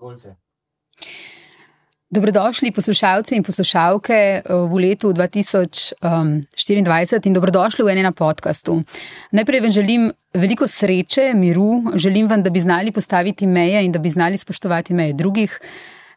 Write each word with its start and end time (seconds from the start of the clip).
Izvolite. 0.00 0.32
Dobrodošli 2.10 2.72
poslušalci 2.72 3.36
in 3.36 3.44
poslušalke 3.44 4.14
eh, 4.14 4.42
v 4.48 4.78
letu 4.80 5.12
2024 5.12 7.26
in 7.26 7.34
dobrodošli 7.36 7.84
v 7.84 7.88
enem 7.92 8.12
podkastu. 8.16 8.80
Najprej 9.36 9.60
vam 9.60 9.70
želim 9.70 10.12
veliko 10.34 10.68
sreče, 10.68 11.34
miru, 11.34 11.82
želim 11.94 12.28
vam, 12.28 12.42
da 12.42 12.50
bi 12.50 12.60
znali 12.60 12.92
postaviti 12.92 13.46
meje 13.46 13.84
in 13.84 13.92
da 13.92 13.98
bi 13.98 14.10
znali 14.10 14.38
spoštovati 14.38 14.94
meje 14.94 15.12
drugih, 15.12 15.60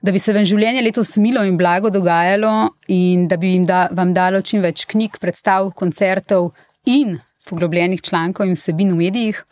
da 0.02 0.12
bi 0.12 0.20
se 0.20 0.34
vam 0.34 0.46
življenje 0.46 0.82
letos 0.82 1.18
milo 1.18 1.44
in 1.44 1.58
blago 1.58 1.90
dogajalo 1.90 2.70
in 2.88 3.28
da 3.28 3.38
bi 3.38 3.66
da, 3.68 3.88
vam 3.92 4.14
dalo 4.14 4.42
čim 4.42 4.62
več 4.62 4.86
knjig, 4.86 5.18
predstav, 5.20 5.72
koncertov 5.76 6.52
in 6.86 7.20
poglobljenih 7.50 8.02
člankov 8.02 8.48
in 8.48 8.56
vsebin 8.56 8.92
v 8.96 8.98
medijih 9.04 9.44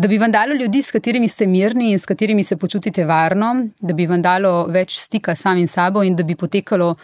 da 0.00 0.08
bi 0.08 0.18
vam 0.18 0.32
dalo 0.32 0.54
ljudi, 0.54 0.82
s 0.82 0.90
katerimi 0.90 1.28
ste 1.28 1.46
mirni 1.46 1.92
in 1.92 1.98
s 1.98 2.06
katerimi 2.06 2.44
se 2.44 2.56
počutite 2.56 3.04
varno, 3.04 3.54
da 3.80 3.94
bi 3.94 4.06
vam 4.06 4.22
dalo 4.22 4.66
več 4.66 4.96
stika 4.98 5.34
samim 5.36 5.68
sabo 5.68 6.02
in 6.02 6.16
da 6.16 6.24
bi 6.24 6.36
potekalo 6.36 6.94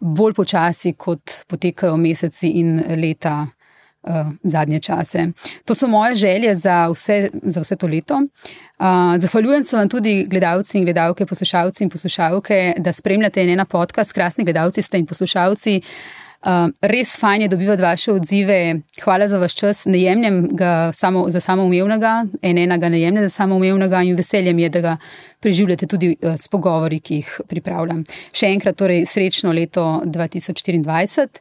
bolj 0.00 0.32
počasi, 0.34 0.94
kot 0.96 1.42
potekajo 1.48 1.96
meseci 1.96 2.48
in 2.60 2.80
leta 3.02 3.34
uh, 3.44 4.32
zadnje 4.44 4.80
čase. 4.80 5.26
To 5.64 5.74
so 5.74 5.86
moje 5.88 6.16
želje 6.16 6.56
za 6.56 6.86
vse, 6.94 7.28
za 7.42 7.60
vse 7.60 7.76
to 7.76 7.86
leto. 7.86 8.22
Uh, 8.22 9.20
zahvaljujem 9.20 9.64
se 9.64 9.76
vam 9.76 9.88
tudi 9.88 10.24
gledalci 10.24 10.78
in 10.78 10.88
gledalke, 10.88 11.26
poslušalci 11.26 11.84
in 11.84 11.90
poslušalke, 11.90 12.62
da 12.78 12.92
spremljate 12.92 13.42
en 13.42 13.52
ena 13.58 13.64
podcast, 13.64 14.12
krasni 14.12 14.44
gledalci 14.44 14.82
ste 14.82 14.98
in 14.98 15.06
poslušalci. 15.06 15.80
Uh, 15.82 16.21
Uh, 16.42 16.72
res 16.82 17.12
fajn 17.20 17.44
je 17.44 17.48
dobivati 17.48 17.82
vaše 17.82 18.12
odzive. 18.12 18.80
Hvala 19.04 19.28
za 19.28 19.38
vaš 19.38 19.54
čas. 19.54 19.84
Ne 19.86 20.00
jemljem 20.00 20.48
ga 20.56 20.90
samo 20.92 21.28
za 21.30 21.40
samoumevnega, 21.40 22.24
en 22.42 22.58
enega 22.58 22.88
ne 22.88 23.00
jemljem 23.00 23.28
za 23.28 23.30
samoumevnega 23.30 24.02
in 24.02 24.16
veseljem 24.18 24.58
je, 24.58 24.68
da 24.68 24.80
ga 24.80 24.96
preživljate 25.40 25.86
tudi 25.86 26.16
uh, 26.16 26.34
s 26.34 26.48
pogovori, 26.48 26.98
ki 27.00 27.20
jih 27.20 27.36
pripravljam. 27.48 28.02
Še 28.34 28.50
enkrat, 28.56 28.76
torej 28.76 29.06
srečno 29.06 29.52
leto 29.54 30.02
2024. 30.04 31.38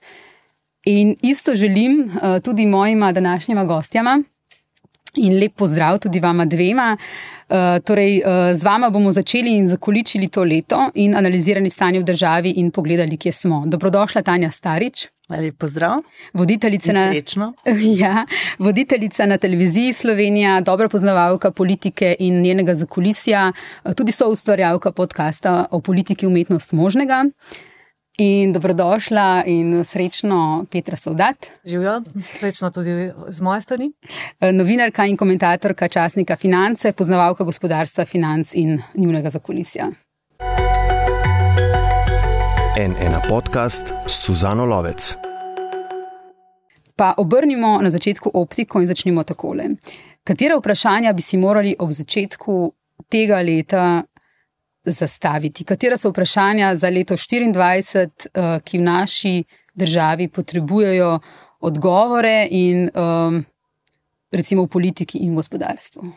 In 0.94 1.16
isto 1.22 1.56
želim 1.56 2.04
uh, 2.06 2.38
tudi 2.46 2.66
mojima 2.66 3.12
današnjima 3.12 3.66
gostjama 3.66 4.20
in 5.16 5.40
lep 5.40 5.58
pozdrav 5.58 5.98
tudi 6.00 6.20
vama 6.20 6.46
dvema. 6.46 6.94
Uh, 6.94 7.41
torej, 7.84 8.22
uh, 8.24 8.58
z 8.60 8.64
vama 8.64 8.90
bomo 8.90 9.12
začeli 9.12 9.58
in 9.58 9.68
zakoličili 9.68 10.28
to 10.28 10.44
leto 10.44 10.90
in 10.96 11.16
analizirali 11.16 11.70
stanje 11.70 12.00
v 12.00 12.04
državi 12.04 12.54
in 12.58 12.72
pogledali, 12.72 13.18
kje 13.18 13.34
smo. 13.34 13.64
Dobrodošla, 13.66 14.22
Tanja 14.22 14.52
Starič. 14.52 15.08
Lep 15.30 15.58
pozdrav. 15.58 16.02
Voditeljica 16.34 16.94
na, 16.94 17.14
ja, 18.04 18.26
voditeljica 18.60 19.26
na 19.26 19.38
televiziji 19.38 19.94
Slovenija, 19.94 20.62
dobra 20.62 20.90
poznavalka 20.90 21.52
politike 21.52 22.16
in 22.20 22.42
njenega 22.42 22.76
zakulisja, 22.76 23.52
uh, 23.84 23.94
tudi 23.94 24.12
so 24.12 24.28
ustvarjalka 24.30 24.92
podcasta 24.92 25.66
o 25.72 25.80
politiki 25.80 26.28
umetnost 26.28 26.72
možnega. 26.72 27.26
In 28.22 28.54
dobrodošla 28.54 29.44
in 29.46 29.84
srečno, 29.86 30.66
Petra 30.72 30.96
Saudat. 30.96 31.46
Živijo, 31.66 32.02
srečno 32.40 32.70
tudi 32.70 33.12
z 33.28 33.42
moje 33.42 33.62
strani. 33.62 33.92
E, 34.40 34.52
novinarka 34.52 35.06
in 35.06 35.18
komentatorka 35.18 35.88
časnika 35.88 36.36
Finance, 36.36 36.92
poznavalka 36.92 37.44
gospodarstva, 37.44 38.06
financ 38.06 38.54
in 38.54 38.82
njunega 38.96 39.30
zakulisja. 39.30 39.88
En 42.78 42.94
ena 43.02 43.22
podcast, 43.30 43.84
Suzano 44.08 44.66
Lovec. 44.66 45.16
Pa 46.96 47.14
obrnimo 47.18 47.80
na 47.82 47.92
začetku 47.92 48.32
optiko 48.34 48.82
in 48.82 48.88
začnimo 48.88 49.24
takole. 49.24 49.64
Katera 50.24 50.58
vprašanja 50.58 51.14
bi 51.14 51.22
si 51.22 51.38
morali 51.38 51.76
ob 51.80 51.90
začetku 51.92 52.74
tega 53.10 53.42
leta 53.42 54.04
zastaviti? 54.86 55.64
Katera 55.64 55.98
so 55.98 56.10
vprašanja 56.10 56.76
za 56.76 56.90
leto 56.90 57.14
2024, 57.14 58.28
eh, 58.34 58.60
ki 58.64 58.78
v 58.78 58.82
naši 58.82 59.44
državi 59.74 60.28
potrebujejo 60.28 61.20
odgovore 61.60 62.47
in 62.52 62.90
um, 62.96 63.46
recimo 64.31 64.64
v 64.64 64.68
politiki 64.68 65.18
in 65.18 65.36
gospodarstvu? 65.36 66.12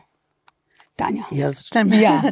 Tanja. 0.97 1.27
Ja, 1.35 1.51
začnem. 1.51 1.91
Ja. 1.99 2.23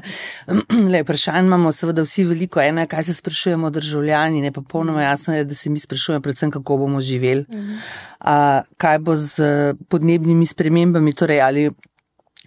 Le, 0.92 1.02
vprašanj 1.02 1.46
imamo 1.46 1.72
seveda 1.74 2.04
vsi 2.06 2.24
veliko. 2.24 2.60
Eno 2.62 2.80
je, 2.80 2.86
kaj 2.86 3.04
se 3.04 3.14
sprašujemo 3.14 3.70
državljani, 3.70 4.40
ne 4.40 4.52
pa 4.52 4.62
polnoma 4.62 5.02
jasno 5.02 5.34
je, 5.34 5.44
da 5.44 5.54
se 5.54 5.70
mi 5.70 5.82
sprašujemo 5.82 6.22
predvsem, 6.22 6.50
kako 6.50 6.76
bomo 6.76 7.00
živeli. 7.00 7.44
Mhm. 7.50 7.78
A, 8.20 8.62
kaj 8.76 8.98
bo 8.98 9.16
z 9.16 9.74
podnebnimi 9.88 10.46
spremembami, 10.46 11.12
torej 11.12 11.42
ali 11.42 11.70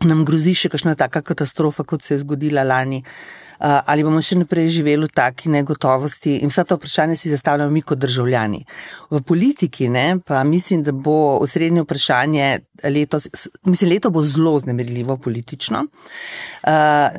nam 0.03 0.25
grozi 0.25 0.55
še 0.55 0.71
kakšna 0.71 0.95
taka 0.95 1.21
katastrofa, 1.21 1.83
kot 1.83 2.03
se 2.03 2.13
je 2.13 2.23
zgodila 2.23 2.63
lani. 2.63 3.03
Eh, 3.03 3.44
ali 3.59 4.03
bomo 4.03 4.21
še 4.21 4.39
naprej 4.41 4.69
živeli 4.79 5.07
v 5.07 5.15
taki 5.15 5.49
negotovosti 5.49 6.37
in 6.43 6.51
vsa 6.51 6.63
ta 6.63 6.75
vprašanja 6.75 7.15
si 7.15 7.31
zastavljamo 7.31 7.71
mi 7.71 7.81
kot 7.81 7.99
državljani. 7.99 8.65
V 9.11 9.21
politiki 9.21 9.89
ne, 9.89 10.19
pa 10.25 10.43
mislim, 10.43 10.83
da 10.83 10.91
bo 10.91 11.37
osrednje 11.41 11.85
vprašanje 11.85 12.49
letos, 12.83 13.27
mislim, 13.63 13.89
leto 13.89 14.09
bo 14.09 14.21
zelo 14.21 14.59
znemirljivo 14.59 15.17
politično. 15.17 15.85
Uh, 16.63 16.71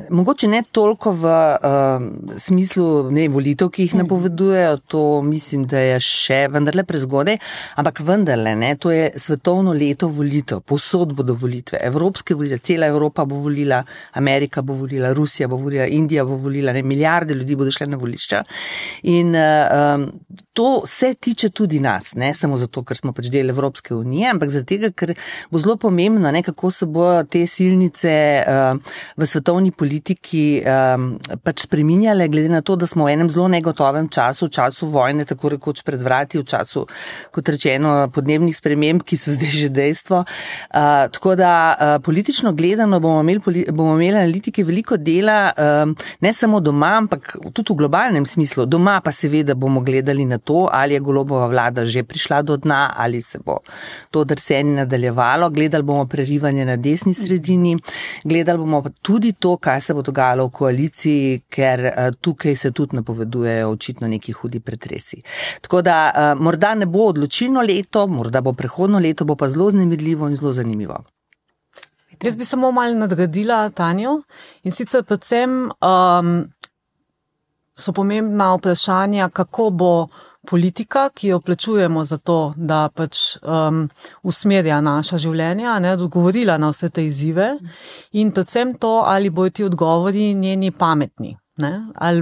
mogoče 0.09 0.47
ne 0.47 0.63
toliko 0.71 1.11
v 1.11 1.23
uh, 1.25 2.37
smislu 2.37 3.11
ne, 3.11 3.27
volitev, 3.27 3.69
ki 3.69 3.81
jih 3.85 3.93
mhm. 3.95 4.03
napovedujejo, 4.03 4.77
to 4.77 5.21
mislim, 5.21 5.65
da 5.67 5.79
je 5.79 5.99
še 6.03 6.39
vendarle 6.51 6.83
prezgodaj, 6.83 7.37
ampak 7.75 8.01
vendarle, 8.03 8.55
ne, 8.55 8.73
to 8.75 8.91
je 8.91 9.11
svetovno 9.15 9.73
leto 9.73 10.07
volitev, 10.07 10.59
posod 10.59 11.13
bodo 11.15 11.33
volitve, 11.33 11.79
evropske 11.81 12.35
volitve, 12.35 12.59
cela 12.59 12.91
Evropa 12.91 13.25
bo 13.25 13.39
volila, 13.47 13.83
Amerika 14.19 14.61
bo 14.61 14.75
volila, 14.75 15.13
Rusija 15.13 15.47
bo 15.47 15.57
volila, 15.57 15.87
Indija 15.87 16.25
bo 16.25 16.35
volila, 16.35 16.73
ne, 16.73 16.83
milijarde 16.83 17.33
ljudi 17.33 17.55
bodo 17.55 17.71
šle 17.71 17.87
na 17.87 17.97
volišča. 17.97 18.43
In 19.03 19.35
uh, 19.35 19.95
um, 19.95 20.09
to 20.57 20.81
se 20.85 21.13
tiče 21.13 21.49
tudi 21.49 21.79
nas, 21.79 22.15
ne 22.15 22.31
samo 22.33 22.57
zato, 22.57 22.81
ker 22.81 22.97
smo 22.97 23.11
pač 23.13 23.27
del 23.29 23.51
Evropske 23.53 23.93
unije, 23.93 24.31
ampak 24.33 24.49
zato, 24.49 24.89
ker 24.97 25.11
bo 25.53 25.59
zelo 25.61 25.75
pomembno, 25.77 26.31
ne, 26.33 26.41
kako 26.41 26.71
se 26.73 26.87
bo 26.89 27.05
te 27.29 27.43
silnice 27.45 28.13
uh, 28.41 28.95
v 29.21 29.27
svetovni 29.29 29.69
politiki 29.69 30.41
um, 30.65 31.11
pač 31.45 31.67
spreminjale, 31.67 32.25
glede 32.33 32.49
na 32.49 32.63
to, 32.65 32.73
da 32.73 32.89
smo 32.89 33.05
v 33.05 33.13
enem 33.13 33.29
zelo 33.29 33.45
negotovem 33.53 34.07
času, 34.09 34.47
v 34.47 34.55
času 34.57 34.89
vojne, 34.95 35.27
tako 35.29 35.51
rekoč 35.53 35.83
pred 35.85 36.01
vrati, 36.01 36.41
v 36.41 36.47
času, 36.49 36.87
kot 37.37 37.53
rečeno, 37.53 37.93
podnebnih 38.17 38.57
sprememb, 38.57 39.05
ki 39.05 39.21
so 39.21 39.35
zdaj 39.37 39.53
že 39.59 39.69
dejstvo. 39.77 40.23
Uh, 40.25 41.05
tako 41.13 41.35
da 41.37 41.53
uh, 41.53 41.93
politično 42.01 42.55
gledano 42.57 42.97
bomo 43.03 43.21
imeli, 43.21 43.67
bomo 43.69 43.93
imeli 43.93 44.23
analitiki 44.23 44.65
veliko 44.65 44.97
dela. 44.97 45.53
Um, 45.53 45.93
ne 46.25 46.33
samo 46.33 46.65
doma, 46.65 46.95
ampak 47.03 47.35
tudi 47.53 47.77
v 47.77 47.79
globalnem 47.85 48.25
smislu. 48.25 48.65
Doma 48.65 48.97
pa 49.05 49.13
seveda 49.13 49.53
bomo 49.53 49.85
gledali 49.85 50.25
na 50.25 50.41
to, 50.47 50.67
ali 50.71 50.95
je 50.95 51.03
golobova 51.03 51.47
vlada 51.51 51.85
že 51.85 52.03
prišla 52.03 52.41
do 52.41 52.57
dna, 52.57 52.93
ali 52.95 53.21
se 53.21 53.39
bo 53.45 53.59
to 54.11 54.23
drsenje 54.23 54.77
nadaljevalo. 54.81 55.49
Gledali 55.49 55.83
bomo 55.83 56.05
prerivanje 56.05 56.65
na 56.65 56.75
desni 56.75 57.13
sredini, 57.13 57.75
gledali 58.23 58.63
bomo 58.63 58.83
tudi 59.01 59.33
to, 59.33 59.57
kaj 59.57 59.81
se 59.81 59.93
bo 59.93 60.01
dogajalo 60.01 60.47
v 60.47 60.55
koaliciji, 60.59 61.41
ker 61.49 61.85
uh, 61.89 62.07
tukaj 62.21 62.55
se 62.55 62.71
tudi 62.71 62.95
napovedujejo 62.95 63.69
očitno 63.75 64.07
neki 64.07 64.31
hudi 64.31 64.59
pretresi. 64.59 65.21
Tako 65.61 65.81
da 65.81 65.97
uh, 66.07 66.41
morda 66.41 66.73
ne 66.75 66.85
bo 66.85 67.09
odločilno 67.11 67.61
leto, 67.61 68.07
morda 68.07 68.41
bo 68.41 68.53
prehodno 68.53 68.99
leto, 68.99 69.25
bo 69.25 69.35
pa 69.35 69.49
zelo 69.49 69.69
znemirljivo 69.71 70.29
in 70.29 70.35
zelo 70.35 70.53
zanimivo. 70.53 71.03
Jaz 72.23 72.35
bi 72.35 72.45
samo 72.45 72.71
malo 72.71 72.95
nadgradila 72.97 73.69
Tanjo 73.69 74.21
in 74.63 74.71
sicer 74.71 75.03
predvsem 75.03 75.67
um, 75.69 76.31
so 77.77 77.93
pomembna 77.93 78.55
vprašanja, 78.55 79.29
kako 79.29 79.69
bo 79.69 79.91
politika, 80.49 81.09
ki 81.09 81.27
jo 81.33 81.39
plačujemo 81.39 82.05
za 82.05 82.17
to, 82.17 82.53
da 82.55 82.87
pač 82.93 83.37
um, 83.41 83.87
usmerja 84.23 84.79
naša 84.81 85.19
življenja, 85.21 85.79
ne, 85.83 85.95
odgovorila 85.97 86.57
na 86.61 86.71
vse 86.71 86.89
te 86.89 87.05
izzive 87.05 87.51
in 88.13 88.31
predvsem 88.31 88.77
to, 88.79 89.01
ali 89.05 89.29
bojo 89.29 89.49
ti 89.49 89.67
odgovori 89.67 90.31
njeni 90.33 90.71
pametni. 90.71 91.35
Ne? 91.57 91.71
Ali 91.95 92.21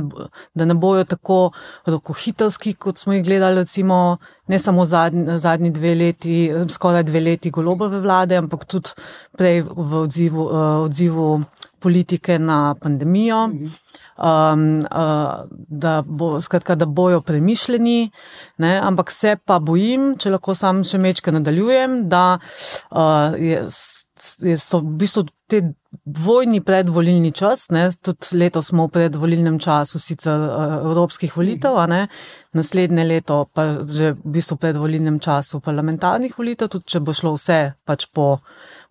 da 0.56 0.66
ne 0.66 0.74
bojo 0.80 1.04
tako 1.04 1.52
rokohitrski, 1.86 2.74
kot 2.74 2.98
smo 2.98 3.14
jih 3.14 3.24
gledali, 3.26 3.66
recimo, 3.66 4.18
ne 4.48 4.60
samo 4.60 4.86
zadnji, 4.86 5.40
zadnji 5.40 5.72
dve 5.76 5.96
leti, 5.96 6.36
skoraj 6.70 7.04
dve 7.04 7.20
leti 7.20 7.52
golobove 7.52 8.00
vlade, 8.00 8.38
ampak 8.40 8.64
tudi 8.66 8.96
prej 9.36 9.62
v 9.68 10.00
odzivu, 10.06 10.46
uh, 10.46 10.62
odzivu 10.86 11.42
politike 11.86 12.40
na 12.42 12.60
pandemijo. 12.82 13.46
Um, 14.16 14.62
uh, 14.80 15.32
da, 15.68 15.98
bo, 16.08 16.38
skratka, 16.42 16.78
da 16.80 16.86
bojo 16.88 17.20
premišljeni, 17.22 18.12
ne? 18.64 18.78
ampak 18.80 19.12
se 19.12 19.36
pa 19.46 19.60
bojim, 19.60 20.14
če 20.20 20.32
lahko 20.38 20.56
sam 20.56 20.86
še 20.88 21.02
mečke 21.04 21.34
nadaljujem, 21.36 22.06
da 22.10 22.24
uh, 22.38 23.36
je 23.36 23.60
je 24.40 24.58
to 24.70 24.80
v 24.80 24.98
bistvu 25.00 25.24
te 25.48 25.62
dvojni 26.06 26.62
predvolilni 26.66 27.32
čas, 27.32 27.68
ne, 27.70 27.88
tudi 28.02 28.38
letos 28.40 28.72
smo 28.72 28.88
v 28.88 28.94
predvolilnem 28.98 29.60
času 29.62 30.00
sicer 30.02 30.40
uh, 30.40 30.78
evropskih 30.90 31.36
volitev, 31.38 31.78
ne, 31.90 32.08
naslednje 32.58 33.06
leto 33.06 33.46
pa 33.54 33.86
že 33.86 34.14
v 34.16 34.34
bistvu 34.38 34.58
predvolilnem 34.58 35.20
času 35.20 35.62
parlamentarnih 35.64 36.38
volitev, 36.38 36.72
tudi 36.74 36.90
če 36.96 37.04
bo 37.06 37.14
šlo 37.14 37.36
vse 37.38 37.60
pač 37.86 38.08
po 38.12 38.40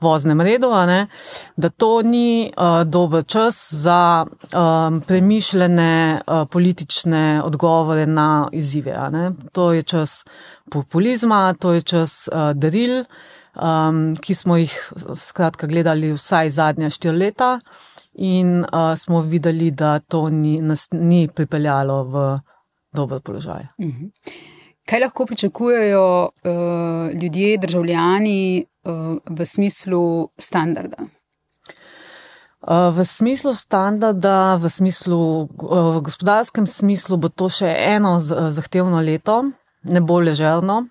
voznem 0.00 0.40
redu, 0.40 0.70
ne, 0.86 1.06
da 1.56 1.68
to 1.68 2.02
ni 2.02 2.52
uh, 2.56 2.82
dober 2.86 3.24
čas 3.24 3.68
za 3.72 4.26
um, 4.26 5.00
premišljene 5.00 6.20
uh, 6.26 6.48
politične 6.50 7.42
odgovore 7.44 8.06
na 8.06 8.48
izzive. 8.52 8.96
To 9.52 9.72
je 9.72 9.82
čas 9.82 10.24
populizma, 10.70 11.54
to 11.58 11.72
je 11.72 11.82
čas 11.82 12.28
uh, 12.32 12.52
daril 12.52 13.04
um, 13.54 14.14
ki 14.20 14.34
smo 14.34 14.56
jih 14.56 14.74
skratka 15.16 15.66
gledali 15.66 16.12
vsaj 16.12 16.50
zadnja 16.50 16.90
štiri 16.90 17.16
leta 17.18 17.58
in 18.14 18.62
uh, 18.64 18.94
smo 18.98 19.20
videli, 19.20 19.70
da 19.70 19.98
to 19.98 20.28
ni, 20.30 20.60
nas 20.62 20.88
ni 20.92 21.28
pripeljalo 21.28 22.02
v 22.04 22.26
dober 22.92 23.20
položaj. 23.20 23.66
Mhm. 23.80 24.10
Kaj 24.84 25.00
lahko 25.00 25.26
pričakujejo 25.26 26.28
uh, 26.28 27.22
ljudje, 27.22 27.58
državljani 27.58 28.64
uh, 28.64 28.73
v 28.84 29.46
smislu 29.46 30.30
standarda? 30.38 31.08
V 32.64 33.04
smislu 33.04 33.52
standarda, 33.54 34.56
v 34.56 34.70
smislu, 34.72 35.48
v 35.60 36.00
gospodarskem 36.00 36.66
smislu 36.66 37.20
bo 37.20 37.28
to 37.28 37.52
še 37.52 37.68
eno 37.68 38.16
zahtevno 38.24 39.04
leto, 39.04 39.52
ne 39.84 40.00
bo 40.00 40.16
ležerno. 40.20 40.88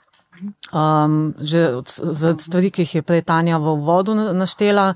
Um, 0.73 1.33
že 1.39 1.81
za 1.97 2.33
stvari, 2.37 2.69
ki 2.69 2.83
jih 2.83 2.95
je 2.95 3.01
prej 3.05 3.21
Tanja 3.25 3.57
v 3.57 3.77
vodu 3.81 4.13
naštela, 4.13 4.93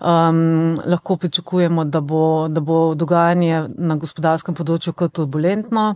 um, 0.00 0.76
lahko 0.84 1.16
pričakujemo, 1.16 1.84
da 1.84 2.00
bo, 2.00 2.48
da 2.48 2.60
bo 2.60 2.94
dogajanje 2.94 3.68
na 3.76 3.96
gospodarskem 4.00 4.56
področju 4.56 4.92
kar 4.92 5.08
turbulentno. 5.08 5.94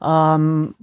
Um, 0.00 0.74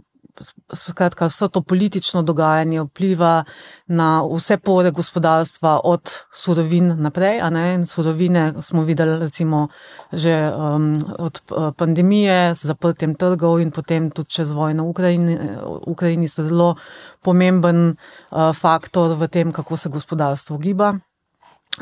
skratka, 0.74 1.28
vse 1.28 1.48
to 1.50 1.62
politično 1.62 2.22
dogajanje 2.22 2.82
vpliva 2.82 3.44
na 3.88 4.24
vse 4.24 4.58
pore 4.58 4.92
gospodarstva, 4.92 5.80
od 5.84 6.12
surovin 6.34 6.96
naprej. 7.02 7.40
Surovine 7.86 8.54
smo 8.62 8.84
videli, 8.84 9.20
recimo, 9.20 9.68
že 10.12 10.52
um, 10.52 11.00
od 11.20 11.42
uh, 11.52 11.72
pandemije, 11.78 12.54
z 12.56 12.68
zaprtjem 12.68 13.16
trgov 13.16 13.62
in 13.62 13.72
potem 13.72 14.12
tudi 14.12 14.30
čez 14.30 14.52
vojno 14.52 14.84
v 14.84 14.90
Ukrajini. 14.90 15.38
V 15.38 15.82
Ukrajini 15.88 16.28
so 16.28 16.44
zelo 16.44 16.76
pomemben 17.24 17.96
uh, 17.96 18.54
faktor 18.54 19.16
v 19.16 19.28
tem, 19.28 19.52
kako 19.52 19.78
se 19.78 19.90
gospodarstvo 19.90 20.58
giba. 20.58 20.96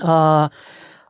Uh, 0.02 0.48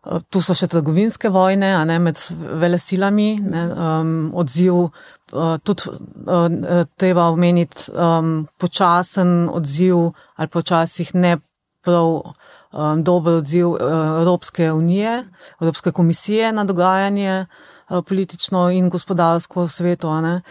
Tu 0.03 0.41
so 0.44 0.51
še 0.51 0.67
trgovinske 0.67 1.29
vojne, 1.31 1.69
ne, 1.88 1.95
med 2.03 2.19
velesilami, 2.59 3.38
ne, 3.39 3.61
um, 3.71 4.09
odziv 4.35 4.81
uh, 4.83 5.53
tudi 5.63 5.94
uh, 5.94 6.81
treba 7.00 7.29
omeniti 7.31 7.88
um, 7.95 8.41
počasen 8.59 9.47
odziv 9.47 10.09
ali 10.35 10.51
počasih 10.51 11.13
ne 11.15 11.38
prav 11.83 12.19
um, 12.19 13.03
dober 13.03 13.39
odziv 13.39 13.77
uh, 13.77 13.79
Evropske 14.19 14.73
unije, 14.75 15.21
Evropske 15.61 15.95
komisije 15.95 16.51
na 16.51 16.67
dogajanje 16.67 17.45
uh, 17.45 18.03
politično 18.03 18.69
in 18.75 18.89
gospodarsko 18.89 19.63
v 19.63 19.71
svetu. 19.71 20.11
Ne. 20.21 20.41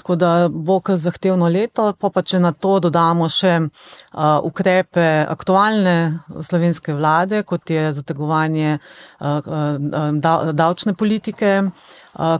Tako 0.00 0.16
da 0.16 0.48
bo 0.48 0.78
kar 0.80 0.96
zahtevno 0.96 1.48
leto, 1.52 1.90
pa 1.92 2.10
pa 2.10 2.22
če 2.22 2.40
na 2.40 2.52
to 2.56 2.78
dodamo 2.80 3.28
še 3.28 3.52
uh, 3.60 4.40
ukrepe 4.48 5.06
aktualne 5.28 5.96
slovenske 6.40 6.96
vlade, 6.96 7.42
kot 7.44 7.70
je 7.70 7.90
zategovanje 7.92 8.78
uh, 8.78 9.26
uh, 9.44 10.52
davčne 10.56 10.96
politike, 10.96 11.52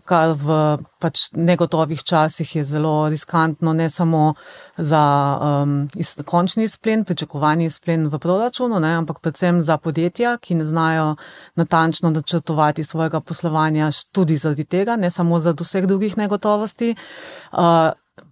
kar 0.05 0.35
v 0.35 0.79
pač 1.01 1.31
negotovih 1.33 2.03
časih 2.03 2.57
je 2.57 2.65
zelo 2.65 3.09
riskantno, 3.09 3.73
ne 3.73 3.89
samo 3.89 4.35
za 4.77 5.03
um, 5.63 5.89
iz, 5.95 6.17
končni 6.25 6.65
izplen, 6.65 7.05
pričakovani 7.05 7.65
izplen 7.71 8.09
v 8.11 8.19
proračunu, 8.19 8.81
ne, 8.81 8.93
ampak 8.99 9.21
predvsem 9.23 9.63
za 9.63 9.79
podjetja, 9.79 10.37
ki 10.43 10.59
ne 10.61 10.65
znajo 10.65 11.15
natančno 11.55 12.11
načrtovati 12.11 12.85
svojega 12.85 13.21
poslovanja 13.21 13.91
tudi 14.13 14.37
zaradi 14.37 14.65
tega, 14.65 14.97
ne 14.97 15.11
samo 15.11 15.41
zaradi 15.41 15.65
vseh 15.65 15.87
drugih 15.87 16.19
negotovosti. 16.19 16.95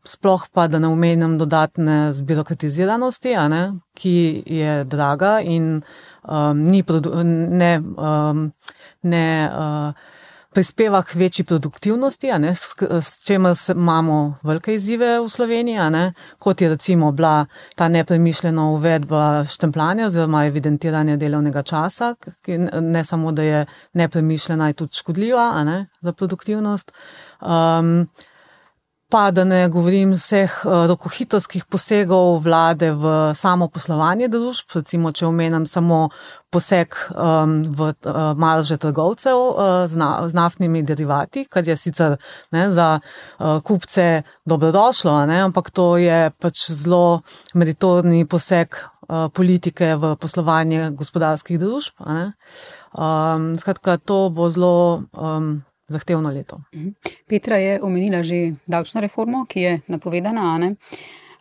Sploh 0.04 0.44
pa, 0.52 0.66
da 0.68 0.78
ne 0.78 0.88
omenjam 0.88 1.38
dodatne 1.38 2.12
zbirokratiziranosti, 2.12 3.34
ne, 3.48 3.62
ki 3.96 4.42
je 4.46 4.84
draga 4.84 5.38
in 5.40 5.80
um, 6.22 6.62
ni 6.70 6.82
ne, 7.48 7.72
um, 7.96 8.52
ne 9.02 9.24
uh, 9.52 9.92
prispeva 10.54 11.02
k 11.02 11.14
večji 11.14 11.44
produktivnosti, 11.44 12.32
ne, 12.38 12.54
s, 12.54 12.74
s 13.00 13.24
čemer 13.24 13.56
imamo 13.74 14.38
velike 14.42 14.74
izzive 14.74 15.20
v 15.20 15.28
Sloveniji, 15.28 15.90
ne, 15.90 16.12
kot 16.38 16.60
je 16.60 16.68
recimo 16.68 17.12
bila 17.12 17.46
ta 17.76 17.88
nepremišljena 17.88 18.64
uvedba 18.70 19.44
štempljanja 19.44 20.06
oziroma 20.06 20.46
evidentiranja 20.46 21.16
delovnega 21.16 21.62
časa, 21.62 22.14
ki 22.42 22.58
ne 22.80 23.04
samo, 23.04 23.32
da 23.32 23.42
je 23.42 23.66
nepremišljena, 23.92 24.68
je 24.68 24.80
tudi 24.82 24.96
škodljiva 24.96 25.64
ne, 25.64 25.86
za 26.00 26.12
produktivnost. 26.12 26.92
Um, 27.40 28.08
pa 29.08 29.30
da 29.30 29.44
ne 29.44 29.68
govorim 29.68 30.12
vseh 30.12 30.52
eh, 30.64 30.86
rokohitrskih 30.88 31.64
posegov 31.64 32.42
vlade 32.44 32.90
v 32.92 33.32
samo 33.34 33.68
poslovanje 33.72 34.28
družb, 34.28 34.76
recimo, 34.76 35.12
če 35.12 35.26
omenjam 35.26 35.66
samo 35.66 36.08
poseg 36.48 36.94
um, 37.12 37.58
v 37.60 37.90
uh, 37.92 38.32
marže 38.32 38.78
trgovcev 38.80 39.36
uh, 39.36 39.84
z, 39.84 39.98
na, 40.00 40.24
z 40.28 40.32
naftnimi 40.32 40.80
derivati, 40.80 41.44
kar 41.44 41.66
je 41.68 41.76
sicer 41.76 42.16
ne, 42.56 42.70
za 42.72 42.86
uh, 42.96 43.60
kupce 43.60 44.22
dobrodošlo, 44.48 45.26
ne, 45.28 45.42
ampak 45.44 45.68
to 45.76 45.98
je 46.00 46.30
pač 46.40 46.70
zelo 46.72 47.20
meritorni 47.52 48.24
poseg 48.24 48.80
uh, 48.80 49.28
politike 49.28 49.92
v 50.00 50.16
poslovanje 50.16 50.88
gospodarskih 50.96 51.60
družb. 51.60 52.00
Um, 52.00 53.52
skratka, 53.60 54.00
to 54.00 54.28
bo 54.32 54.48
zelo. 54.48 55.04
Um, 55.12 55.67
zahtevno 55.88 56.30
leto. 56.30 56.60
Mhm. 56.74 56.88
Petra 57.28 57.56
je 57.56 57.78
omenila 57.82 58.22
že 58.22 58.54
davčno 58.66 59.00
reformo, 59.00 59.46
ki 59.48 59.60
je 59.60 59.80
napovedana. 59.88 60.74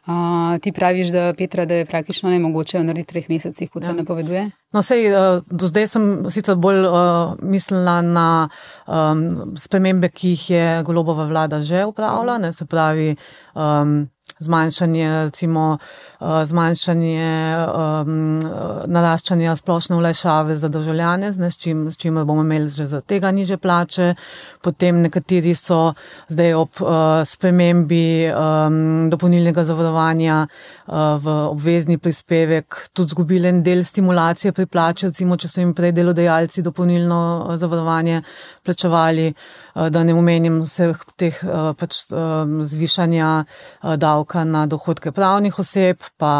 Uh, 0.07 0.59
ti 0.61 0.71
praviš, 0.71 1.07
da, 1.11 1.33
Petra, 1.37 1.65
da 1.65 1.81
je 1.81 1.85
praktično 1.85 2.29
ne 2.29 2.39
mogoče 2.39 2.79
narediti 2.79 3.11
v 3.11 3.11
treh 3.11 3.25
mesecih, 3.29 3.69
kot 3.71 3.83
ja. 3.83 3.89
se 3.89 3.95
napoveduje? 3.95 4.45
No, 4.71 4.81
sej, 4.81 5.09
uh, 5.11 5.41
do 5.51 5.67
zdaj 5.67 5.87
sem 5.91 6.05
sicer 6.31 6.55
bolj 6.55 6.85
uh, 6.87 7.33
mislila 7.43 7.97
na 8.01 8.47
um, 8.87 9.51
spremembe, 9.59 10.07
ki 10.09 10.29
jih 10.29 10.49
je 10.49 10.83
Golobova 10.87 11.25
vlada 11.27 11.59
že 11.61 11.83
upravila, 11.85 12.37
ne 12.37 12.53
se 12.53 12.65
pravi. 12.65 13.17
Um, 13.51 14.07
zmanjšanje, 14.39 15.23
recimo, 15.23 15.77
uh, 16.19 16.27
zmanjšanje 16.45 17.57
um, 17.67 18.39
naraščanja 18.87 19.55
splošne 19.55 19.95
ulajšave 19.97 20.57
za 20.61 20.69
državljane, 20.69 21.31
ne, 21.37 21.51
s, 21.51 21.57
čim, 21.57 21.87
s 21.91 21.97
čimer 21.97 22.25
bomo 22.25 22.41
imeli 22.45 22.69
že 22.69 22.87
za 22.87 23.01
tega 23.01 23.31
niže 23.31 23.57
plače. 23.57 24.13
Potem 24.61 25.01
nekateri 25.01 25.55
so 25.55 25.93
zdaj 26.29 26.53
ob 26.53 26.81
uh, 26.81 27.23
spremembi 27.25 28.29
um, 28.29 29.09
dopolnilnega 29.09 29.63
zavarovanja 29.63 30.43
uh, 30.47 30.93
v 31.23 31.37
obvezni 31.51 31.97
prispevek 31.97 32.89
tudi 32.93 33.15
zgubili 33.15 33.47
en 33.47 33.63
del 33.63 33.83
stimulacije 33.83 34.51
pri 34.51 34.65
plači, 34.65 35.07
recimo, 35.09 35.37
če 35.37 35.47
so 35.47 35.61
jim 35.61 35.73
prej 35.73 35.95
delodajalci 35.97 36.61
dopolnilno 36.61 37.57
zavarovanje 37.57 38.21
plačevali, 38.63 39.31
uh, 39.31 39.66
da 39.89 40.03
ne 40.03 40.13
omenim 40.17 40.61
vseh 40.65 40.97
teh 41.19 41.37
uh, 41.45 41.71
pač, 41.77 41.99
uh, 42.09 42.45
zvišanja 42.65 43.29
uh, 43.43 43.95
davka 43.99 44.43
na 44.43 44.65
dohodke 44.65 45.11
pravnih 45.11 45.59
oseb, 45.59 46.01
pa 46.17 46.31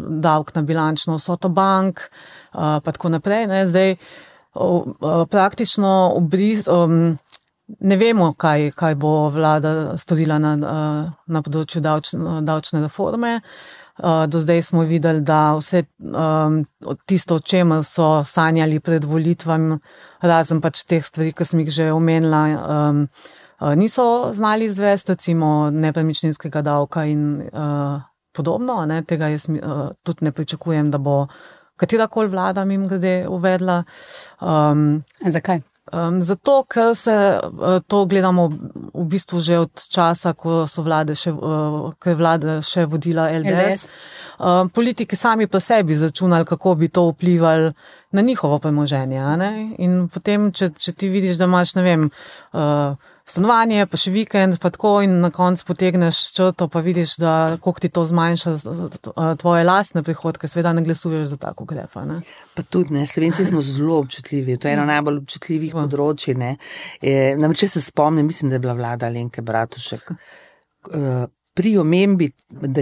davek 0.00 0.54
na 0.54 0.62
bilančno 0.62 1.18
vsoto 1.18 1.48
bank, 1.48 2.08
pa 2.54 2.92
tako 2.92 3.10
naprej. 3.10 3.48
Ne. 3.50 3.64
Zdaj, 3.66 3.96
praktično 5.30 6.12
obris, 6.14 6.68
um, 6.70 7.16
ne 7.80 7.96
vemo, 7.98 8.28
kaj, 8.38 8.70
kaj 8.78 8.94
bo 8.94 9.28
vlada 9.34 9.96
storila 9.98 10.38
na, 10.38 10.52
na 11.26 11.42
področju 11.42 11.82
davčne, 11.82 12.42
davčne 12.46 12.84
reforme. 12.84 13.40
Do 14.02 14.40
zdaj 14.42 14.62
smo 14.66 14.82
videli, 14.82 15.20
da 15.22 15.54
vse 15.54 15.84
um, 16.02 16.56
tisto, 17.06 17.36
o 17.38 17.42
čemer 17.42 17.84
so 17.86 18.24
sanjali 18.26 18.80
pred 18.82 19.04
volitvami, 19.06 19.76
razen 20.26 20.58
pač 20.60 20.82
teh 20.82 21.04
stvari, 21.06 21.30
ki 21.30 21.46
sem 21.46 21.62
jih 21.62 21.70
že 21.70 21.86
omenila, 21.94 22.40
um, 22.58 23.04
Eh, 23.60 23.76
niso 23.76 24.32
znali 24.32 24.64
izvesti, 24.64 25.12
recimo 25.12 25.70
nepremičninskega 25.70 26.62
davka 26.62 27.04
in 27.04 27.42
uh, 27.52 28.02
podobno. 28.32 28.86
Ne, 28.86 29.02
tega 29.02 29.28
jaz 29.28 29.46
uh, 29.48 29.88
tudi 30.02 30.24
ne 30.24 30.32
pričakujem, 30.32 30.90
da 30.90 30.98
bo 30.98 31.26
katerakoli 31.76 32.28
vlada 32.28 32.62
jim 32.62 32.88
grede 32.88 33.28
uvedla. 33.28 33.84
Um, 34.40 35.02
Zakaj? 35.20 35.60
Um, 35.94 36.22
zato, 36.22 36.64
ker 36.66 36.94
se 36.98 37.12
uh, 37.14 37.78
to 37.86 38.04
gledamo 38.10 38.48
v 38.94 39.04
bistvu 39.06 39.40
že 39.40 39.58
od 39.62 39.70
časa, 39.90 40.32
ko 40.34 40.64
so 40.66 40.82
vlade 40.82 41.14
še, 41.14 41.30
uh, 41.30 41.92
ko 41.94 42.10
je 42.10 42.16
vlada 42.18 42.56
še 42.66 42.86
vodila 42.90 43.28
LDS. 43.30 43.54
LDS. 43.54 43.86
Um, 44.34 44.70
politiki 44.74 45.14
sami 45.16 45.46
pa 45.46 45.60
sebi 45.62 45.94
začunali, 45.94 46.44
kako 46.44 46.74
bi 46.74 46.88
to 46.88 47.06
vplivali 47.12 47.70
na 48.14 48.22
njihovo 48.22 48.58
premoženje. 48.62 49.22
In 49.82 50.06
potem, 50.08 50.52
če, 50.54 50.70
če 50.78 50.94
ti 50.94 51.10
vidiš, 51.10 51.40
da 51.40 51.48
imaš, 51.50 51.74
ne 51.74 51.82
vem, 51.82 52.06
uh, 52.54 52.94
stanovanje, 53.26 53.86
pa 53.90 53.98
še 53.98 54.12
vikend, 54.14 54.58
pa 54.62 54.70
tako 54.74 54.98
in 55.04 55.16
na 55.24 55.30
koncu 55.34 55.66
potegneš 55.66 56.20
črto, 56.36 56.68
pa 56.70 56.82
vidiš, 56.84 57.16
da 57.22 57.34
koliko 57.64 57.82
ti 57.82 57.90
to 57.90 58.04
zmanjša 58.06 58.54
uh, 58.54 59.22
tvoje 59.40 59.64
lastne 59.66 60.04
prihodke, 60.06 60.48
seveda 60.50 60.74
ne 60.76 60.84
glasuješ 60.86 61.32
za 61.32 61.40
tako 61.42 61.66
ukrepa. 61.66 62.04
ne. 62.06 62.20
Pa 62.54 62.62
tudi, 62.62 62.94
ne, 62.94 63.06
slovenci 63.10 63.46
smo 63.48 63.62
zelo 63.68 63.98
občutljivi, 64.04 64.58
to 64.60 64.68
je 64.68 64.78
eno 64.78 64.84
najbolj 64.90 65.22
občutljivih 65.24 65.74
področji. 65.74 66.36
ne. 66.38 66.56
E, 67.00 67.34
namreč, 67.40 67.64
če 67.64 67.74
se 67.76 67.88
spomnim, 67.88 68.28
mislim, 68.30 68.52
da 68.52 68.60
je 68.60 68.66
bila 68.66 68.76
vlada 68.78 69.10
Alenke 69.10 69.42
Bratušek. 69.42 70.12
e, 70.12 71.08
Pri 71.54 71.76
omembi, 71.78 72.30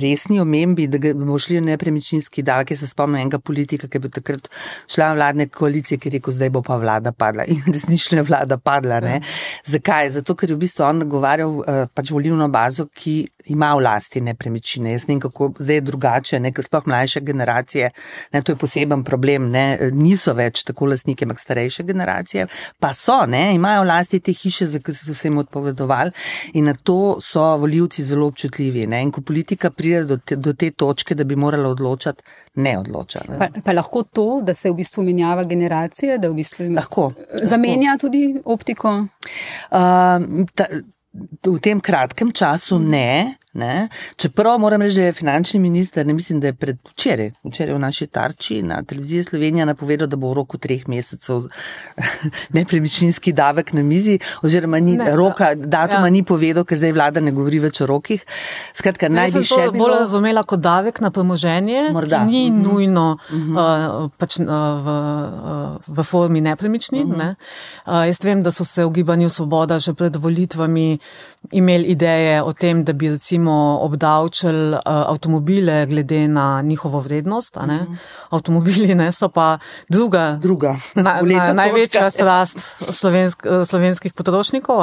resni 0.01 0.39
omembi, 0.41 0.87
da 0.89 0.99
bomo 1.13 1.37
šli 1.39 1.59
v 1.59 1.65
nepremičninski 1.67 2.45
davek, 2.47 2.73
jaz 2.73 2.81
se 2.81 2.89
spomnim 2.89 3.21
enega 3.21 3.37
politika, 3.39 3.89
ki 3.89 3.99
je 3.99 4.01
bil 4.01 4.13
takrat 4.15 4.49
član 4.89 5.19
vladne 5.19 5.47
koalicije, 5.53 5.99
ki 6.01 6.09
je 6.09 6.15
rekel, 6.17 6.37
zdaj 6.39 6.51
bo 6.55 6.63
pa 6.65 6.79
vlada 6.81 7.13
padla. 7.13 7.45
In 7.53 7.61
resnično 7.69 8.23
je 8.23 8.29
vlada 8.31 8.57
padla. 8.57 9.03
Ne? 9.05 9.21
Zakaj? 9.69 10.15
Zato, 10.17 10.37
ker 10.39 10.51
je 10.51 10.57
v 10.57 10.65
bistvu 10.65 10.87
on 10.89 11.05
nagovarjal 11.05 11.59
eh, 11.61 11.83
pač 11.93 12.15
volivno 12.17 12.49
bazo, 12.49 12.89
ki 12.89 13.17
ima 13.47 13.75
v 13.75 13.81
lasti 13.81 14.21
nepremičnine. 14.21 14.93
Jaz 14.93 15.07
ne 15.09 15.15
vem, 15.15 15.21
kako 15.21 15.53
zdaj 15.59 15.75
je 15.75 15.81
drugače, 15.81 16.41
ne, 16.41 16.53
sploh 16.59 16.87
mlajše 16.87 17.21
generacije, 17.21 17.91
ne, 18.33 18.43
to 18.43 18.53
je 18.53 18.57
poseben 18.57 19.05
problem, 19.05 19.51
ne, 19.51 19.65
niso 19.93 20.35
več 20.35 20.63
tako 20.65 20.87
lastniki, 20.87 21.25
ampak 21.25 21.39
starejše 21.39 21.83
generacije, 21.83 22.47
pa 22.79 22.93
so, 22.93 23.27
ne, 23.27 23.55
imajo 23.55 23.83
v 23.83 23.87
lasti 23.87 24.21
te 24.21 24.33
hiše, 24.33 24.67
za 24.67 24.79
katero 24.79 25.05
so 25.05 25.15
se 25.15 25.29
jim 25.29 25.39
odpovedovali 25.39 26.11
in 26.55 26.65
na 26.65 26.75
to 26.75 27.17
so 27.21 27.57
voljivci 27.57 28.05
zelo 28.05 28.27
občutljivi. 28.27 28.87
Ne, 28.87 29.03
in 29.03 29.11
ko 29.11 29.21
politika 29.21 29.71
pride 29.71 30.05
do 30.05 30.17
te, 30.17 30.37
do 30.37 30.53
te 30.53 30.71
točke, 30.71 31.15
da 31.15 31.25
bi 31.25 31.37
morala 31.37 31.69
odločati, 31.69 32.23
ne 32.55 32.79
odloča. 32.79 33.21
Ne. 33.29 33.39
Pa, 33.39 33.49
pa 33.65 33.73
lahko 33.73 34.03
to, 34.05 34.41
da 34.43 34.55
se 34.55 34.71
v 34.71 34.75
bistvu 34.75 35.03
menjava 35.03 35.45
generacije, 35.45 36.19
da 36.19 36.29
v 36.29 36.35
bistvu 36.35 36.65
ima- 36.65 36.81
Lahko. 36.81 37.13
zamenja 37.43 37.97
tudi 38.01 38.41
optiko. 38.45 38.89
Um, 39.71 40.47
ta, 40.55 40.67
v 41.13 41.59
tem 41.61 41.81
kratkem 41.81 42.33
času 42.33 42.79
ne, 42.79 43.37
ne. 43.53 43.89
Čeprav 44.17 44.59
moram 44.59 44.83
reči, 44.83 44.97
da 44.97 45.03
je 45.03 45.13
finančni 45.13 45.61
minister, 45.61 46.07
ne 46.07 46.13
mislim, 46.13 46.41
da 46.41 46.47
je 46.47 46.53
pred 46.53 46.77
včeraj, 46.95 47.31
v 47.45 47.79
naši 47.79 48.07
tarči 48.07 48.63
na 48.63 48.83
televiziji 48.83 49.25
Slovenija 49.25 49.65
napovedal, 49.65 50.07
da 50.07 50.17
bo 50.17 50.31
v 50.31 50.35
roku 50.35 50.59
treh 50.59 50.89
mesecev 50.89 51.43
nepremičninski 52.57 53.33
davek 53.33 53.73
na 53.73 53.83
mizi, 53.83 54.19
oziroma 54.43 54.79
ni, 54.79 54.97
Ne, 54.97 55.05
ne, 55.05 55.17
roka, 55.17 55.55
datuma 55.55 56.01
ja. 56.01 56.07
ja. 56.07 56.11
ni 56.11 56.23
povedal, 56.23 56.65
ker 56.65 56.79
zdaj 56.79 56.93
vlada 56.93 57.21
ne 57.21 57.33
govori 57.33 57.59
več 57.59 57.81
o 57.81 57.87
rokih. 57.87 58.25
Skratka, 58.77 59.09
naj 59.09 59.31
Jaz 59.31 59.39
bi 59.39 59.45
še 59.49 59.67
to 59.71 59.73
bolj 59.77 59.97
razumela 59.99 60.43
kot 60.45 60.61
davek 60.61 61.01
na 61.01 61.11
premoženje, 61.11 61.91
Morda. 61.93 62.25
ni 62.25 62.51
Mhm. 62.51 62.63
nujno 62.63 63.07
uh, 63.17 64.11
pač, 64.19 64.39
uh, 64.41 64.47
v, 64.47 64.89
uh, 64.89 65.77
v 65.87 66.05
formi 66.05 66.41
nepremičnin. 66.41 67.09
ne. 67.17 67.35
Uh, 67.87 68.05
jaz 68.09 68.21
vem, 68.23 68.43
da 68.43 68.53
so 68.53 68.65
se 68.65 68.85
v 68.85 68.91
gibanju 68.91 69.31
Svoboda 69.31 69.79
že 69.79 69.95
pred 69.95 70.17
volitvami 70.17 70.99
imeli 71.51 71.85
ideje 71.85 72.43
o 72.43 72.53
tem, 72.53 72.85
da 72.85 72.93
bi 72.93 73.11
recimo 73.11 73.79
obdavčili 73.83 74.75
uh, 74.75 74.81
avtomobile 74.85 75.87
glede 75.87 76.29
na 76.29 76.63
njihovo 76.63 77.01
vrednost. 77.01 77.57
a 77.57 77.67
ne. 77.67 77.87
Avtomobili 78.31 78.95
ne, 78.95 79.13
so 79.13 79.29
pa 79.29 79.59
druga 79.89 80.39
druga. 80.43 80.77
Na, 80.95 81.21
na, 81.23 81.53
največja 81.53 82.11
strast 82.11 82.59
slovensk, 82.91 83.47
slovenskih 83.67 84.13
potrošnikov. 84.13 84.83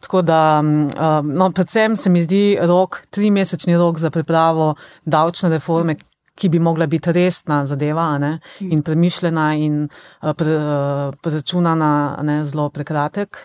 Tako 0.00 0.22
da, 0.22 0.62
mm, 0.62 0.86
eh, 0.86 1.22
no, 1.22 1.50
predvsem 1.50 1.96
se 1.96 2.10
mi 2.10 2.22
zdi 2.22 2.58
rok, 2.60 3.02
trimesečni 3.10 3.76
rok 3.76 3.98
za 3.98 4.10
pripravo 4.10 4.74
davčne 5.04 5.50
reforme, 5.50 5.96
ki 6.34 6.48
bi 6.48 6.58
mogla 6.58 6.86
biti 6.86 7.12
resna 7.12 7.66
zadeva 7.66 8.18
ne, 8.18 8.38
in 8.60 8.82
premišljena 8.82 9.52
in 9.54 9.82
eh, 9.84 10.34
pre, 10.34 10.52
eh, 10.52 11.18
preračunana 11.22 12.18
ne, 12.22 12.44
zelo 12.44 12.70
prekratek. 12.70 13.38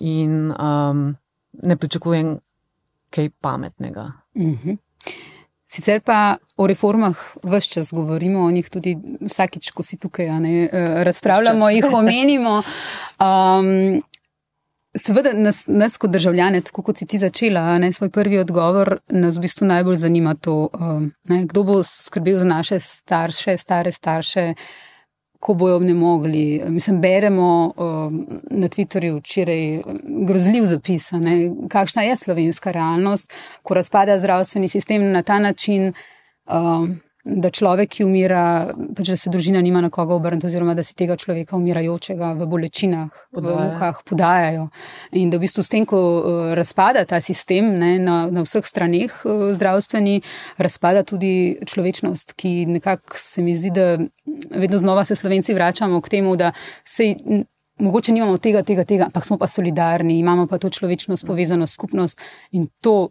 In 0.00 0.52
um, 0.54 1.16
ne 1.62 1.76
pričakujem 1.76 2.38
kaj 3.10 3.30
pametnega. 3.40 4.12
Mhm. 4.36 4.78
Sicer 5.68 6.00
pa 6.00 6.36
o 6.56 6.66
reformah 6.66 7.16
vse 7.44 7.68
čas 7.68 7.90
govorimo, 7.92 8.40
o 8.40 8.50
njih 8.50 8.70
tudi 8.70 8.94
vsakič, 9.20 9.70
ko 9.70 9.82
si 9.82 9.98
tukaj, 10.00 10.30
ne, 10.40 10.64
eh, 10.64 11.04
razpravljamo, 11.04 11.68
jih 11.70 11.84
omenimo. 11.92 12.62
Um, 13.20 14.00
seveda 14.96 15.32
nas, 15.32 15.66
nas 15.66 15.96
kot 16.00 16.10
državljane, 16.10 16.60
tako 16.60 16.82
kot 16.82 16.98
si 16.98 17.06
ti 17.06 17.18
začela, 17.18 17.78
ne, 17.78 17.92
svoj 17.92 18.10
prvi 18.10 18.38
odgovor, 18.38 18.96
nas 19.12 19.36
v 19.36 19.44
bistvu 19.44 19.68
najbolj 19.68 19.96
zanima 19.96 20.34
to, 20.34 20.70
um, 20.72 21.10
ne, 21.28 21.44
kdo 21.44 21.64
bo 21.64 21.82
skrbel 21.82 22.38
za 22.38 22.48
naše 22.48 22.80
starše, 22.80 23.56
stare 23.56 23.92
starše, 23.92 24.54
ko 25.40 25.54
bojo 25.54 25.76
obnemogli. 25.76 26.62
Mislim, 26.66 27.00
beremo 27.00 27.72
um, 27.76 28.26
na 28.50 28.68
Twitterju 28.68 29.18
včeraj 29.18 29.82
grozljiv 30.26 30.64
zapis, 30.64 31.10
ne, 31.12 31.50
kakšna 31.70 32.02
je 32.02 32.16
slovenska 32.16 32.70
realnost, 32.70 33.32
ko 33.62 33.74
razpada 33.74 34.18
zdravstveni 34.18 34.68
sistem 34.68 35.12
na 35.12 35.22
ta 35.22 35.38
način, 35.38 35.92
um, 36.46 37.00
da 37.24 37.50
človek, 37.50 37.90
ki 37.98 38.04
umira, 38.06 38.70
pač 38.96 39.10
da 39.10 39.16
se 39.18 39.30
družina 39.30 39.60
nima 39.62 39.80
na 39.82 39.90
koga 39.90 40.14
obrniti, 40.14 40.46
oziroma 40.46 40.74
da 40.78 40.84
si 40.86 40.94
tega 40.96 41.16
človeka 41.18 41.56
umirajočega 41.58 42.32
v 42.38 42.46
bolečinah, 42.46 43.10
v 43.10 43.40
Podaja. 43.40 43.64
mukah 43.64 44.00
podajajo. 44.06 44.68
In 45.18 45.30
da 45.30 45.36
v 45.36 45.44
bistvu 45.44 45.64
s 45.66 45.72
tem, 45.72 45.86
ko 45.88 45.98
uh, 45.98 46.38
razpada 46.56 47.04
ta 47.04 47.20
sistem 47.20 47.74
ne, 47.78 47.98
na, 47.98 48.16
na 48.30 48.46
vseh 48.46 48.64
straneh 48.64 49.12
uh, 49.26 49.50
zdravstveni, 49.58 50.22
razpada 50.62 51.02
tudi 51.02 51.58
človečnost, 51.66 52.32
ki 52.38 52.66
nekako 52.78 53.18
se 53.18 53.42
mi 53.42 53.58
zdi, 53.58 53.74
da 53.74 53.98
vedno 54.54 54.78
znova 54.78 55.04
se 55.04 55.18
slovenci 55.18 55.54
vračamo 55.54 56.00
k 56.00 56.18
temu, 56.18 56.36
da 56.36 56.52
se. 56.84 57.14
Mogoče 57.78 58.10
nimamo 58.10 58.40
tega, 58.42 58.64
tega, 58.66 58.82
tega, 58.82 59.06
ampak 59.06 59.22
smo 59.22 59.36
pa 59.38 59.46
solidarni, 59.46 60.16
imamo 60.18 60.48
pa 60.50 60.58
to 60.58 60.66
človečnost, 60.66 61.22
povezanost, 61.22 61.78
skupnost 61.78 62.18
in 62.50 62.66
to 62.82 63.06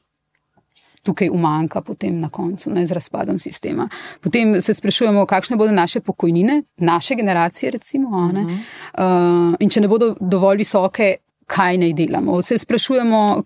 tukaj 1.08 1.30
umanka 1.34 1.82
potem 1.82 2.20
na 2.20 2.30
koncu, 2.30 2.72
ne 2.76 2.84
z 2.88 2.98
razpadom 2.98 3.40
sistema. 3.40 3.88
Potem 4.24 4.58
se 4.62 4.76
sprašujemo, 4.76 5.26
kakšne 5.30 5.58
bodo 5.60 5.76
naše 5.76 6.02
pokojnine, 6.04 6.62
naše 6.84 7.16
generacije, 7.16 7.72
recimo, 7.72 8.10
uh 8.10 8.32
-huh. 8.32 8.58
uh, 8.98 9.56
in 9.60 9.70
če 9.70 9.82
ne 9.82 9.88
bodo 9.88 10.16
dovolj 10.20 10.58
visoke, 10.66 11.16
kaj 11.48 11.78
naj 11.78 11.94
delamo. 11.94 12.42
Se 12.42 12.58
sprašujemo, 12.58 13.42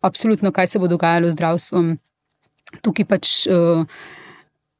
absolutno, 0.00 0.52
kaj 0.52 0.68
se 0.68 0.78
bo 0.78 0.88
dogajalo 0.88 1.30
z 1.30 1.38
zdravstvom. 1.38 1.96
Tukaj 2.82 3.04
pač. 3.04 3.46
Uh, 3.46 3.86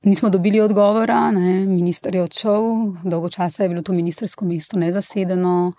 Nismo 0.05 0.29
dobili 0.29 0.61
odgovora, 0.61 1.31
ne. 1.33 1.65
minister 1.67 2.15
je 2.15 2.23
odšel, 2.23 2.65
dolgo 3.09 3.29
časa 3.29 3.63
je 3.63 3.69
bilo 3.69 3.83
to 3.83 3.93
ministersko 3.93 4.45
mesto 4.45 4.77
nezasedeno. 4.79 5.73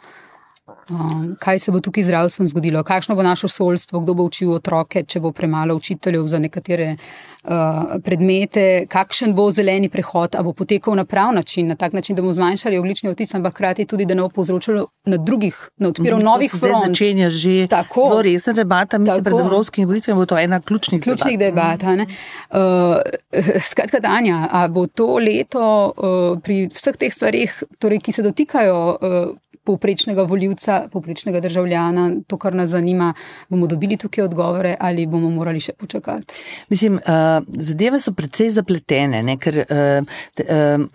Um, 0.65 1.35
kaj 1.39 1.59
se 1.59 1.71
bo 1.71 1.79
tukaj 1.79 2.03
z 2.03 2.05
zdravstvom 2.09 2.47
zgodilo, 2.47 2.81
kakšno 2.83 3.15
bo 3.15 3.23
naše 3.23 3.47
šolstvo, 3.47 3.99
kdo 3.99 4.13
bo 4.17 4.23
učil 4.25 4.49
otroke, 4.55 5.03
če 5.05 5.19
bo 5.21 5.29
premalo 5.31 5.75
učiteljev 5.77 6.25
za 6.27 6.39
nekatere 6.41 6.87
uh, 6.95 7.99
predmete, 8.01 8.87
kakšen 8.89 9.35
bo 9.37 9.45
zeleni 9.53 9.91
prehod, 9.93 10.33
a 10.33 10.41
bo 10.41 10.55
potekal 10.57 10.97
na 10.97 11.05
prav 11.05 11.35
način, 11.37 11.67
na 11.67 11.75
tak 11.75 11.93
način, 11.93 12.15
da 12.15 12.25
bomo 12.25 12.33
zmanjšali 12.33 12.77
oglični 12.77 13.09
odtis, 13.09 13.33
ampak 13.37 13.53
hkrati 13.53 13.85
tudi, 13.85 14.07
da 14.09 14.17
ne 14.17 14.25
bo 14.25 14.29
povzročilo 14.29 14.87
na 15.05 15.17
drugih, 15.17 15.59
ne 15.77 15.91
odpiral 15.93 16.19
To 16.19 16.25
novih 16.25 16.57
front. 16.57 16.87
Začenja 16.87 17.29
že 17.29 17.67
Tako. 17.69 18.07
zelo 18.09 18.21
resna 18.21 18.53
debata, 18.53 18.97
mislim, 18.97 19.23
Tako. 19.23 19.37
pred 19.37 19.45
evropskimi 19.45 19.85
volitvami 19.85 20.17
bo 20.17 20.25
to 20.25 20.39
ena 20.39 20.61
ključnih 20.61 21.01
ključnih 21.01 21.39
debat. 21.39 21.79
debat. 21.79 22.09
Uh, 22.49 23.61
skratka, 23.69 23.99
Danja, 23.99 24.47
a 24.51 24.67
bo 24.67 24.87
to 24.87 25.17
leto 25.21 25.93
uh, 25.93 26.41
pri 26.41 26.69
vseh 26.73 26.97
teh 26.97 27.13
stvarih, 27.13 27.63
torej, 27.79 28.01
ki 28.01 28.11
se 28.11 28.25
dotikajo 28.25 28.81
uh, 28.89 29.35
povprečnega 29.65 30.25
voljivca, 30.29 30.85
povprečnega 30.93 31.41
državljana, 31.43 32.09
to, 32.27 32.37
kar 32.41 32.55
nas 32.55 32.69
zanima, 32.73 33.13
bomo 33.49 33.67
dobili 33.67 33.97
tukaj 33.97 34.25
odgovore 34.25 34.75
ali 34.79 35.07
bomo 35.07 35.29
morali 35.33 35.59
še 35.59 35.73
počakati? 35.73 36.35
Mislim, 36.69 36.99
uh, 37.01 37.41
zadeve 37.47 37.99
so 37.99 38.13
precej 38.13 38.53
zapletene, 38.55 39.23
ne, 39.25 39.37
ker 39.41 39.63
uh, 39.65 40.21
t, 40.37 40.45
uh, 40.45 40.85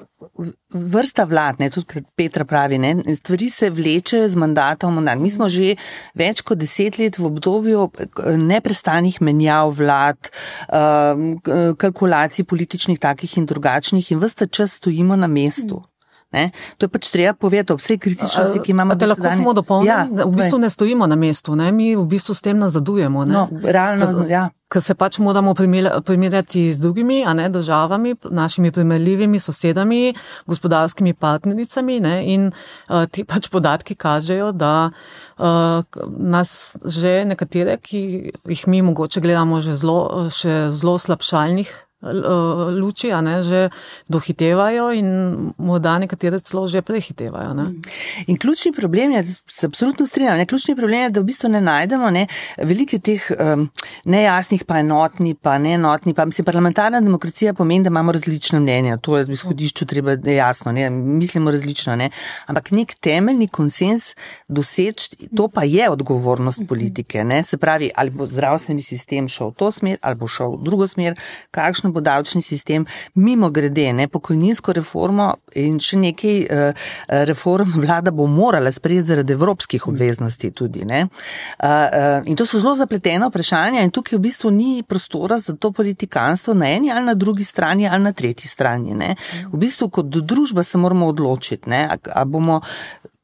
vrsta 0.71 1.25
vlad, 1.25 1.61
ne, 1.61 1.71
tudi 1.73 2.03
Petra 2.17 2.45
pravi, 2.45 2.79
ne, 2.79 2.95
stvari 3.17 3.51
se 3.51 3.71
vlečejo 3.71 4.29
z 4.29 4.37
mandata 4.37 4.87
v 4.87 4.97
mandat. 4.99 5.19
Mi 5.19 5.31
smo 5.33 5.49
že 5.49 5.75
več 6.15 6.45
kot 6.47 6.61
deset 6.61 6.99
let 7.01 7.19
v 7.19 7.27
obdobju 7.31 7.89
neprestanih 8.39 9.21
menjav 9.25 9.75
vlad, 9.81 10.31
uh, 10.69 11.75
kalkulacij 11.81 12.45
političnih 12.45 13.01
takih 13.01 13.39
in 13.41 13.49
drugačnih 13.51 14.13
in 14.13 14.21
vsta 14.23 14.47
čas 14.47 14.79
stojimo 14.79 15.17
na 15.17 15.27
mestu. 15.27 15.83
Ne? 16.31 16.51
To 16.79 16.87
je 16.87 16.91
pač 16.95 17.11
treba 17.11 17.35
povedati 17.35 17.75
ob 17.75 17.81
vsej 17.83 17.99
kritičnosti, 17.99 18.63
ki 18.63 18.71
imamo 18.71 18.95
te 18.95 19.07
lahko 19.07 19.23
dosedanje- 19.23 19.43
samo 19.43 19.53
dopolnim? 19.53 19.87
Ja, 19.87 20.07
v 20.07 20.31
bistvu 20.31 20.59
ne 20.63 20.71
stojimo 20.71 21.07
na 21.07 21.17
mestu, 21.19 21.57
ne? 21.59 21.73
mi 21.73 21.97
v 21.97 22.07
bistvu 22.07 22.35
s 22.35 22.41
tem 22.41 22.59
nazadujemo. 22.59 23.25
Ne? 23.25 23.35
no, 23.35 23.49
realno, 23.63 24.07
Zato- 24.07 24.31
ja. 24.31 24.51
Ker 24.71 24.79
se 24.79 24.95
pač 24.95 25.19
moramo 25.19 25.51
primerjati 26.07 26.71
z 26.71 26.79
drugimi 26.79 27.25
a 27.27 27.35
ne, 27.35 27.49
državami, 27.51 28.15
našimi 28.31 28.71
primerljivimi 28.71 29.41
sosedami, 29.43 30.15
gospodarskimi 30.47 31.15
partnericami. 31.15 31.99
Ne, 32.01 32.15
in 32.31 32.53
uh, 32.55 33.03
ti 33.11 33.25
pač 33.27 33.51
podatki 33.51 33.99
kažejo, 33.99 34.53
da 34.55 34.91
uh, 35.39 35.83
nas 36.07 36.77
že 36.85 37.25
nekatere, 37.27 37.81
ki 37.83 38.31
jih 38.47 38.67
mi 38.71 38.83
mogoče 38.83 39.21
gledamo 39.21 39.59
že 39.61 39.75
zelo, 39.75 40.31
še 40.31 40.71
zelo 40.71 40.99
slabšalnih 41.03 41.90
luči, 42.03 43.13
a 43.13 43.21
ne, 43.21 43.43
že 43.43 43.69
dohitevajo 44.09 44.91
in 44.97 45.09
morda 45.59 45.99
nekatere 46.01 46.41
celo 46.41 46.67
že 46.69 46.83
prehitevajo. 46.83 47.55
Ne. 47.55 47.67
In 48.27 48.39
ključni 48.39 48.73
problem 48.73 49.13
je, 49.13 49.25
se 49.47 49.67
absolutno 49.67 50.07
strinjam, 50.07 50.39
ne, 50.39 50.47
ključni 50.47 50.77
problem 50.77 51.01
je, 51.01 51.11
da 51.11 51.21
v 51.21 51.29
bistvu 51.29 51.51
ne 51.53 51.61
najdemo 51.61 52.11
ne, 52.11 52.27
velike 52.57 52.99
teh 52.99 53.27
um, 53.37 53.69
nejasnih, 54.05 54.65
pa 54.65 54.81
enotni, 54.81 55.35
pa 55.35 55.59
neenotni, 55.59 56.15
pa 56.15 56.25
mislim, 56.25 56.45
parlamentarna 56.45 57.01
demokracija 57.01 57.55
pomeni, 57.55 57.85
da 57.85 57.93
imamo 57.93 58.13
različne 58.13 58.61
mnenja, 58.61 58.97
to 58.97 59.19
je 59.19 59.29
v 59.29 59.37
izhodišču 59.37 59.87
treba 59.87 60.17
jasno, 60.25 60.73
ne, 60.73 60.89
mislimo 60.91 61.51
različno, 61.51 61.97
ne, 61.97 62.11
ampak 62.47 62.71
nek 62.71 62.95
temeljni 63.01 63.49
konsens 63.49 64.15
doseči, 64.49 65.29
to 65.37 65.49
pa 65.49 65.65
je 65.69 65.91
odgovornost 65.91 66.65
politike, 66.69 67.25
ne, 67.25 67.43
se 67.45 67.59
pravi, 67.59 67.91
ali 67.95 68.11
bo 68.11 68.27
zdravstveni 68.27 68.83
sistem 68.83 69.29
šel 69.29 69.53
v 69.53 69.59
to 69.61 69.71
smer, 69.71 69.99
ali 70.01 70.17
bo 70.17 70.29
šel 70.29 70.57
v 70.57 70.65
drugo 70.65 70.89
smer, 70.89 71.19
kakšno 71.51 71.90
bo 71.93 72.01
davčni 72.01 72.43
sistem, 72.43 72.87
mimo 73.15 73.51
grede, 73.51 73.93
ne, 73.93 74.09
pokojninsko 74.09 74.75
reformo 74.77 75.31
in 75.59 75.79
še 75.83 75.99
nekaj 76.01 76.39
uh, 76.47 76.89
reform 77.29 77.77
vlada 77.83 78.13
bo 78.15 78.27
morala 78.31 78.73
sprejeti 78.73 79.13
zaradi 79.13 79.35
evropskih 79.37 79.89
obveznosti 79.89 80.51
tudi. 80.51 80.85
Ne. 80.85 81.05
Uh, 81.59 81.67
uh, 81.67 82.31
in 82.31 82.37
to 82.37 82.47
so 82.47 82.61
zelo 82.63 82.75
zapletena 82.79 83.31
vprašanja 83.31 83.85
in 83.85 83.95
tukaj 83.95 84.19
v 84.19 84.25
bistvu 84.29 84.51
ni 84.55 84.83
prostora 84.87 85.39
za 85.39 85.57
to 85.57 85.73
politikanstvo 85.73 86.55
na 86.55 86.71
eni 86.71 86.93
ali 86.93 87.07
na 87.07 87.15
drugi 87.15 87.45
strani 87.45 87.89
ali 87.89 88.05
na 88.05 88.13
tretji 88.13 88.49
strani. 88.49 88.95
Ne. 88.95 89.15
V 89.53 89.61
bistvu 89.61 89.91
kot 89.91 90.07
družba 90.07 90.65
se 90.65 90.79
moramo 90.79 91.07
odločiti, 91.11 91.71
ali 91.71 92.31
bomo 92.31 92.61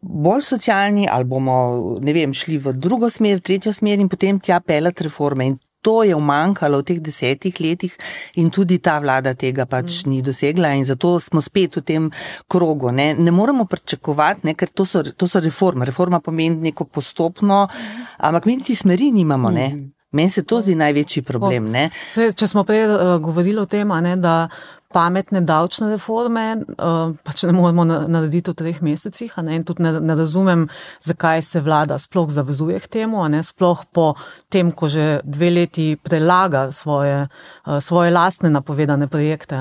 bolj 0.06 0.42
socialni 0.42 1.08
ali 1.10 1.24
bomo, 1.24 1.98
ne 2.00 2.12
vem, 2.12 2.34
šli 2.34 2.58
v 2.58 2.72
drugo 2.78 3.10
smer, 3.10 3.40
v 3.40 3.46
tretjo 3.48 3.72
smer 3.74 4.00
in 4.00 4.08
potem 4.08 4.38
tja 4.40 4.60
pelati 4.60 5.06
reforme. 5.06 5.46
In 5.50 5.56
to 5.82 6.02
je 6.02 6.14
umankalo 6.14 6.80
v 6.80 6.86
teh 6.88 7.00
desetih 7.00 7.60
letih 7.60 7.96
in 8.36 8.50
tudi 8.50 8.78
ta 8.78 8.98
vlada 8.98 9.34
tega 9.34 9.66
pač 9.66 10.04
mm. 10.04 10.10
ni 10.10 10.22
dosegla 10.22 10.72
in 10.74 10.84
zato 10.84 11.20
smo 11.20 11.40
spet 11.40 11.76
v 11.76 11.82
tem 11.82 12.10
krogu. 12.48 12.90
Ne, 12.90 13.14
ne 13.14 13.30
moramo 13.30 13.64
pričakovati, 13.64 14.46
ne, 14.46 14.54
ker 14.54 14.68
to 14.68 14.84
so, 14.84 15.02
to 15.02 15.28
so 15.28 15.40
reforme. 15.40 15.86
Reforma 15.86 16.20
pomeni 16.20 16.70
neko 16.70 16.84
postopno, 16.84 17.66
mm. 17.66 18.08
ampak 18.18 18.46
mi 18.46 18.58
ti 18.62 18.74
smeri 18.74 19.12
nimamo. 19.12 19.50
Mm. 19.50 19.92
Meni 20.16 20.30
se 20.30 20.42
to 20.42 20.60
zdi 20.60 20.74
največji 20.74 21.22
problem. 21.22 21.72
Se, 22.14 22.30
če 22.32 22.46
smo 22.48 22.64
prej 22.64 22.86
uh, 22.86 23.16
govorili 23.20 23.58
o 23.60 23.66
tem, 23.66 23.90
ne, 24.02 24.16
da 24.16 24.48
pametne 24.96 25.42
davčne 25.44 25.90
reforme, 25.92 26.44
uh, 26.80 27.12
pač 27.26 27.44
ne 27.44 27.52
moremo 27.52 27.84
narediti 27.84 28.54
v 28.54 28.56
treh 28.56 28.78
mesecih. 28.80 29.34
Ne? 29.44 29.58
In 29.60 29.66
tudi 29.68 29.84
ne, 29.84 29.92
ne 30.00 30.16
razumem, 30.16 30.66
zakaj 31.04 31.44
se 31.44 31.60
vlada 31.60 31.98
sploh 32.00 32.32
zavezuje 32.32 32.80
k 32.80 32.92
temu, 33.00 33.20
ne? 33.28 33.42
sploh 33.44 33.84
po 33.92 34.14
tem, 34.48 34.72
ko 34.72 34.88
že 34.88 35.20
dve 35.24 35.52
leti 35.52 35.86
prelaga 36.00 36.70
svoje, 36.72 37.26
uh, 37.28 37.78
svoje 37.84 38.14
lastne 38.14 38.48
napovedane 38.52 39.10
projekte. 39.12 39.58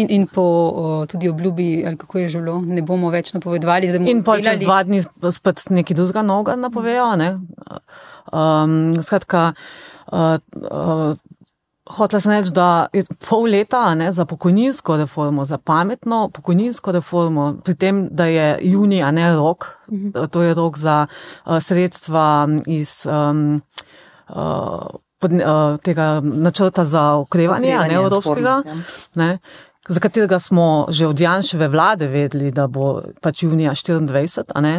In, 0.00 0.10
in 0.10 0.26
po 0.26 1.06
tudi 1.10 1.28
obljubi, 1.30 1.84
ali 1.86 1.96
kako 2.00 2.18
je 2.18 2.28
želo, 2.34 2.58
ne 2.66 2.82
bomo 2.82 3.12
več 3.14 3.30
napovedovali. 3.36 3.92
In 4.10 4.24
pa 4.26 4.40
čez 4.42 4.58
dva 4.62 4.82
dni 4.86 5.04
spet 5.04 5.68
nekaj 5.70 5.96
drugega 5.96 6.24
noga 6.26 6.56
napovejo. 6.58 7.12
Ne? 7.20 7.30
Um, 8.32 8.96
skratka, 9.04 9.52
uh, 10.10 10.38
uh, 10.70 11.14
Hotela 11.84 12.20
sem 12.20 12.32
reči, 12.32 12.52
da 12.56 12.86
je 12.96 13.02
pol 13.28 13.44
leta 13.52 13.82
ne, 13.94 14.08
za 14.12 14.24
pokojninsko 14.24 14.96
reformo, 14.96 15.44
za 15.44 15.58
pametno 15.58 16.30
pokojninsko 16.32 16.92
reformo, 16.96 17.50
pri 17.64 17.74
tem, 17.74 18.06
da 18.10 18.24
je 18.24 18.46
juni, 18.70 19.02
a 19.02 19.10
ne 19.10 19.34
rok, 19.36 19.66
mhm. 19.92 20.30
to 20.32 20.42
je 20.42 20.54
rok 20.54 20.78
za 20.78 21.06
uh, 21.06 21.58
sredstva 21.60 22.48
iz 22.66 23.04
um, 23.04 23.60
uh, 24.28 24.86
pod, 25.20 25.32
uh, 25.32 25.76
tega 25.84 26.20
načrta 26.24 26.84
za 26.84 27.02
okrevanje, 27.20 27.74
a 27.76 27.84
ne 27.88 28.00
evropskega, 28.00 28.62
ne, 29.14 29.38
za 29.88 30.00
katerega 30.00 30.38
smo 30.38 30.86
že 30.88 31.06
od 31.06 31.20
Janševe 31.20 31.68
vlade 31.68 32.08
vedeli, 32.08 32.50
da 32.50 32.66
bo 32.66 33.02
pač 33.20 33.42
junija 33.42 33.74
24, 33.76 34.44
a 34.54 34.60
ne, 34.60 34.74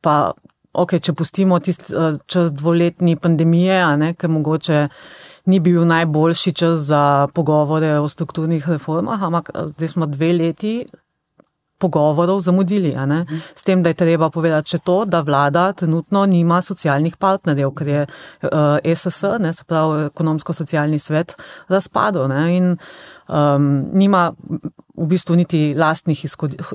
pa 0.00 0.32
ok, 0.72 0.98
če 0.98 1.14
pustimo 1.14 1.58
tisti 1.62 1.94
čas 2.26 2.52
dvoletni 2.52 3.16
pandemije, 3.16 3.78
a 3.82 3.96
ne, 3.96 4.12
ker 4.18 4.30
mogoče 4.30 4.88
ni 5.48 5.60
bil 5.60 5.86
najboljši 5.86 6.52
čas 6.52 6.80
za 6.80 7.28
pogovore 7.34 7.98
o 7.98 8.08
strukturnih 8.08 8.68
reformah, 8.68 9.22
ampak 9.22 9.50
eh, 9.54 9.68
zdaj 9.76 9.88
smo 9.88 10.06
dve 10.06 10.32
leti 10.32 10.74
pogovorov 11.78 12.40
zamudili. 12.40 12.94
S 13.54 13.62
tem, 13.62 13.82
da 13.82 13.90
je 13.90 14.00
treba 14.02 14.30
povedati 14.30 14.74
še 14.74 14.78
to, 14.84 15.04
da 15.04 15.20
vlada 15.20 15.72
trenutno 15.72 16.26
nima 16.26 16.62
socialnih 16.62 17.16
partnerjev, 17.16 17.74
ker 17.74 17.88
je 17.88 18.02
uh, 18.06 18.48
eh, 18.82 18.94
SSS, 18.94 19.38
ne, 19.40 19.52
se 19.54 19.64
pravi 19.64 20.08
ekonomsko-socialni 20.10 20.98
svet, 20.98 21.36
razpadel. 21.68 22.28
Ne, 22.28 22.42
in 22.56 22.74
um, 23.28 23.68
nima 23.92 24.32
v 24.98 25.06
bistvu 25.06 25.36
niti 25.38 25.60
lastnih 25.78 26.24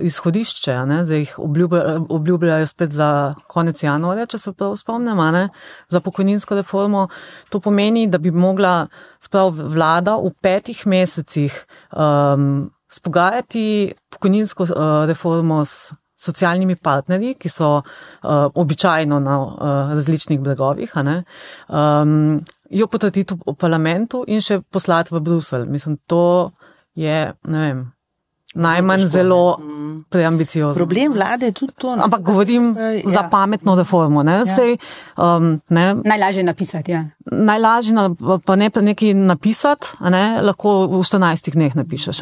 izhodišč, 0.02 0.62
zdaj 0.64 1.20
jih 1.20 1.34
obljubljajo, 1.44 2.06
obljubljajo 2.10 2.68
spet 2.68 2.94
za 2.96 3.36
konec 3.52 3.84
januarja, 3.84 4.26
če 4.32 4.38
se 4.40 4.54
prav 4.56 4.78
spomnim, 4.80 5.20
ne, 5.36 5.50
za 5.92 6.00
pokojninsko 6.00 6.56
reformo. 6.62 7.10
To 7.52 7.60
pomeni, 7.60 8.08
da 8.08 8.18
bi 8.18 8.32
mogla 8.32 8.88
sprav 9.20 9.52
vlada 9.52 10.16
v 10.24 10.32
petih 10.42 10.86
mesecih 10.88 11.58
um, 11.92 12.72
spogajati 12.94 13.94
pokojninsko 14.14 14.64
uh, 14.64 14.80
reformo 15.10 15.66
s 15.66 15.92
socialnimi 16.24 16.76
partnerji, 16.76 17.36
ki 17.36 17.50
so 17.52 17.70
uh, 17.78 18.46
običajno 18.56 19.20
na 19.20 19.38
uh, 19.42 19.56
različnih 19.92 20.40
bregovih, 20.40 20.94
um, 20.96 22.42
jo 22.70 22.88
potrditi 22.88 23.36
v 23.36 23.56
parlamentu 23.60 24.24
in 24.28 24.42
še 24.42 24.62
poslati 24.72 25.14
v 25.16 25.20
Bruselj. 25.20 25.68
Mislim, 25.70 25.98
to 26.08 26.50
je, 26.96 27.34
ne 27.48 27.66
vem, 27.66 27.84
najmanj 28.54 29.08
zelo 29.08 29.58
mm. 29.60 30.04
preambiciozno. 30.10 30.74
Problem 30.74 31.14
vlade 31.14 31.46
je 31.46 31.52
tudi 31.52 31.74
to. 31.78 31.98
Ampak 32.00 32.22
govorim 32.22 32.76
ja. 32.78 33.02
za 33.06 33.24
pametno 33.32 33.76
reformo. 33.76 34.24
Ne? 34.24 34.34
Ja. 34.34 34.56
Sej, 34.56 34.78
um, 35.18 35.62
ne? 35.70 35.96
Najlažje 36.06 36.44
napisati. 36.44 36.92
Ja. 36.92 37.06
Najlažje 37.32 37.94
pa 38.46 38.56
ne 38.56 38.70
nekaj 38.82 39.14
napisati, 39.14 39.88
ne? 40.10 40.42
lahko 40.42 40.88
v 40.88 41.02
14 41.02 41.54
dneh 41.54 41.76
napišeš. 41.76 42.22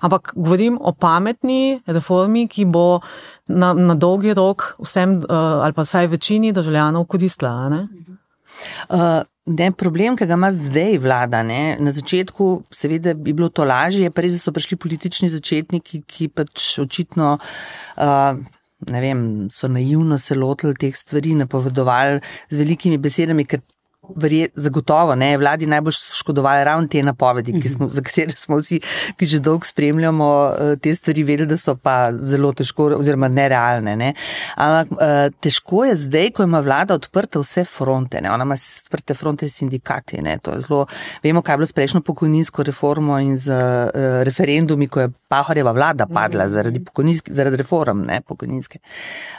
Ampak 0.00 0.32
govorim 0.36 0.78
o 0.80 0.92
pametni 0.92 1.80
reformi, 1.86 2.48
ki 2.48 2.64
bo 2.64 3.00
na, 3.48 3.72
na 3.72 3.94
dolgi 3.94 4.34
rok 4.34 4.74
vsem 4.78 5.18
uh, 5.18 5.64
ali 5.64 5.72
pa 5.72 5.82
vsaj 5.82 6.06
večini 6.06 6.52
državljanov 6.52 7.04
koristila. 7.04 7.86
Uh, 8.88 9.22
Ne, 9.42 9.72
problem, 9.74 10.14
ki 10.14 10.26
ga 10.30 10.36
ima 10.38 10.52
zdaj 10.54 11.00
vlada, 11.02 11.40
ne, 11.42 11.74
na 11.82 11.90
začetku 11.90 12.62
seveda 12.70 13.10
bi 13.18 13.32
bilo 13.34 13.48
to 13.50 13.64
lažje, 13.66 14.10
pa 14.14 14.22
res 14.22 14.36
so 14.38 14.52
prišli 14.54 14.78
politični 14.78 15.32
začetniki, 15.32 16.04
ki 16.06 16.28
pač 16.30 16.76
očitno, 16.78 17.32
uh, 17.98 18.38
ne 18.86 19.00
vem, 19.02 19.24
so 19.50 19.66
naivno 19.66 20.18
se 20.22 20.38
lotili 20.38 20.78
teh 20.78 20.94
stvari, 20.94 21.34
napovedovali 21.40 22.22
z 22.54 22.60
velikimi 22.62 23.00
besedami, 23.02 23.48
ker 23.50 23.64
verjet, 24.16 24.52
zagotovo 24.56 25.14
ne, 25.14 25.36
vladi 25.38 25.66
najbolj 25.66 25.92
škodovali 25.92 26.64
ravno 26.64 26.88
te 26.88 27.02
napovedi, 27.02 27.68
smo, 27.68 27.88
za 27.90 28.02
katere 28.02 28.36
smo 28.36 28.58
vsi, 28.58 28.80
ki 29.16 29.26
že 29.26 29.38
dolgo 29.38 29.66
spremljamo 29.66 30.28
eh, 30.50 30.76
te 30.76 30.94
stvari, 30.94 31.22
vedeli, 31.22 31.48
da 31.48 31.56
so 31.56 31.74
pa 31.76 32.12
zelo 32.12 32.52
težko 32.52 32.90
oziroma 32.98 33.28
nerealne. 33.28 33.96
Ne. 33.96 34.12
Ampak 34.56 34.98
eh, 35.00 35.30
težko 35.40 35.84
je 35.84 35.96
zdaj, 36.04 36.30
ko 36.36 36.46
ima 36.46 36.60
vlada 36.60 36.94
odprte 36.94 37.40
vse 37.42 37.64
fronte, 37.64 38.20
ne. 38.20 38.30
ona 38.30 38.44
ima 38.44 38.56
odprte 38.84 39.14
fronte 39.14 39.48
sindikati. 39.48 40.22
Ne. 40.22 40.38
To 40.42 40.56
je 40.56 40.66
zelo, 40.66 40.86
vemo, 41.22 41.42
kaj 41.42 41.54
je 41.54 41.62
bilo 41.62 41.66
s 41.66 41.72
prejšnjo 41.72 42.00
pokojninsko 42.00 42.62
reformo 42.62 43.18
in 43.18 43.36
z 43.38 43.50
uh, 43.52 44.22
referendumi, 44.22 44.88
ko 44.88 45.00
je 45.00 45.12
Pahorjeva 45.32 45.72
vlada 45.72 46.04
padla 46.06 46.44
zaradi, 46.48 46.82
zaradi 47.30 47.56
reform 47.56 48.02
ne, 48.06 48.20
pokojninske. 48.20 48.78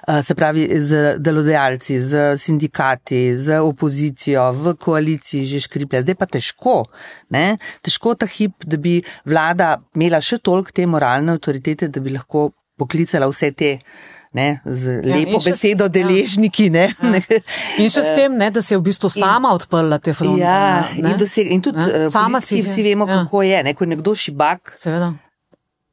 Uh, 0.08 0.24
se 0.26 0.36
pravi, 0.36 0.66
z 0.82 1.16
delodajalci, 1.20 2.00
z 2.02 2.38
sindikati, 2.38 3.36
z 3.38 3.60
opozicijo, 3.62 4.52
v 4.52 4.63
koaliciji 4.80 5.46
že 5.50 5.62
škriplja. 5.68 6.04
Zdaj 6.06 6.18
pa 6.20 6.28
težko, 6.32 6.76
ne? 7.34 7.60
težko 7.86 8.16
ta 8.16 8.30
hip, 8.30 8.56
da 8.66 8.80
bi 8.80 9.02
vlada 9.28 9.76
imela 9.96 10.22
še 10.24 10.40
toliko 10.40 10.74
te 10.74 10.88
moralne 10.90 11.36
avtoritete, 11.36 11.92
da 11.92 12.04
bi 12.04 12.16
lahko 12.16 12.52
poklicala 12.80 13.30
vse 13.32 13.52
te. 13.52 13.78
Ne, 14.34 14.64
z 14.66 14.96
ja, 15.06 15.14
lepo 15.14 15.38
besedo, 15.38 15.86
s, 15.86 15.94
deležniki. 15.94 16.66
Ja. 16.74 16.88
Ne, 17.06 17.20
ja. 17.22 17.38
In 17.78 17.92
še 17.94 18.02
s 18.02 18.16
tem, 18.18 18.34
ne, 18.34 18.48
da 18.50 18.64
se 18.66 18.74
je 18.74 18.80
v 18.80 18.88
bistvu 18.88 19.12
sama 19.14 19.52
in, 19.52 19.60
odprla 19.60 20.00
te 20.02 20.16
fronte. 20.18 20.42
Ja, 20.42 20.88
in, 20.98 21.12
doseg, 21.22 21.52
in 21.54 21.62
tudi 21.62 21.78
ja, 21.78 22.08
sama 22.10 22.42
si 22.42 22.64
vsi 22.66 22.82
vemo, 22.82 23.06
ja. 23.06 23.28
kako 23.28 23.44
je. 23.46 23.60
Ne, 23.68 23.76
ko 23.78 23.86
je 23.86 23.92
nekdo 23.94 24.16
šibak, 24.18 24.74
Seveda. 24.80 25.12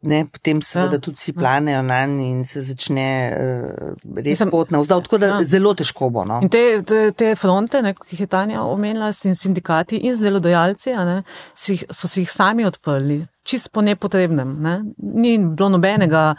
Ne, 0.02 0.22
potem 0.32 0.62
seveda 0.64 0.96
ja. 0.96 1.00
tudi 1.04 1.20
si 1.20 1.32
planejo 1.36 1.82
na 1.84 1.98
njih 2.06 2.30
in 2.30 2.44
se 2.48 2.62
začne 2.64 3.08
uh, 3.36 4.14
res 4.16 4.40
pot 4.50 4.70
na 4.72 4.80
vzdolj, 4.80 5.02
tako 5.04 5.18
da 5.20 5.32
ja. 5.34 5.40
zelo 5.44 5.74
težko 5.76 6.08
bo. 6.10 6.24
No. 6.24 6.38
In 6.40 6.48
te, 6.48 6.62
te, 6.88 7.02
te 7.12 7.34
fronte, 7.36 7.82
ne, 7.84 7.92
ki 7.98 8.14
jih 8.14 8.24
je 8.24 8.30
Tanja 8.32 8.62
omenila, 8.64 9.12
in 9.28 9.36
sindikati 9.36 10.00
in 10.08 10.16
delodajalci, 10.16 10.96
ne, 11.04 11.20
si, 11.54 11.76
so 11.90 12.08
si 12.08 12.24
jih 12.24 12.32
sami 12.32 12.64
odprli. 12.64 13.20
čist 13.50 13.72
po 13.72 13.82
nepotrebnem. 13.82 14.50
Ne? 14.62 14.74
Ni 14.98 15.38
bilo 15.38 15.68
nobenega, 15.74 16.34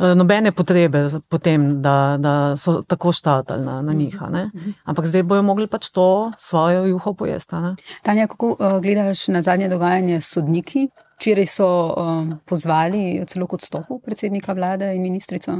eh, 0.00 0.14
nobene 0.14 0.52
potrebe 0.52 1.06
potem, 1.28 1.82
da, 1.82 2.16
da 2.18 2.56
so 2.56 2.80
tako 2.82 3.12
štatali 3.12 3.64
na, 3.64 3.80
na 3.82 3.92
njih. 3.92 4.18
Ne? 4.30 4.50
Ampak 4.84 5.06
zdaj 5.06 5.22
bojo 5.22 5.42
mogli 5.46 5.66
pač 5.70 5.90
to 5.90 6.32
svojo 6.38 6.86
juho 6.90 7.14
pojesti. 7.14 7.56
ne. 7.62 7.74
Tanja, 8.02 8.26
kako 8.26 8.56
uh, 8.58 8.78
gledaš 8.82 9.28
na 9.28 9.42
zadnje 9.42 9.68
dogajanje 9.68 10.20
s 10.20 10.32
sodniki? 10.34 10.88
Včeraj 11.16 11.46
so 11.48 11.66
um, 11.96 12.26
pozvali 12.44 13.24
celo 13.24 13.46
k 13.48 13.56
odstopu 13.56 13.96
predsednika 14.04 14.52
vlade 14.52 14.90
in 14.92 15.00
ministrico. 15.00 15.54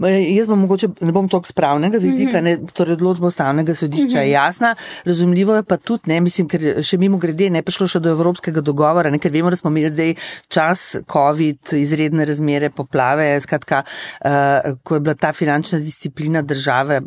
Ma, 0.00 0.08
Jaz 0.08 0.48
bom 0.48 0.62
mogoče, 0.64 0.88
ne 1.04 1.12
bom 1.12 1.28
toliko 1.28 1.50
spravnega 1.50 2.00
vidika, 2.00 2.40
ne, 2.40 2.54
torej 2.72 2.96
odločba 2.96 3.28
ustavnega 3.28 3.74
sodišča 3.76 4.24
je 4.24 4.30
jasna, 4.30 4.72
razumljivo 5.04 5.58
je 5.58 5.66
pa 5.68 5.76
tudi, 5.76 6.08
ne, 6.08 6.22
mislim, 6.24 6.48
ker 6.48 6.64
še 6.80 6.96
mimo 7.02 7.20
grede 7.20 7.50
ne 7.52 7.60
prišlo 7.66 7.90
še 7.92 8.00
do 8.00 8.14
evropskega 8.16 8.64
dogovora, 8.64 9.12
ne, 9.12 9.20
ker 9.20 9.34
vemo, 9.34 9.52
da 9.52 9.60
smo 9.60 9.68
imeli 9.74 9.92
zdaj 9.92 10.16
čas 10.48 10.86
COVID, 11.12 11.76
izredne 11.76 12.24
razmere, 12.24 12.72
poplave, 12.72 13.28
skratka, 13.44 13.84
uh, 13.84 14.80
ko 14.80 14.96
je 14.96 15.04
bila 15.04 15.18
ta 15.20 15.36
finančna 15.36 15.82
disciplina 15.84 16.40
države, 16.40 17.02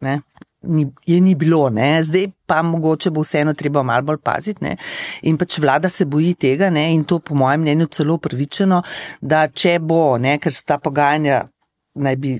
ne, 0.00 0.20
ni, 0.62 0.86
je 1.06 1.20
ni 1.20 1.34
bilo, 1.34 1.68
ne, 1.70 2.02
zdaj 2.02 2.26
pa 2.46 2.62
mogoče 2.62 3.10
bo 3.10 3.22
vseeno 3.22 3.54
treba 3.54 3.82
malo 3.82 4.02
bolj 4.02 4.18
paziti, 4.24 4.64
ne, 4.64 4.76
in 5.22 5.38
pač 5.38 5.58
vlada 5.62 5.88
se 5.88 6.04
boji 6.04 6.34
tega, 6.34 6.70
ne, 6.70 6.88
in 6.94 7.04
to 7.04 7.18
po 7.18 7.34
mojem 7.34 7.60
mnenju 7.60 7.86
celo 7.86 8.18
upravičeno, 8.18 8.82
da 9.20 9.46
če 9.48 9.78
bo, 9.78 10.18
ne, 10.18 10.38
ker 10.42 10.54
so 10.54 10.66
ta 10.66 10.78
pogajanja 10.82 11.44
naj 11.98 12.16
bi 12.16 12.36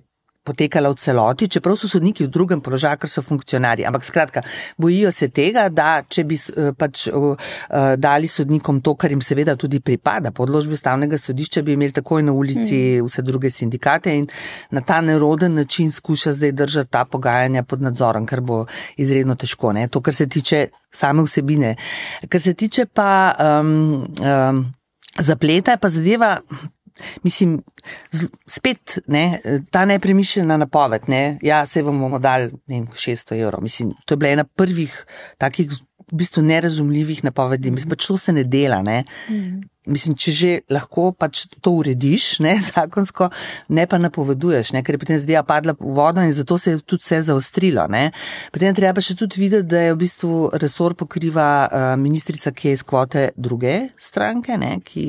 potekala 0.49 0.91
v 0.93 0.99
celoti, 1.01 1.49
čeprav 1.53 1.77
so 1.79 1.91
sodniki 1.91 2.27
v 2.27 2.33
drugem 2.33 2.63
položaju, 2.65 3.01
ker 3.03 3.13
so 3.13 3.23
funkcionarji. 3.23 3.87
Ampak 3.89 4.07
skratka, 4.07 4.43
bojijo 4.81 5.13
se 5.13 5.29
tega, 5.35 5.69
da 5.69 6.03
če 6.09 6.25
bi 6.29 6.39
eh, 6.39 6.73
pač 6.79 7.07
uh, 7.13 7.53
dali 8.01 8.29
sodnikom 8.29 8.81
to, 8.85 8.95
kar 8.99 9.13
jim 9.13 9.23
seveda 9.25 9.57
tudi 9.61 9.81
pripada, 9.85 10.33
po 10.33 10.47
odložbi 10.47 10.77
ustavnega 10.79 11.19
sodišča 11.21 11.63
bi 11.67 11.77
imeli 11.77 11.97
takoj 12.01 12.25
na 12.27 12.33
ulici 12.33 12.81
vse 13.05 13.23
druge 13.27 13.51
sindikate 13.53 14.15
in 14.17 14.27
na 14.71 14.81
ta 14.81 15.01
neroden 15.05 15.55
način 15.55 15.93
skuša 15.93 16.33
zdaj 16.39 16.53
držati 16.53 16.91
ta 16.91 17.05
pogajanja 17.05 17.63
pod 17.63 17.83
nadzorom, 17.83 18.27
kar 18.27 18.41
bo 18.41 18.65
izredno 18.97 19.35
težko. 19.35 19.73
Ne? 19.73 19.89
To, 19.89 20.01
kar 20.01 20.15
se 20.15 20.27
tiče 20.27 20.67
same 20.93 21.23
vsebine. 21.23 21.77
Kar 22.29 22.43
se 22.43 22.55
tiče 22.55 22.87
pa 22.87 23.35
um, 23.39 24.07
um, 24.23 24.65
zapleta, 25.19 25.77
je 25.77 25.79
pa 25.79 25.89
zadeva. 25.89 26.37
Mislim, 27.23 27.63
spet 28.47 28.99
ne, 29.07 29.41
ta 29.71 29.85
nepremišljena 29.85 30.57
napoved, 30.57 31.09
ne, 31.09 31.39
ja, 31.43 31.67
se 31.67 31.83
vam 31.83 32.01
bomo 32.01 32.19
dali 32.19 32.51
vem, 32.67 32.87
600 32.87 33.41
evrov. 33.43 33.63
Mislim, 33.63 33.93
to 34.05 34.15
je 34.15 34.19
bila 34.19 34.31
ena 34.31 34.45
prvih 34.45 35.05
takih 35.39 35.71
v 36.13 36.17
bistvu 36.17 36.43
nerazumljivih 36.43 37.25
napovedi. 37.25 37.71
Mislim, 37.71 37.91
pač 37.91 38.07
to 38.07 38.17
se 38.17 38.33
ne 38.33 38.45
dela. 38.45 38.83
Ne. 38.83 39.03
Mislim, 39.88 40.14
če 40.18 40.33
že 40.33 40.51
lahko 40.70 41.11
pač 41.16 41.46
to 41.64 41.72
urediš, 41.81 42.38
ne, 42.44 42.57
zakonsko, 42.70 43.31
ne 43.74 43.87
pa 43.88 43.98
napoveduješ, 44.01 44.74
ne, 44.77 44.83
ker 44.85 44.96
je 44.96 45.03
potem 45.05 45.20
zdaj 45.20 45.42
padla 45.48 45.74
v 45.79 45.94
vodo 45.96 46.24
in 46.24 46.35
zato 46.37 46.59
se 46.61 46.74
je 46.74 46.83
tudi 46.85 47.05
vse 47.07 47.22
zaostrilo. 47.31 47.87
Ne. 47.88 48.11
Potem 48.53 48.77
treba 48.77 48.98
pa 48.98 49.05
še 49.05 49.16
tudi 49.18 49.40
videti, 49.40 49.68
da 49.70 49.87
je 49.87 49.94
v 49.94 50.01
bistvu 50.03 50.33
resor 50.61 50.94
pokriva 50.98 51.48
uh, 51.64 51.87
ministrica, 52.01 52.53
ki 52.53 52.72
je 52.72 52.79
iz 52.79 52.85
kvote 52.85 53.24
druge 53.37 53.74
stranke, 53.96 54.59
ne, 54.61 54.77
ki 54.85 55.07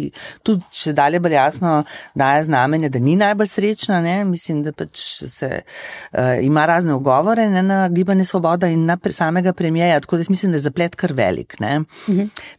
tudi 0.48 0.64
še 0.76 0.96
dalje 0.96 1.20
bolj 1.20 1.36
jasno 1.36 1.74
daje 2.18 2.48
znamenje, 2.48 2.92
da 2.94 3.04
ni 3.04 3.18
najbolj 3.20 3.52
srečna. 3.52 4.00
Ne. 4.06 4.18
Mislim, 4.30 4.64
da 4.64 4.72
pač 4.76 5.04
se 5.28 5.52
uh, 5.60 6.40
ima 6.46 6.66
razne 6.70 6.96
ugovore 6.96 7.50
ne, 7.52 7.64
na 7.66 7.82
gibanje 7.92 8.28
svoboda 8.30 8.70
in 8.72 8.88
na 8.88 8.96
pre, 8.98 9.14
samega 9.16 9.54
premijeja, 9.54 10.00
tako 10.00 10.22
da 10.22 10.30
mislim, 10.30 10.54
da 10.54 10.60
je 10.62 10.68
zaplet 10.70 10.96
kar 10.96 11.14
velik. 11.14 11.60
Ne. 11.60 11.82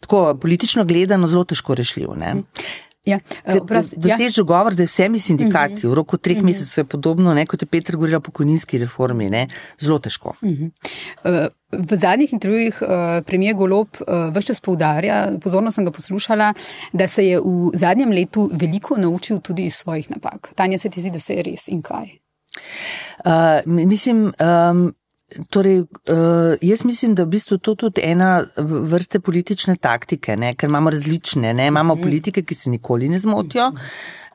Tako 0.04 0.34
politično 0.40 0.84
gledano 0.84 1.28
zelo 1.30 1.44
težko 1.48 1.74
rešljiv. 1.78 2.09
Ne. 2.14 2.36
Ja, 3.08 3.16
uh, 3.48 3.66
prosti, 3.66 3.96
ja. 3.96 4.16
Doseči 4.18 4.42
dogovor 4.42 4.74
z 4.76 4.84
vsemi 4.84 5.18
sindikati 5.18 5.86
v 5.88 5.94
roku 5.96 6.18
treh 6.20 6.42
mesecev 6.44 6.82
je 6.82 6.84
podobno, 6.84 7.32
ne, 7.34 7.46
kot 7.48 7.62
je 7.62 7.66
Petr 7.66 7.96
govoril 7.96 8.18
o 8.18 8.20
pokojninski 8.20 8.78
reformi, 8.78 9.30
ne, 9.32 9.46
zelo 9.80 9.98
težko. 9.98 10.34
Uh, 10.44 11.48
V 11.70 11.96
zadnjih 11.96 12.32
intervjujih 12.32 12.82
uh, 12.82 13.24
premijer 13.24 13.54
Golob 13.56 13.88
uh, 14.02 14.28
vse 14.34 14.46
čas 14.50 14.60
poudarja, 14.60 15.38
pozorno 15.40 15.70
sem 15.70 15.84
ga 15.86 15.90
poslušala, 15.94 16.52
da 16.92 17.08
se 17.08 17.24
je 17.24 17.40
v 17.40 17.70
zadnjem 17.74 18.10
letu 18.12 18.50
veliko 18.52 18.96
naučil 18.98 19.40
tudi 19.40 19.70
iz 19.70 19.74
svojih 19.80 20.10
napak. 20.10 20.52
Tanja, 20.54 20.78
se 20.78 20.90
ti 20.90 21.00
zdi, 21.00 21.10
da 21.10 21.20
se 21.20 21.34
je 21.34 21.42
res 21.42 21.68
in 21.68 21.80
kaj? 21.82 22.18
Uh, 23.24 23.62
mi- 23.64 23.86
mislim, 23.86 24.32
um, 24.36 24.94
torej, 25.50 25.80
uh, 25.80 25.86
jaz 26.62 26.84
mislim, 26.84 27.14
da 27.14 27.24
v 27.24 27.34
bistvu 27.36 27.58
to 27.58 27.74
tudi 27.74 28.02
ena 28.04 28.44
vrste 28.56 29.20
politične 29.20 29.76
taktike, 29.76 30.36
ne, 30.36 30.54
ker 30.54 30.68
imamo 30.68 30.90
različne, 30.90 31.54
ne, 31.54 31.66
imamo 31.66 31.96
politike, 31.96 32.42
ki 32.42 32.54
se 32.54 32.70
nikoli 32.70 33.08
ne 33.08 33.18
zmotijo. 33.18 33.70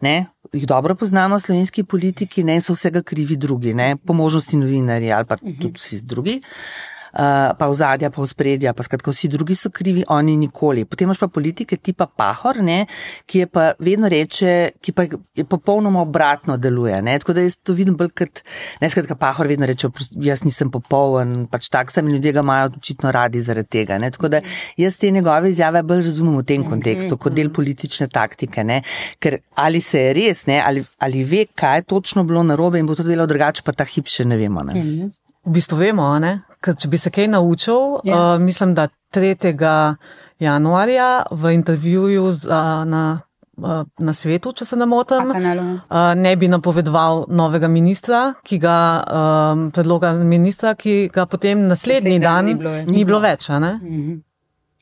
Ne, 0.02 0.26
jih 0.54 0.66
dobro 0.68 0.96
poznamo, 0.96 1.40
slovenski 1.40 1.84
politiki, 1.84 2.44
ne 2.44 2.60
so 2.62 2.76
vsega 2.76 3.02
krivi 3.02 3.36
drugi, 3.36 3.74
ne, 3.74 3.96
po 3.98 4.14
možnosti 4.14 4.58
novinarji 4.58 5.12
ali 5.12 5.26
pa 5.26 5.38
tudi 5.38 5.74
vsi 5.80 6.02
drugi. 6.02 6.42
Uh, 6.44 6.95
pa 7.16 7.68
v 7.70 7.74
zadja, 7.74 8.10
pa 8.12 8.22
v 8.22 8.28
spredja, 8.28 8.74
pa 8.76 8.84
skratka 8.84 9.12
vsi 9.12 9.30
drugi 9.32 9.56
so 9.56 9.72
krivi, 9.72 10.04
oni 10.12 10.36
nikoli. 10.38 10.86
Potem 10.86 11.08
imaš 11.08 11.22
pa 11.22 11.28
politike 11.32 11.78
tipa 11.78 12.08
Pahor, 12.08 12.60
ne, 12.64 12.86
ki 13.26 13.46
je 13.46 13.48
pa 13.48 13.72
vedno 13.80 14.10
reče, 14.12 14.76
ki 14.84 14.92
pa 14.92 15.08
je 15.08 15.46
popolnoma 15.48 16.04
obratno 16.04 16.58
deluje. 16.58 17.02
Ne, 17.02 17.18
tako 17.20 17.38
da 17.38 17.46
jaz 17.46 17.58
to 17.64 17.74
vidim 17.78 17.96
bolj 17.96 18.12
kot, 18.18 18.42
ne 18.82 18.90
skratka 18.92 19.16
Pahor 19.16 19.48
vedno 19.48 19.66
reče, 19.66 19.88
"Oprost, 19.88 20.12
jaz 20.16 20.44
nisem 20.44 20.72
popoln, 20.72 21.48
pač 21.48 21.70
tak 21.70 21.92
sem 21.92 22.08
in 22.08 22.16
ljudje 22.16 22.32
ga 22.32 22.40
imajo 22.40 22.72
očitno 22.78 23.12
radi 23.12 23.42
zaradi 23.42 23.70
tega. 23.70 23.98
Ne, 23.98 24.12
tako 24.12 24.30
da 24.30 24.42
jaz 24.78 24.98
te 24.98 25.12
njegove 25.12 25.50
izjave 25.50 25.84
bolj 25.84 26.04
razumem 26.06 26.38
v 26.38 26.44
tem 26.44 26.64
kontekstu, 26.64 27.18
kot 27.18 27.34
del 27.34 27.50
politične 27.50 28.08
taktike. 28.08 28.64
Ne, 28.64 28.82
ker 29.20 29.40
ali 29.56 29.82
se 29.82 30.00
je 30.00 30.14
res, 30.14 30.46
ne, 30.46 30.62
ali, 30.66 30.84
ali 31.00 31.24
ve, 31.24 31.46
kaj 31.56 31.78
je 31.78 31.84
točno 31.84 32.24
bilo 32.24 32.44
narobe 32.44 32.80
in 32.80 32.86
bo 32.86 32.96
to 32.96 33.04
delal 33.04 33.28
drugače, 33.28 33.64
pa 33.66 33.72
ta 33.72 33.86
hip 33.86 34.12
še 34.12 34.26
ne 34.26 34.38
vemo. 34.38 34.64
Ne. 34.64 35.10
V 35.46 35.54
bistvu 35.54 35.78
vemo, 35.78 36.04
a 36.10 36.20
ne? 36.20 36.34
Ker 36.66 36.76
če 36.76 36.88
bi 36.88 36.98
se 36.98 37.12
kaj 37.12 37.28
naučil, 37.30 38.00
Ja. 38.04 38.16
uh, 38.16 38.42
mislim, 38.42 38.74
da 38.74 38.88
3. 39.12 39.96
januarja 40.40 41.08
v 41.32 41.54
intervjuju 41.54 42.32
z, 42.34 42.46
uh, 42.46 42.54
na, 42.86 43.04
uh, 43.58 43.70
na 44.00 44.14
svetu, 44.14 44.52
če 44.52 44.66
se 44.66 44.76
ne 44.76 44.86
motim, 44.86 45.30
uh, 45.30 45.80
ne 46.16 46.36
bi 46.36 46.48
napovedoval 46.50 47.26
novega 47.32 47.68
ministra, 47.70 48.24
ki 48.44 48.58
ga, 48.60 48.78
um, 49.54 49.72
predloga 49.72 50.14
ministra, 50.16 50.74
ki 50.76 51.10
ga 51.10 51.26
potem 51.26 51.68
naslednji 51.68 52.18
Naslednji 52.18 52.20
dan 52.20 52.36
dan 52.36 52.46
ni 52.46 52.56
bilo 52.56 52.72
več. 52.72 52.88
ni 52.90 53.06
bilo 53.06 53.20
več. 53.22 53.50
a 53.50 53.60
Ne? 53.60 53.74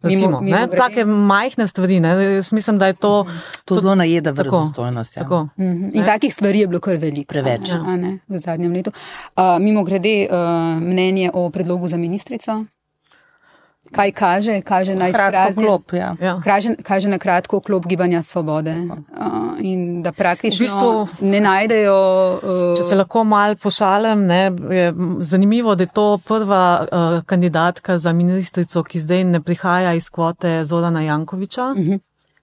Mhm. 0.03 0.09
Recimo, 0.09 0.29
Mimo- 0.29 0.41
ne? 0.41 0.45
mimogrede. 0.45 0.77
Take 0.77 1.05
majhne 1.05 1.67
stvari. 1.67 1.99
Ne? 1.99 2.09
Jaz 2.35 2.51
mislim, 2.51 2.77
da 2.77 2.87
je 2.87 2.93
to. 2.93 3.25
To 3.65 3.75
zelo 3.75 3.95
najeda 3.95 4.31
verodostojnost. 4.31 5.17
Ja. 5.17 5.23
Tako. 5.23 5.47
Mhm. 5.57 5.89
In 5.93 6.05
takih 6.05 6.33
stvari 6.33 6.59
je 6.59 6.67
bilo 6.67 6.79
kar 6.79 6.95
veliko. 6.95 7.29
Preveč. 7.29 7.71
a 7.71 7.77
ne, 7.77 7.83
a 7.87 7.97
ne, 7.97 8.19
v 8.27 8.37
zadnjem 8.37 8.73
letu. 8.73 8.91
Uh, 9.37 9.43
mimo 9.59 9.83
grede, 9.83 10.27
uh, 10.27 10.37
mnenje 10.81 11.31
o 11.33 11.49
predlogu 11.49 11.87
za 11.87 11.97
ministrico. 11.97 12.65
Kaj 13.91 14.11
kaže? 14.11 14.61
Kaže 14.61 14.95
na 14.95 15.07
izpraznjen. 15.07 15.65
klop, 15.65 15.93
ja. 15.93 16.15
Ja. 16.21 16.41
Kaže, 16.43 16.75
kaže 16.83 17.09
na 17.09 17.17
kratko 17.17 17.59
klop 17.59 17.85
gibanja 17.85 18.23
svobode 18.23 18.71
uh, 18.71 19.59
in 19.59 20.01
da 20.03 20.11
praktično 20.11 20.65
V 20.65 20.69
bistvu- 20.69 21.07
ne 21.21 21.39
najdejo. 21.39 22.39
Uh, 22.43 22.77
Če 22.77 22.83
se 22.83 22.95
lahko 22.95 23.23
mal 23.23 23.55
pošalim, 23.55 24.25
ne, 24.25 24.51
je 24.75 24.93
zanimivo, 25.19 25.75
da 25.75 25.83
je 25.83 25.91
to 25.93 26.17
prva 26.17 26.63
uh, 26.81 27.23
kandidatka 27.25 27.99
za 27.99 28.13
ministrico, 28.13 28.83
ki 28.83 28.99
zdaj 28.99 29.23
ne 29.23 29.41
prihaja 29.41 29.93
iz 29.93 30.09
kvote 30.09 30.63
Zorana 30.65 31.01
Jankoviča, 31.01 31.63
uh 31.63 31.77
-huh. 31.77 31.99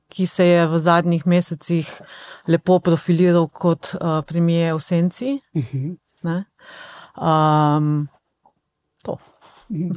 ki 0.09 0.27
se 0.27 0.47
je 0.47 0.67
v 0.67 0.79
zadnjih 0.79 1.27
mesecih 1.27 2.01
lepo 2.49 2.79
profiliral 2.79 3.49
kot 3.49 3.95
uh, 3.95 4.25
premije 4.27 4.75
v 4.75 4.81
senci. 4.81 5.41
Uh 5.55 5.63
-huh. 5.63 5.97
ne. 6.23 6.45
um, 7.17 8.09
to. 9.05 9.19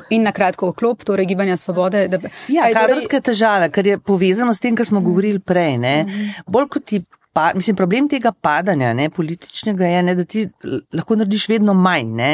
In 0.10 0.22
na 0.22 0.32
kratko 0.32 0.72
klop, 0.72 1.04
torej 1.04 1.26
gibanja 1.26 1.58
svobode. 1.58 2.08
Da, 2.08 2.18
Ja, 2.48 2.64
Kaj 2.64 2.74
torej- 2.74 2.76
kadrovske 2.76 3.22
težave, 3.22 3.72
kar 3.72 3.88
je 3.88 3.98
povezano 4.00 4.54
s 4.54 4.60
tem, 4.60 4.76
kar 4.76 4.86
smo 4.86 5.02
govorili 5.02 5.40
prej. 5.40 5.78
Ne? 5.78 5.96
Bolj 6.48 6.68
kot 6.70 6.86
ti. 6.86 7.04
Pa, 7.34 7.48
mislim, 7.56 7.76
problem 7.76 8.06
tega 8.08 8.30
padanja 8.32 8.92
ne, 8.94 9.08
političnega 9.10 9.86
je, 9.86 10.04
ne, 10.04 10.14
da 10.16 10.24
ti 10.24 10.44
lahko 10.94 11.16
narediš 11.16 11.48
vedno 11.50 11.74
manj. 11.74 12.12
Ne, 12.14 12.28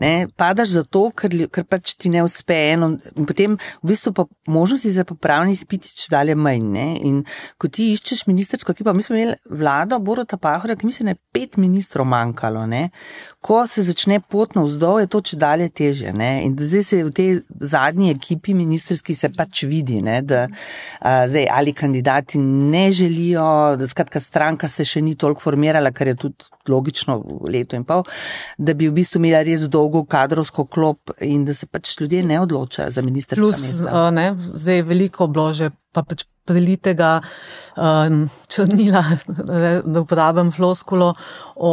ne, 0.00 0.28
padaš 0.36 0.76
zato, 0.76 1.08
ker, 1.16 1.34
ker 1.52 1.66
pač 1.68 1.94
ti 1.98 2.10
ne 2.12 2.22
uspe 2.26 2.56
eno, 2.72 2.92
potem 3.26 3.56
v 3.82 3.90
bistvu 3.92 4.12
pa 4.16 4.26
možnosti 4.50 4.92
za 4.94 5.04
popravni 5.08 5.56
spitič 5.56 6.08
dalje 6.12 6.36
manj. 6.38 6.68
Ne, 6.70 6.86
in 7.06 7.22
ko 7.58 7.70
ti 7.72 7.90
iščeš 7.94 8.26
ministersko 8.28 8.74
ekipo, 8.74 8.92
mi 8.94 9.02
smo 9.02 9.16
imeli 9.16 9.34
vlado 9.50 9.98
Borota 9.98 10.38
Pahora, 10.38 10.76
ki 10.76 10.86
mislim, 10.86 11.10
da 11.10 11.16
je 11.16 11.22
pet 11.32 11.56
ministrov 11.60 12.06
manjkalo. 12.06 12.66
Ne, 12.70 12.90
ko 13.40 13.62
se 13.66 13.82
začne 13.82 14.20
pot 14.20 14.54
na 14.54 14.62
vzdolj, 14.66 15.06
je 15.06 15.10
to 15.10 15.22
če 15.30 15.40
dalje 15.40 15.68
teže. 15.80 16.12
Ne, 16.16 16.30
in 16.44 16.54
zdaj 16.58 16.84
se 16.86 17.00
v 17.04 17.14
tej 17.16 17.30
zadnji 17.60 18.12
ekipi 18.12 18.54
ministerski 18.54 19.16
se 19.16 19.32
pač 19.32 19.64
vidi, 19.68 20.00
ne, 20.04 20.20
da 20.22 20.46
a, 21.00 21.26
zdaj 21.30 21.48
ali 21.50 21.72
kandidati 21.72 22.38
ne 22.38 22.90
želijo, 22.92 23.76
da 23.80 23.88
skratka 23.88 24.20
stranka 24.20 24.68
se 24.68 24.84
še 24.84 25.02
ni 25.02 25.16
toliko 25.16 25.40
formirala, 25.40 25.92
kar 25.96 26.12
je 26.12 26.16
tudi 26.26 26.50
logično 26.68 27.18
v 27.24 27.50
letu 27.56 27.76
in 27.76 27.84
pol, 27.88 28.04
da 28.58 28.74
bi 28.76 28.88
v 28.88 28.94
bistvu 29.00 29.18
imela 29.22 29.42
res 29.46 29.66
dolgo 29.72 29.89
kadrovsko 30.10 30.64
klop 30.66 31.10
in 31.20 31.44
da 31.44 31.54
se 31.54 31.66
pač 31.66 31.96
ljudje 32.00 32.22
ne 32.26 32.40
odločajo 32.40 32.90
za 32.90 33.02
ministerstvo. 33.02 33.46
Plus, 33.46 33.80
uh, 33.84 34.08
ne, 34.14 34.32
zdaj 34.54 34.80
je 34.80 34.88
veliko 34.88 35.26
blože, 35.26 35.70
pa 35.92 36.02
pač 36.06 36.24
prelitega 36.50 37.20
um, 37.76 38.24
črnila, 38.50 39.04
da 39.92 40.00
uporabim 40.00 40.52
floskulo, 40.52 41.14
o 41.62 41.72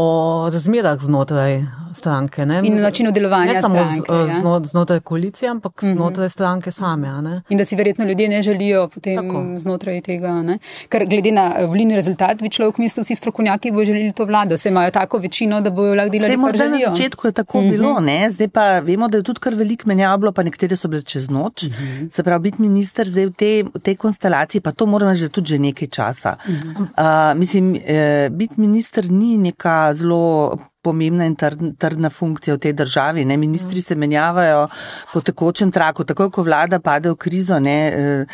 razmerah 0.53 0.99
znotraj 0.99 1.63
stranke. 1.93 2.45
Ne? 2.45 2.61
In 2.63 2.75
načinu 2.75 3.11
delovanja. 3.11 3.53
Ne 3.53 3.61
samo 3.61 3.75
stranke, 3.75 4.13
z, 4.13 4.29
ja. 4.29 4.39
zno, 4.39 4.61
znotraj 4.63 4.99
koalicije, 4.99 5.49
ampak 5.49 5.81
Mhm. 5.83 5.93
znotraj 5.93 6.29
stranke 6.29 6.71
same. 6.71 7.07
a 7.07 7.21
Ne? 7.21 7.41
In 7.49 7.57
da 7.57 7.65
si 7.65 7.75
verjetno 7.75 8.05
ljudje 8.05 8.29
ne 8.29 8.41
želijo 8.41 8.87
potem 8.87 9.15
Tako. 9.17 9.57
Znotraj 9.57 10.01
tega. 10.01 10.41
Ne? 10.43 10.57
Ker 10.89 11.05
glede 11.05 11.31
na 11.31 11.45
volilni 11.67 11.95
rezultat, 11.95 12.41
bi 12.41 12.49
človek 12.49 12.77
mislil, 12.77 13.03
vsi 13.03 13.15
strokovnjaki 13.15 13.71
bojo 13.71 13.85
želeli 13.85 14.11
to 14.11 14.25
vlado, 14.25 14.57
se 14.57 14.69
imajo 14.69 14.91
tako 14.91 15.17
večino, 15.17 15.61
da 15.61 15.69
bojo 15.69 15.95
lahko 15.95 16.11
delali, 16.11 16.37
morda 16.37 16.67
na 16.67 16.77
začetku 16.87 17.27
je 17.27 17.31
tako 17.31 17.57
Mhm. 17.57 17.67
mm 17.67 17.69
-hmm. 17.69 17.77
bilo, 17.77 17.99
ne? 17.99 18.29
zdaj 18.29 18.47
pa 18.47 18.79
vemo, 18.79 19.07
da 19.07 19.17
je 19.17 19.23
tudi 19.23 19.39
kar 19.39 19.53
veliko 19.53 19.83
menjav 19.85 20.17
bilo, 20.17 20.31
pa 20.31 20.43
nekatere 20.43 20.75
so 20.75 20.87
bile 20.87 21.01
čez 21.01 21.29
noč. 21.29 21.63
Mm 21.63 21.69
-hmm. 21.69 22.11
Se 22.11 22.23
pravi, 22.23 22.41
biti 22.41 22.61
minister 22.61 23.09
zdaj 23.09 23.25
v 23.25 23.31
tej, 23.31 23.63
v 23.63 23.79
tej 23.79 23.95
konstelaciji, 23.95 24.61
pa 24.61 24.71
to 24.71 24.85
moram 24.85 25.09
reči, 25.09 25.21
da 25.21 25.29
tudi 25.29 25.47
že 25.47 25.59
nekaj 25.59 25.87
časa. 25.87 26.35
Mm 26.47 26.53
-hmm. 26.53 27.31
uh, 27.33 27.39
mislim, 27.39 27.75
eh, 27.75 28.29
biti 28.31 28.53
minister 28.57 29.11
ni 29.11 29.37
neka 29.37 29.76
zelo. 29.93 30.57
Pomembna 30.87 31.25
in 31.27 31.33
trd- 31.35 31.73
trdna 31.75 32.07
funkcija 32.07 32.53
v 32.55 32.61
tej 32.63 32.73
državi. 32.79 33.25
Ne? 33.27 33.35
Ministri 33.37 33.81
se 33.83 33.95
menjavajo 33.99 34.69
po 35.11 35.19
tekočem 35.19 35.71
traku, 35.71 36.05
takoj 36.07 36.29
ko 36.31 36.45
vlada 36.47 36.79
pade 36.79 37.11
v 37.11 37.17
krizo, 37.19 37.57
ne, 37.59 37.75
eh, 37.91 38.25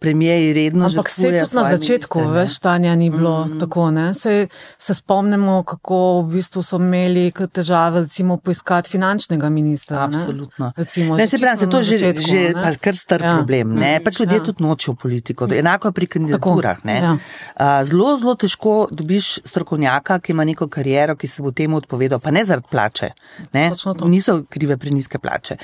premijeji 0.00 0.52
redno 0.54 0.86
Ampak 0.86 1.08
se 1.10 1.22
tudi 1.22 1.54
na 1.54 1.64
začetku, 1.68 2.20
ne. 2.20 2.30
veš, 2.32 2.54
stanja 2.54 2.94
ni 2.94 3.10
bilo 3.10 3.44
mm. 3.44 3.58
tako. 3.60 3.90
Ne? 3.90 4.14
Se, 4.14 4.46
se 4.78 4.94
spomnimo, 4.94 5.62
kako 5.62 5.98
v 6.22 6.32
bistvu 6.32 6.62
so 6.62 6.76
imeli 6.76 7.26
težave, 7.52 8.00
recimo, 8.00 8.36
poiskati 8.38 8.90
finančnega 8.90 9.48
ministra. 9.50 10.06
ne. 10.06 10.16
Absolutno. 10.16 10.72
Recimo, 10.76 11.16
Ne, 11.16 11.26
se 11.28 11.38
pravi, 11.38 11.58
se 11.58 11.66
to 11.66 11.82
že, 11.82 11.98
začetku, 11.98 12.22
že 12.22 12.40
ne. 12.54 12.74
kar 12.76 12.96
star 12.96 13.22
Ja. 13.22 13.36
problem. 13.36 13.74
Ne? 13.74 14.00
Pač 14.00 14.20
ljudje 14.20 14.36
ja. 14.36 14.42
tudi 14.42 14.62
nočejo 14.62 14.94
politiko. 14.94 15.48
Enako 15.52 15.88
je 15.88 15.92
pri 15.92 16.06
kandidaturah. 16.08 16.84
ne. 16.84 16.96
Ja. 16.96 17.16
A, 17.56 17.84
Zelo, 17.84 18.16
zelo 18.16 18.34
težko 18.34 18.88
dobiš 18.90 19.38
strokovnjaka, 19.44 20.18
ki 20.18 20.32
ima 20.32 20.44
neko 20.44 20.68
kariero, 20.68 21.16
ki 21.16 21.26
se 21.26 21.42
bo 21.42 21.50
temu 21.52 21.76
odpovedal, 21.76 22.20
pa 22.20 22.30
ne 22.30 22.44
zaradi 22.44 22.66
plače. 22.70 23.10
Ne? 23.52 23.70
Niso 24.06 24.44
krive 24.44 24.76
preniske 24.76 25.18
plače. 25.18 25.56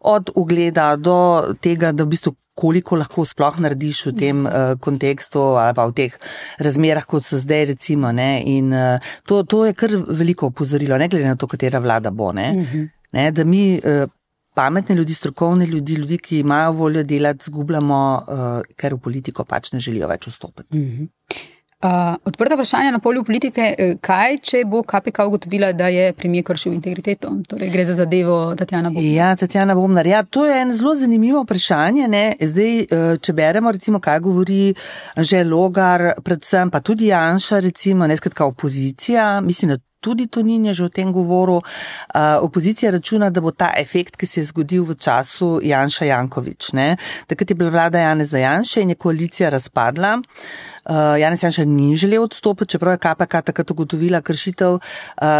Od 0.00 0.30
ugleda 0.34 0.96
do 0.96 1.16
tega, 1.60 1.92
da 1.92 2.04
v 2.04 2.08
bistvu 2.08 2.32
koliko 2.60 2.98
lahko 3.00 3.24
sploh 3.28 3.58
narediš 3.64 4.04
v 4.10 4.14
tem 4.20 4.44
uh, 4.44 4.76
kontekstu 4.84 5.42
ali 5.60 5.76
pa 5.76 5.88
v 5.88 5.96
teh 5.96 6.16
razmerah, 6.60 7.06
kot 7.08 7.26
so 7.26 7.40
zdaj 7.40 7.70
recimo. 7.72 8.12
Ne? 8.12 8.30
In 8.52 8.72
uh, 8.76 9.12
to, 9.24 9.42
to 9.48 9.64
je 9.68 9.76
kar 9.78 9.96
veliko 9.96 10.52
opozorilo, 10.52 10.98
ne 11.00 11.08
glede 11.08 11.28
na 11.28 11.36
to, 11.40 11.48
katera 11.50 11.80
vlada 11.82 12.12
bo. 12.12 12.32
Ne? 12.36 12.48
Mhm. 12.56 12.88
Ne, 13.10 13.30
da 13.34 13.42
mi 13.42 13.74
uh, 13.74 14.04
pametne 14.54 14.94
ljudi, 14.94 15.14
strokovne 15.14 15.66
ljudi, 15.66 15.94
ljudi, 15.98 16.18
ki 16.18 16.38
imajo 16.44 16.72
voljo 16.72 17.02
delati, 17.02 17.44
zgubljamo, 17.48 18.00
uh, 18.20 18.74
ker 18.76 18.94
v 18.94 19.00
politiko 19.02 19.44
pač 19.44 19.72
ne 19.72 19.80
želijo 19.80 20.08
več 20.10 20.28
vstopiti. 20.30 20.78
Mhm. 20.78 21.08
Uh, 21.82 21.88
odprta 22.24 22.54
vprašanja 22.54 22.90
na 22.90 22.98
polju 22.98 23.24
politike. 23.24 23.74
eh, 23.78 23.94
Kaj, 24.00 24.34
če 24.44 24.58
bo 24.68 24.82
KPK 24.82 25.24
ugotovila, 25.26 25.72
da 25.72 25.86
je 25.88 26.12
premijer 26.12 26.44
kršil 26.44 26.74
integriteto? 26.74 27.30
Torej, 27.48 27.70
gre 27.72 27.84
za 27.84 27.94
zadevo 27.94 28.54
Tatjana 28.54 28.90
Bobna. 28.90 29.08
Ja, 29.08 29.36
Tatjana 29.36 29.74
Bomnar, 29.74 30.06
ja, 30.06 30.22
to 30.22 30.44
je 30.46 30.60
en 30.62 30.72
zelo 30.72 30.94
zanimivo 30.94 31.40
vprašanje. 31.42 32.08
Ne? 32.08 32.36
Zdaj, 32.40 32.78
eh, 32.80 33.16
če 33.20 33.32
beremo, 33.32 33.72
recimo, 33.72 34.00
kaj 34.00 34.20
govori 34.20 34.74
že 35.16 35.44
Logar, 35.44 36.20
predvsem 36.24 36.70
pa 36.70 36.80
tudi 36.80 37.06
Janša, 37.06 37.60
recimo, 37.60 38.06
ne 38.06 38.16
skratka 38.16 38.44
opozicija, 38.44 39.40
mislim, 39.40 39.70
da 39.70 39.89
tudi 40.00 40.26
Tonin 40.26 40.64
je 40.64 40.74
že 40.74 40.84
o 40.84 40.88
tem 40.88 41.12
govoril. 41.12 41.60
Uh, 41.60 42.40
opozicija 42.42 42.90
računa, 42.90 43.30
da 43.30 43.40
bo 43.40 43.50
ta 43.50 43.72
efekt, 43.76 44.16
ki 44.16 44.26
se 44.26 44.40
je 44.40 44.44
zgodil 44.44 44.84
v 44.84 44.96
času 44.96 45.60
Janša 45.62 46.04
Jankovič. 46.04 46.72
Ne? 46.72 46.96
Takrat 47.26 47.50
je 47.50 47.56
bila 47.56 47.70
vlada 47.70 48.00
Janeza 48.00 48.38
Janša 48.38 48.80
in 48.80 48.90
je 48.90 48.94
koalicija 48.94 49.50
razpadla. 49.50 50.16
Uh, 50.18 51.20
Janez 51.20 51.42
Janša 51.42 51.64
ni 51.64 51.96
želel 51.96 52.22
odstopiti, 52.24 52.70
čeprav 52.70 52.96
je 52.96 53.04
KPK 53.04 53.44
takrat 53.44 53.70
ugotovila 53.70 54.20
kršitev, 54.20 54.80
uh, 54.80 54.82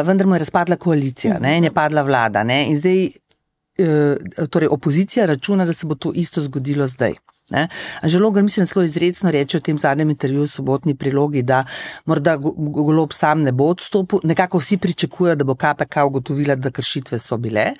vendar 0.06 0.26
mu 0.26 0.34
je 0.34 0.44
razpadla 0.44 0.76
koalicija 0.76 1.38
ne? 1.40 1.56
in 1.58 1.64
je 1.64 1.74
padla 1.74 2.02
vlada. 2.02 2.44
Ne? 2.44 2.66
In 2.68 2.76
zdaj 2.76 3.10
eh, 3.80 4.46
torej 4.50 4.68
opozicija 4.68 5.26
računa, 5.26 5.64
da 5.64 5.72
se 5.72 5.86
bo 5.86 5.94
to 5.94 6.12
isto 6.14 6.42
zgodilo 6.42 6.86
zdaj. 6.86 7.14
Ne? 7.50 7.68
Žalogar 8.04 8.42
mislim, 8.42 8.66
celo 8.66 8.84
izredno 8.84 9.30
reče 9.30 9.58
v 9.58 9.60
tem 9.60 9.78
zadnjem 9.78 10.10
intervjuju 10.10 10.46
sobotni 10.46 10.94
prilogi, 10.94 11.42
da 11.42 11.64
morda 12.04 12.36
Go- 12.36 12.54
Go- 12.56 12.82
Golob 12.82 13.12
sam 13.12 13.42
ne 13.42 13.52
bo 13.52 13.64
odstopil. 13.64 14.20
Nekako 14.24 14.58
vsi 14.58 14.76
pričakujejo, 14.78 15.34
da 15.36 15.44
bo 15.44 15.54
KPK 15.54 16.04
ugotovila, 16.06 16.54
da 16.54 16.70
kršitve 16.70 17.18
so 17.18 17.36
bile, 17.36 17.72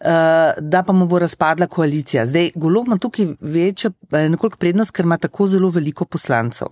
eh, 0.00 0.52
da 0.60 0.82
pa 0.82 0.92
mu 0.92 1.06
bo 1.06 1.18
razpadla 1.18 1.66
koalicija. 1.66 2.26
Zdaj, 2.26 2.50
Golob 2.54 2.86
ima 2.86 2.98
tukaj 2.98 3.26
večjo, 3.40 3.90
eh, 4.12 4.28
nekoliko 4.28 4.58
prednost, 4.58 4.90
ker 4.90 5.04
ima 5.04 5.16
tako 5.18 5.46
zelo 5.48 5.70
veliko 5.70 6.04
poslancev. 6.04 6.68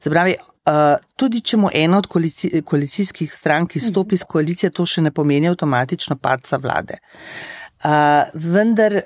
Se 0.00 0.10
pravi, 0.10 0.34
Uh, 0.64 0.96
tudi 1.16 1.40
če 1.40 1.56
mu 1.56 1.68
ena 1.74 1.98
od 1.98 2.06
koalici, 2.06 2.62
koalicijskih 2.64 3.34
strank 3.34 3.76
izstopi 3.76 4.14
iz 4.14 4.22
koalicije, 4.24 4.70
to 4.70 4.86
še 4.86 5.02
ne 5.02 5.10
pomeni 5.10 5.48
avtomatično 5.48 6.16
padca 6.16 6.56
vlade. 6.56 6.96
Vendar 8.34 8.96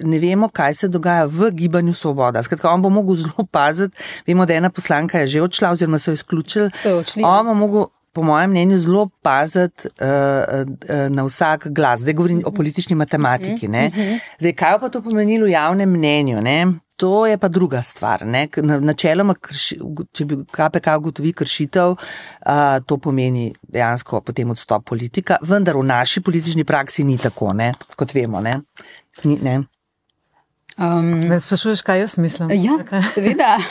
ne 0.00 0.18
vemo, 0.18 0.48
kaj 0.48 0.74
se 0.74 0.88
dogaja 0.88 1.24
v 1.24 1.50
gibanju 1.50 1.94
Svoboda. 1.94 2.42
Skratka, 2.42 2.70
on 2.70 2.82
bo 2.82 2.90
mogel 2.90 3.14
zelo 3.14 3.46
paziti. 3.50 3.96
Vemo, 4.26 4.46
da 4.46 4.54
ena 4.54 4.70
poslanka 4.70 5.20
je 5.20 5.26
že 5.26 5.42
odšla 5.42 5.70
oziroma 5.70 5.98
so 5.98 6.10
jo 6.10 6.14
izključili. 6.14 6.70
So 6.82 6.96
odšli, 6.98 7.22
On 7.24 7.46
bo 7.46 7.54
mogel, 7.54 7.86
po 8.14 8.22
mojem 8.22 8.50
mnenju, 8.50 8.78
zelo 8.78 9.08
paziti 9.22 9.88
uh, 9.88 10.06
uh, 10.06 11.10
na 11.10 11.24
vsak 11.24 11.68
glas. 11.70 12.00
Zdaj 12.00 12.14
govorim 12.14 12.42
o 12.46 12.50
politični 12.50 12.96
matematiki. 12.96 13.68
Ne? 13.68 13.90
Zdaj, 14.38 14.52
kaj 14.52 14.78
pa 14.80 14.88
to 14.88 15.02
pomenilo 15.02 15.46
v 15.46 15.50
javnem 15.50 15.90
mnenju? 15.90 16.40
Ne? 16.40 16.66
To 16.96 17.26
je 17.26 17.38
pa 17.38 17.48
druga 17.48 17.82
stvar. 17.82 18.26
ne. 18.26 18.48
Načeloma, 18.62 19.34
krši, 19.34 19.80
če 20.12 20.24
bi 20.24 20.38
KPK 20.46 20.94
ugotovi 20.98 21.32
kršitev, 21.32 21.96
uh, 21.98 22.78
to 22.86 22.98
pomeni 22.98 23.52
dejansko 23.68 24.20
potem 24.20 24.50
odstop 24.50 24.86
politika, 24.86 25.38
vendar 25.42 25.76
v 25.76 25.82
naši 25.82 26.22
politični 26.22 26.64
praksi 26.64 27.04
ni 27.04 27.18
tako, 27.18 27.52
ne? 27.52 27.72
kot 27.96 28.14
vemo. 28.14 28.40
Ne? 28.40 28.60
Ni, 29.24 29.38
ne? 29.42 29.62
Um, 30.78 31.28
Me 31.28 31.40
sprašuješ, 31.40 31.82
kaj 31.82 32.00
jaz 32.00 32.18
mislim? 32.18 32.50
ja, 32.50 32.78
seveda. 33.14 33.58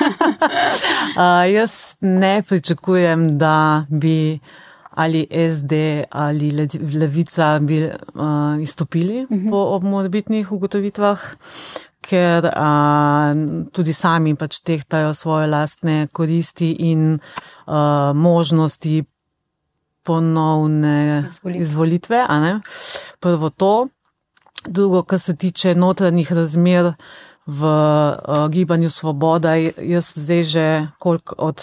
Uh, 1.13 1.53
jaz 1.53 1.95
ne 2.01 2.43
pričakujem, 2.47 3.37
da 3.37 3.85
bi 3.89 4.39
ali 4.91 5.27
SD 5.57 5.73
ali 6.11 6.51
Le- 6.51 6.67
Levica 6.99 7.59
bi 7.59 7.83
uh, 7.85 7.91
izstopili 8.61 9.23
uh 9.23 9.29
-huh. 9.29 9.49
po 9.49 9.57
ob 9.57 9.83
morbitnih 9.83 10.51
ugotovitvah, 10.51 11.19
ker 12.01 12.45
uh, 12.45 12.51
tudi 13.71 13.93
sami 13.93 14.35
pač 14.35 14.59
tehtajo 14.59 15.13
svoje 15.13 15.47
lastne 15.47 16.07
koristi 16.11 16.71
in 16.71 17.19
uh, 17.67 17.73
možnosti 18.15 19.03
ponovne 20.03 21.25
Izvolitve. 21.29 21.61
izvolitve. 21.61 22.25
Prvo 23.19 23.49
to. 23.49 23.87
Drugo, 24.67 25.03
kar 25.03 25.19
se 25.19 25.35
tiče 25.35 25.75
notranjih 25.75 26.31
razmer 26.31 26.93
v 27.45 27.63
uh, 27.63 28.47
gibanju 28.49 28.89
Svoboda, 28.89 29.55
jaz 29.55 30.13
zdaj 30.15 30.43
že 30.43 30.87
koliko 30.99 31.35
od, 31.37 31.59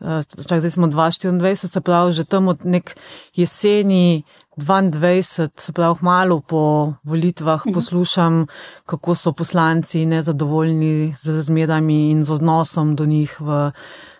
uh, 0.00 0.22
čak 0.48 0.60
zdaj 0.60 0.70
smo 0.70 0.86
2024, 0.86 1.68
se 1.68 1.80
pravi 1.80 2.12
že 2.12 2.24
tam 2.24 2.48
od 2.48 2.64
nek 2.64 2.96
jeseni 3.34 4.22
22, 4.56 5.22
se 5.58 5.72
pravi 5.72 5.94
malo 6.00 6.40
po 6.40 6.92
volitvah 7.04 7.62
poslušam, 7.74 8.46
kako 8.86 9.14
so 9.14 9.32
poslanci 9.32 10.06
nezadovoljni 10.06 11.14
z 11.20 11.36
razmerami 11.36 12.10
in 12.10 12.24
z 12.24 12.32
odnosom 12.32 12.96
do 12.96 13.06
njih 13.06 13.40
v, 13.40 13.70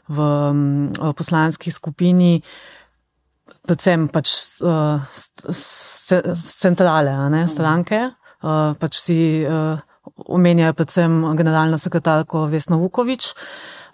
v, 0.09 0.21
um, 0.21 0.93
v 1.01 1.13
poslanski 1.13 1.71
skupini 1.71 2.43
predvsem 3.69 4.09
pač 4.13 4.33
uh, 4.65 5.21
centrale, 6.59 7.15
ne, 7.33 7.45
stranke. 7.51 8.07
Uh, 8.39 8.73
pač 8.79 9.01
si 9.03 9.19
uh, 9.45 9.77
omenjajo 10.31 10.77
predvsem 10.79 11.21
generalno 11.39 11.79
sekretarko 11.79 12.47
Vesno 12.51 12.79
Vukovič. 12.81 13.33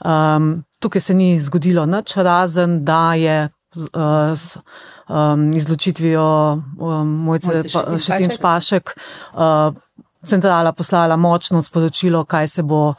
Um, 0.04 0.64
tukaj 0.82 1.00
se 1.00 1.14
ni 1.14 1.34
zgodilo 1.40 1.86
nič, 1.86 2.16
razen 2.16 2.82
da 2.84 3.14
je 3.18 3.38
z, 3.74 3.88
uh, 3.94 4.34
s 4.36 4.58
um, 5.08 5.52
izločitvijo 5.52 6.26
um, 6.78 7.08
Mojce 7.24 7.54
Mojce 7.54 7.72
Pa- 7.72 7.84
Šetinc 7.84 8.06
Šetinc 8.06 8.38
Pašek. 8.38 8.94
Pašek. 8.94 8.94
Uh, 9.32 9.80
Centrala 10.24 10.70
poslala 10.72 11.18
močno 11.20 11.60
sporočilo, 11.62 12.22
kaj 12.24 12.48
se 12.48 12.62
bo 12.64 12.94
uh, 12.94 12.96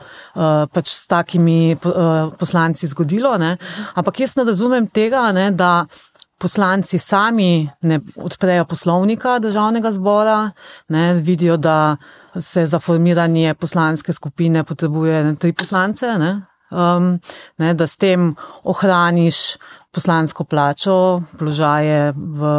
pač 0.70 0.92
s 0.94 1.08
takimi 1.10 1.74
uh, 1.74 2.30
poslanci 2.38 2.86
zgodilo. 2.88 3.32
Ne? 3.42 3.56
Ampak 3.98 4.20
jaz 4.22 4.36
ne 4.38 4.46
razumem 4.46 4.86
tega, 4.94 5.32
ne, 5.34 5.48
da 5.52 5.88
poslanci 6.38 7.00
sami 7.00 7.70
ne 7.82 8.00
odprejo 8.16 8.66
poslovnika 8.66 9.40
državnega 9.40 9.92
zbora, 9.92 10.52
ne, 10.90 11.14
vidijo, 11.14 11.58
da 11.58 11.98
se 12.42 12.66
za 12.66 12.80
formiranje 12.80 13.54
poslanske 13.54 14.14
skupine 14.14 14.64
potrebuje 14.64 15.24
ne, 15.24 15.36
tri 15.36 15.54
poslance, 15.54 16.08
ne, 16.20 16.42
um, 16.72 17.20
ne, 17.58 17.74
da 17.74 17.88
s 17.88 17.98
tem 17.98 18.36
ohraniš 18.64 19.58
poslansko 19.92 20.44
plačo, 20.44 21.22
položaje 21.40 22.12
v 22.18 22.52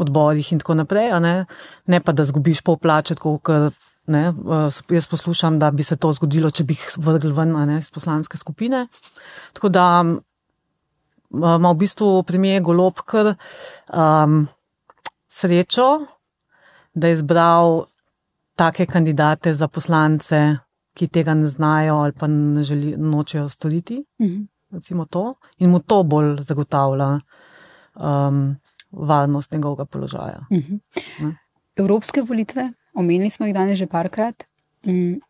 odborih 0.00 0.52
in 0.52 0.58
tako 0.58 0.74
naprej, 0.74 1.12
ne, 1.20 1.44
ne 1.86 2.00
pa 2.00 2.12
da 2.12 2.24
zgubiš 2.24 2.64
pol 2.64 2.76
plače, 2.76 3.14
tako 3.14 3.38
kot 3.38 3.86
Ne, 4.10 4.30
uh, 4.30 4.78
jaz 4.90 5.06
poslušam, 5.06 5.58
da 5.58 5.70
bi 5.70 5.84
se 5.86 5.94
to 5.96 6.08
zgodilo, 6.12 6.48
če 6.50 6.64
bi 6.66 6.74
jih 6.74 6.96
vrgli 7.04 7.30
ven 7.36 7.52
ne, 7.68 7.76
iz 7.78 7.90
poslanske 7.94 8.38
skupine. 8.40 8.86
Tako 9.54 9.68
da 9.68 9.84
ima 11.34 11.70
v 11.70 11.74
bistvu 11.74 12.22
premijer 12.22 12.62
Golob 12.62 13.00
kar 13.06 13.34
um, 13.34 14.46
srečo, 15.28 16.06
da 16.94 17.06
je 17.06 17.12
izbral 17.12 17.84
take 18.54 18.86
kandidate 18.86 19.54
za 19.54 19.68
poslance, 19.68 20.56
ki 20.94 21.08
tega 21.08 21.34
ne 21.34 21.46
znajo 21.46 21.94
ali 21.94 22.12
pa 22.12 22.26
ne 22.26 22.62
želi, 22.62 22.96
nočejo 22.96 23.48
storiti. 23.48 24.04
Mhm. 24.20 24.42
Recimo 24.70 25.04
to, 25.04 25.34
in 25.58 25.70
mu 25.70 25.80
to 25.80 26.02
bolj 26.02 26.36
zagotavlja 26.46 27.20
um, 27.94 28.56
varnost 28.92 29.52
njegovega 29.52 29.84
položaja. 29.84 30.46
Mhm. 30.52 30.76
Evropske 31.76 32.22
volitve, 32.22 32.72
omenili 32.94 33.30
smo 33.30 33.46
jih 33.46 33.54
danes 33.54 33.78
že 33.78 33.86
parkrat. 33.86 34.44
Mm, 34.86 35.20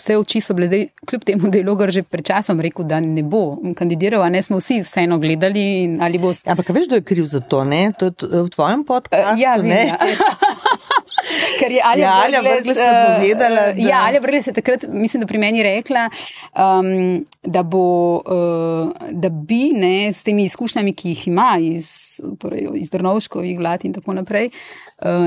vse 0.00 0.16
oči 0.18 0.40
so 0.40 0.56
bile 0.56 0.70
zdaj, 0.70 0.86
kljub 1.08 1.24
temu, 1.28 1.50
da 1.52 1.60
je 1.60 1.66
Logar 1.66 1.92
že 1.92 2.02
pred 2.02 2.24
časom 2.26 2.60
rekel, 2.60 2.88
da 2.88 3.00
ne 3.00 3.22
bo 3.22 3.60
kandidiral, 3.76 4.24
a 4.24 4.32
ne 4.32 4.42
smo 4.42 4.58
vsi 4.60 4.80
vseeno 4.84 5.20
gledali. 5.20 5.98
Ampak 6.00 6.72
veš, 6.72 6.88
kdo 6.88 7.00
je 7.00 7.06
kriv 7.06 7.28
za 7.28 7.40
to? 7.40 7.64
Ne? 7.64 7.92
To 7.98 8.10
je 8.10 8.42
v 8.46 8.48
tvojem 8.50 8.84
podkastu. 8.88 9.42
Ja, 9.42 9.56
vem, 9.60 9.92
ja. 9.92 9.98
Ker 11.60 11.72
je 11.72 11.82
Alja 11.84 12.12
ja, 12.28 12.40
Brgles 12.42 12.78
povedala. 12.80 13.64
Uh, 13.70 13.80
ja, 13.84 14.04
Alja 14.08 14.20
Brgles 14.20 14.46
je 14.46 14.54
takrat, 14.56 14.84
mislim, 14.88 15.20
da 15.20 15.26
pri 15.28 15.38
meni 15.38 15.62
rekla, 15.62 16.06
um, 16.54 17.24
da, 17.42 17.62
bo, 17.62 17.84
uh, 18.24 19.10
da 19.12 19.28
bi 19.28 19.70
ne, 19.76 20.12
s 20.12 20.24
temi 20.26 20.46
izkušnjami, 20.48 20.94
ki 20.96 21.14
jih 21.14 21.26
ima 21.28 21.52
iz, 21.60 21.92
torej, 22.40 22.68
iz 22.80 22.90
Drnovškovih 22.90 23.58
vlad 23.58 23.84
in 23.84 23.94
tako 23.96 24.16
naprej, 24.16 24.50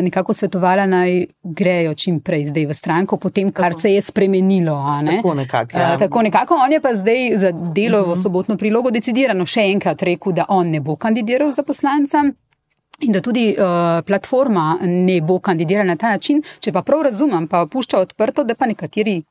nekako 0.01 0.33
svetovala 0.33 0.85
naj 0.85 1.25
grejo 1.43 1.93
čim 1.93 2.19
prej 2.19 2.45
zdaj 2.45 2.65
v 2.65 2.73
stranko, 2.73 3.17
potem, 3.17 3.51
kar 3.51 3.71
tako. 3.71 3.81
se 3.81 3.93
je 3.93 4.01
spremenilo. 4.01 4.77
Tako 5.15 5.33
nekako. 5.33 5.77
Ja. 5.77 5.93
Uh, 5.93 5.99
tako 5.99 6.21
nekako. 6.21 6.59
On 6.65 6.71
je 6.71 6.81
pa 6.81 6.95
zdaj 6.95 7.37
za 7.37 7.51
delo 7.51 8.03
v 8.03 8.11
mhm. 8.11 8.21
sobotno 8.21 8.57
prilogo 8.57 8.91
decidirano 8.91 9.45
še 9.45 9.67
enkrat 9.71 10.03
rekel, 10.03 10.33
da 10.33 10.45
on 10.49 10.69
ne 10.69 10.79
bo 10.79 10.95
kandidiral 10.95 11.51
za 11.51 11.63
poslanca. 11.63 12.23
In 13.01 13.11
da 13.11 13.19
tudi 13.21 13.55
uh, 13.57 14.03
platforma 14.05 14.77
ne 14.81 15.21
bo 15.21 15.39
kandidirala 15.39 15.87
na 15.87 15.95
ta 15.95 16.13
način, 16.13 16.43
če 16.59 16.71
pa 16.71 16.83
prav 16.85 17.01
razumem, 17.01 17.47
pa 17.47 17.65
pušča 17.65 17.99
odprto, 17.99 18.43
da 18.43 18.55
pa 18.55 18.69
nekateri 18.69 19.23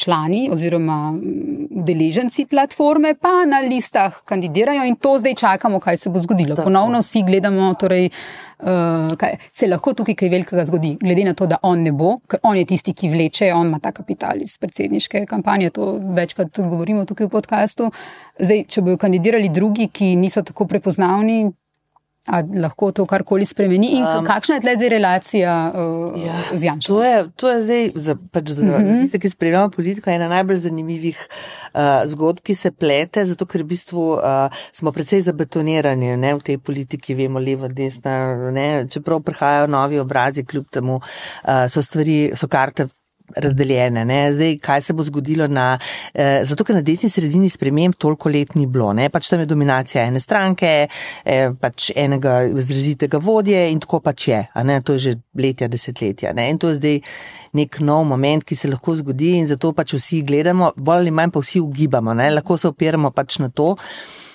člani 0.00 0.48
oziroma 0.52 0.98
udeleženci 1.82 2.46
platforme 2.50 3.14
pa 3.14 3.44
na 3.46 3.60
listah 3.60 4.22
kandidirajo 4.24 4.86
in 4.88 4.96
to 4.96 5.18
zdaj 5.18 5.34
čakamo, 5.34 5.80
kaj 5.80 5.96
se 5.96 6.10
bo 6.10 6.20
zgodilo. 6.20 6.56
Tako. 6.56 6.68
Ponovno 6.70 7.02
vsi 7.04 7.22
gledamo, 7.26 7.74
torej, 7.80 8.08
uh, 8.08 9.12
kaj 9.20 9.36
se 9.52 9.68
lahko 9.68 9.94
tukaj 9.94 10.16
kaj 10.22 10.32
velikega 10.32 10.64
zgodi, 10.68 10.96
glede 11.00 11.24
na 11.28 11.34
to, 11.34 11.46
da 11.46 11.60
on 11.62 11.84
ne 11.84 11.92
bo, 11.92 12.16
ker 12.28 12.40
on 12.42 12.56
je 12.56 12.66
tisti, 12.72 12.94
ki 12.96 13.12
vleče, 13.12 13.52
on 13.54 13.68
ima 13.68 13.80
ta 13.82 13.92
kapital 13.92 14.40
iz 14.40 14.56
predsedniške 14.58 15.24
kampanje, 15.30 15.70
to 15.76 15.92
večkrat 16.16 16.60
govorimo 16.60 17.04
tukaj 17.04 17.28
v 17.28 17.34
podkastu. 17.36 17.90
Zdaj, 18.38 18.64
če 18.68 18.84
bojo 18.86 19.00
kandidirali 19.00 19.52
drugi, 19.52 19.90
ki 19.92 20.14
niso 20.16 20.42
tako 20.46 20.66
prepoznavni, 20.70 21.50
Ali 22.28 22.60
lahko 22.60 22.90
to 22.92 23.06
karkoli 23.08 23.46
spremeni 23.48 23.94
in 23.96 24.04
um, 24.04 24.26
kakšna 24.26 24.58
je 24.58 24.74
zdaj 24.76 24.88
relacija 24.92 25.52
uh, 25.72 26.18
ja, 26.20 26.34
z 26.52 26.66
Janšom? 26.68 26.96
To 26.96 27.04
je, 27.04 27.14
to 27.36 27.48
je 27.48 27.62
zdaj, 27.62 27.88
za, 27.94 28.14
pač 28.32 28.48
za, 28.48 28.62
uh 28.62 28.68
-huh. 28.68 28.86
za 28.86 28.92
mhm. 28.92 29.00
tiste, 29.00 29.18
ki 29.18 29.30
spremljajo 29.30 29.70
politiko, 29.70 30.10
ena 30.10 30.28
najbolj 30.28 30.56
zanimivih 30.56 31.28
uh, 31.74 31.80
zgodb, 32.04 32.42
ki 32.42 32.54
se 32.54 32.70
plete, 32.70 33.24
zato 33.24 33.46
ker 33.46 33.62
v 33.62 33.66
bistvu 33.72 34.12
uh, 34.12 34.52
smo 34.72 34.92
precej 34.92 35.20
zabetonirani 35.20 36.16
ne, 36.16 36.34
v 36.34 36.42
tej 36.42 36.58
politiki, 36.58 37.14
vemo, 37.14 37.38
levo, 37.38 37.68
desna, 37.68 38.36
ne, 38.50 38.86
čeprav 38.90 39.20
prihajajo 39.20 39.66
novi 39.66 39.98
obrazi, 39.98 40.44
kljub 40.44 40.68
temu 40.70 40.96
uh, 40.96 41.68
so 41.68 41.82
stvari, 41.82 42.32
so 42.36 42.48
karte 42.48 42.88
razdeljene. 43.36 44.04
Ne? 44.04 44.20
Zdaj, 44.34 44.56
kaj 44.62 44.80
se 44.80 44.92
bo 44.92 45.02
zgodilo 45.02 45.46
na, 45.46 45.78
eh, 46.14 46.40
zato 46.44 46.64
ker 46.64 46.76
na 46.76 46.82
desni 46.82 47.10
sredini 47.10 47.48
sprememb 47.48 47.94
toliko 47.98 48.28
let 48.28 48.54
ni 48.54 48.66
bilo. 48.66 48.92
Ne? 48.92 49.08
Pač 49.10 49.28
tam 49.28 49.40
je 49.40 49.46
dominacija 49.46 50.04
ene 50.06 50.20
stranke, 50.20 50.88
eh, 51.24 51.50
pač 51.60 51.90
enega 51.96 52.42
izrazitega 52.44 53.18
vodje 53.18 53.70
in 53.72 53.80
tako 53.80 54.00
pač 54.00 54.28
je. 54.28 54.46
To 54.84 54.92
je 54.92 54.98
že 54.98 55.14
letja, 55.34 55.68
desetletja. 55.68 56.32
Ne? 56.34 56.50
In 56.50 56.58
to 56.58 56.68
je 56.68 56.76
zdaj 56.76 57.00
nek 57.52 57.80
nov 57.80 58.04
moment, 58.06 58.44
ki 58.44 58.56
se 58.56 58.68
lahko 58.68 58.94
zgodi 58.96 59.34
in 59.38 59.46
zato 59.46 59.72
pač 59.72 59.94
vsi 59.94 60.22
gledamo, 60.22 60.72
bolj 60.76 60.98
ali 61.06 61.10
manj 61.10 61.30
pa 61.30 61.40
vsi 61.40 61.60
ugibamo, 61.60 62.14
ne? 62.14 62.30
lahko 62.30 62.58
se 62.58 62.68
opiramo 62.68 63.10
pač 63.10 63.38
na 63.38 63.48
to. 63.48 63.76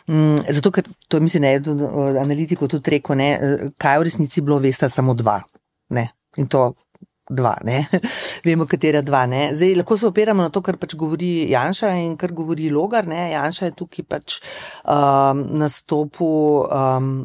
Mm, 0.08 0.36
zato, 0.54 0.70
ker 0.72 0.86
to 1.08 1.18
je, 1.18 1.22
mislim, 1.22 1.44
eden 1.50 1.82
od 1.82 2.18
analitikov 2.22 2.70
tudi 2.70 2.92
rekel, 2.94 3.18
ne, 3.18 3.30
eh, 3.34 3.70
kaj 3.78 4.00
v 4.00 4.06
resnici 4.06 4.42
bilo, 4.42 4.60
veste, 4.62 4.90
samo 4.90 5.16
dva. 5.18 5.40
Ne. 5.90 6.10
In 6.38 6.48
to 6.48 6.76
dva, 7.30 7.56
ne? 7.64 7.86
vemo, 8.46 8.68
katera 8.70 9.02
dva. 9.02 9.26
Ne? 9.26 9.50
Zdaj 9.56 9.76
lahko 9.82 9.98
se 9.98 10.08
opiramo 10.08 10.46
na 10.46 10.54
to, 10.54 10.62
kar 10.66 10.78
pač 10.82 10.96
govori 11.00 11.50
Janša 11.52 11.96
in 12.04 12.18
kar 12.18 12.34
govori 12.36 12.70
Logar. 12.70 13.08
Ne? 13.08 13.32
Janša 13.34 13.72
je 13.72 13.78
tukaj 13.82 14.10
pač 14.10 14.42
um, 14.84 15.48
nastopu. 15.62 16.30
Um, 16.70 17.16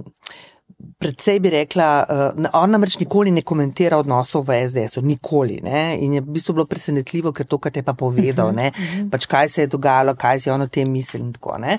Predvsej 0.80 1.38
bi 1.44 1.50
rekla, 1.52 1.86
uh, 2.08 2.46
on 2.56 2.70
namreč 2.72 2.94
nikoli 3.02 3.28
ne 3.36 3.42
komentira 3.44 3.98
odnosov 4.00 4.46
v 4.48 4.62
SDS-u, 4.64 5.02
nikoli. 5.04 5.58
Ne? 5.64 5.98
In 6.00 6.14
je 6.16 6.22
v 6.24 6.32
bistvu 6.32 6.54
bilo 6.56 6.64
presenetljivo, 6.68 7.34
ker 7.36 7.44
to, 7.44 7.58
kar 7.60 7.72
te 7.72 7.82
pa 7.84 7.92
povedal, 7.92 8.48
uh 8.48 8.54
-huh, 8.54 8.68
uh 8.68 8.80
-huh. 8.80 9.10
pač 9.10 9.26
kaj 9.26 9.48
se 9.48 9.62
je 9.62 9.66
dogajalo, 9.66 10.14
kaj 10.14 10.40
si 10.40 10.50
on 10.50 10.62
o 10.62 10.66
tem 10.66 10.90
mislil 10.90 11.22
in 11.22 11.32
tako. 11.32 11.58
Ne? 11.58 11.78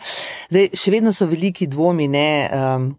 Zdaj, 0.50 0.70
še 0.74 0.92
vedno 0.92 1.14
so 1.14 1.26
veliki 1.26 1.68
dvomi, 1.68 2.08
ne, 2.08 2.50
um, 2.54 2.96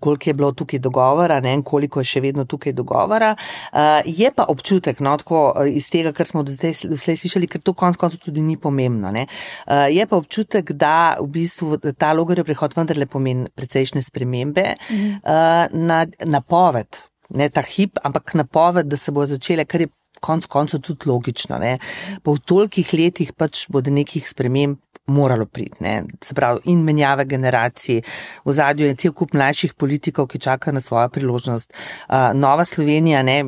koliko 0.00 0.30
je 0.30 0.34
bilo 0.34 0.52
tukaj 0.52 0.78
dogovora, 0.78 1.40
ne, 1.40 1.54
koliko 1.62 2.00
je 2.00 2.10
še 2.12 2.22
vedno 2.24 2.44
tukaj 2.44 2.72
dogovora. 2.72 3.34
Uh, 3.36 4.00
je 4.04 4.30
pa 4.34 4.46
občutek, 4.48 5.00
no, 5.04 5.16
tako 5.20 5.46
eh, 5.56 5.72
iz 5.78 5.88
tega, 5.92 6.12
kar 6.16 6.28
smo 6.30 6.42
do 6.46 6.52
zdaj 6.52 6.74
slišali, 6.74 7.48
ker 7.50 7.62
to 7.64 7.74
konc 7.76 7.98
koncev 8.00 8.22
tudi 8.24 8.44
ni 8.44 8.56
pomembno. 8.60 9.10
Uh, 9.14 9.86
je 9.92 10.06
pa 10.06 10.16
občutek, 10.20 10.72
da 10.78 11.16
v 11.20 11.28
bistvu 11.38 11.78
ta 11.98 12.12
logarjev 12.16 12.46
prehod 12.48 12.76
vendarle 12.76 13.06
pomeni 13.10 13.50
precejšnje 13.54 14.04
spremembe 14.06 14.74
mhm. 14.90 15.18
uh, 15.22 15.66
na 15.72 16.04
napoved, 16.26 17.04
ne 17.34 17.48
ta 17.50 17.64
hip, 17.66 17.98
ampak 18.04 18.34
napoved, 18.38 18.88
da 18.90 18.96
se 19.00 19.12
bo 19.12 19.26
začele, 19.26 19.66
kar 19.68 19.84
je 19.84 19.92
konc 20.24 20.46
koncev 20.48 20.80
tudi 20.84 21.08
logično. 21.10 21.58
Ne. 21.60 21.76
Po 22.24 22.36
tolikih 22.38 22.94
letih 22.96 23.34
pač 23.36 23.66
bodo 23.72 23.92
nekih 23.92 24.24
sprememb 24.28 24.80
moralo 25.06 25.46
priti. 25.46 25.82
Ne. 25.84 26.02
Se 26.20 26.34
pravi, 26.34 26.60
in 26.64 26.84
menjave 26.84 27.24
generacij, 27.24 28.00
v 28.44 28.52
zadju 28.52 28.86
je 28.86 28.94
cel 28.94 29.12
kup 29.12 29.34
mlajših 29.34 29.74
politikov, 29.74 30.28
ki 30.32 30.38
čaka 30.38 30.72
na 30.72 30.80
svojo 30.80 31.08
priložnost. 31.08 31.72
Uh, 32.08 32.32
Nova 32.34 32.64
Slovenija, 32.64 33.22
ne, 33.22 33.44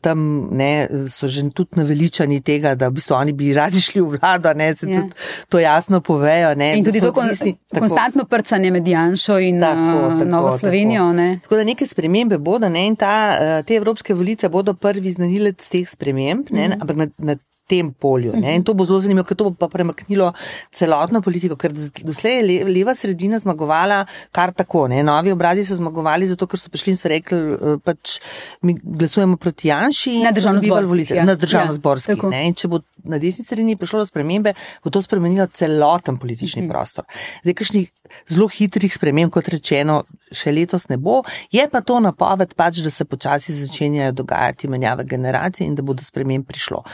tam 0.00 0.48
ne, 0.52 0.88
so 1.08 1.28
že 1.28 1.42
tudi 1.50 1.80
naveličani 1.80 2.40
tega, 2.40 2.74
da 2.74 2.88
v 2.88 2.98
bistvu 2.98 3.16
oni 3.16 3.32
bi 3.32 3.52
radi 3.54 3.80
šli 3.80 4.00
v 4.00 4.18
vlado, 4.18 4.52
ne, 4.54 4.74
se 4.74 4.86
ja. 4.86 5.00
tudi 5.00 5.14
to 5.48 5.58
jasno 5.58 6.00
povejo. 6.00 6.54
Ne, 6.54 6.74
in 6.78 6.84
tudi 6.84 7.00
to 7.00 7.12
konstantno, 7.12 7.80
konstantno 7.80 8.24
prcanje 8.24 8.70
med 8.70 8.88
Janšo 8.88 9.38
in 9.38 9.60
tako, 9.60 10.08
tako, 10.08 10.24
Novo 10.30 10.52
Slovenijo. 10.58 11.02
Tako. 11.08 11.16
Ne. 11.16 11.38
tako 11.42 11.56
da 11.56 11.64
neke 11.64 11.86
spremembe 11.86 12.38
bodo 12.38 12.68
ne, 12.68 12.86
in 12.86 12.96
ta, 12.96 13.62
te 13.62 13.74
evropske 13.80 14.14
volitve 14.14 14.48
bodo 14.48 14.74
prvi 14.74 15.10
znanilec 15.10 15.68
teh 15.68 15.88
sprememb, 15.88 16.50
ne, 16.50 16.68
mm 16.68 16.72
-hmm. 16.72 16.82
ampak 16.82 16.96
na, 16.96 17.08
na 17.18 17.36
tem 17.68 17.92
polju. 17.92 18.32
Ne? 18.36 18.56
In 18.56 18.64
to 18.66 18.74
bo 18.74 18.84
zelo 18.88 19.00
zanimivo, 19.00 19.24
ker 19.28 19.38
to 19.38 19.50
bo 19.50 19.54
pa 19.56 19.68
premaknilo 19.72 20.32
celotno 20.74 21.22
politiko, 21.24 21.56
ker 21.56 21.72
doslej 21.72 22.40
je 22.42 22.66
leva 22.68 22.94
sredina 22.98 23.38
zmagovala 23.42 24.02
kar 24.34 24.52
tako. 24.56 24.86
Ne? 24.92 25.02
Novi 25.06 25.32
obrazi 25.32 25.64
so 25.66 25.78
zmagovali 25.78 26.28
zato, 26.30 26.48
ker 26.50 26.60
so 26.60 26.72
prišli 26.72 26.94
in 26.94 27.00
so 27.00 27.12
rekli, 27.12 27.38
eh, 27.38 27.78
pač 27.84 28.18
mi 28.62 28.76
glasujemo 28.82 29.38
proti 29.40 29.70
Janši 29.70 30.16
in 30.18 30.26
na 30.28 30.34
državno-zborski. 30.36 31.16
Ja. 31.16 31.26
Na 31.28 31.36
državno-zborski. 31.38 32.18
Ja, 32.32 32.42
in 32.46 32.58
če 32.58 32.70
bo 32.72 32.82
na 33.04 33.18
desni 33.22 33.44
sredini 33.44 33.76
prišlo 33.78 34.02
do 34.02 34.06
spremembe, 34.06 34.54
bo 34.84 34.90
to 34.94 35.02
spremenilo 35.02 35.46
celoten 35.46 36.18
politični 36.18 36.62
mm 36.62 36.66
-hmm. 36.66 36.70
prostor. 36.70 37.04
Zdaj, 37.42 37.54
kakšnih 37.54 37.90
zelo 38.30 38.48
hitrih 38.52 38.92
sprememb, 38.94 39.32
kot 39.32 39.48
rečeno, 39.52 40.02
še 40.32 40.52
letos 40.54 40.88
ne 40.90 40.98
bo, 41.00 41.22
je 41.52 41.64
pa 41.70 41.82
to 41.84 41.98
napoved, 42.00 42.54
pač, 42.58 42.82
da 42.84 42.90
se 42.90 43.04
počasi 43.08 43.54
začenjajo 43.56 44.14
dogajati 44.22 44.70
menjave 44.72 45.04
generacij 45.08 45.66
in 45.66 45.76
da 45.78 45.82
bo 45.82 45.96
do 45.96 46.04
sprememb 46.06 46.46
prišlo. 46.48 46.84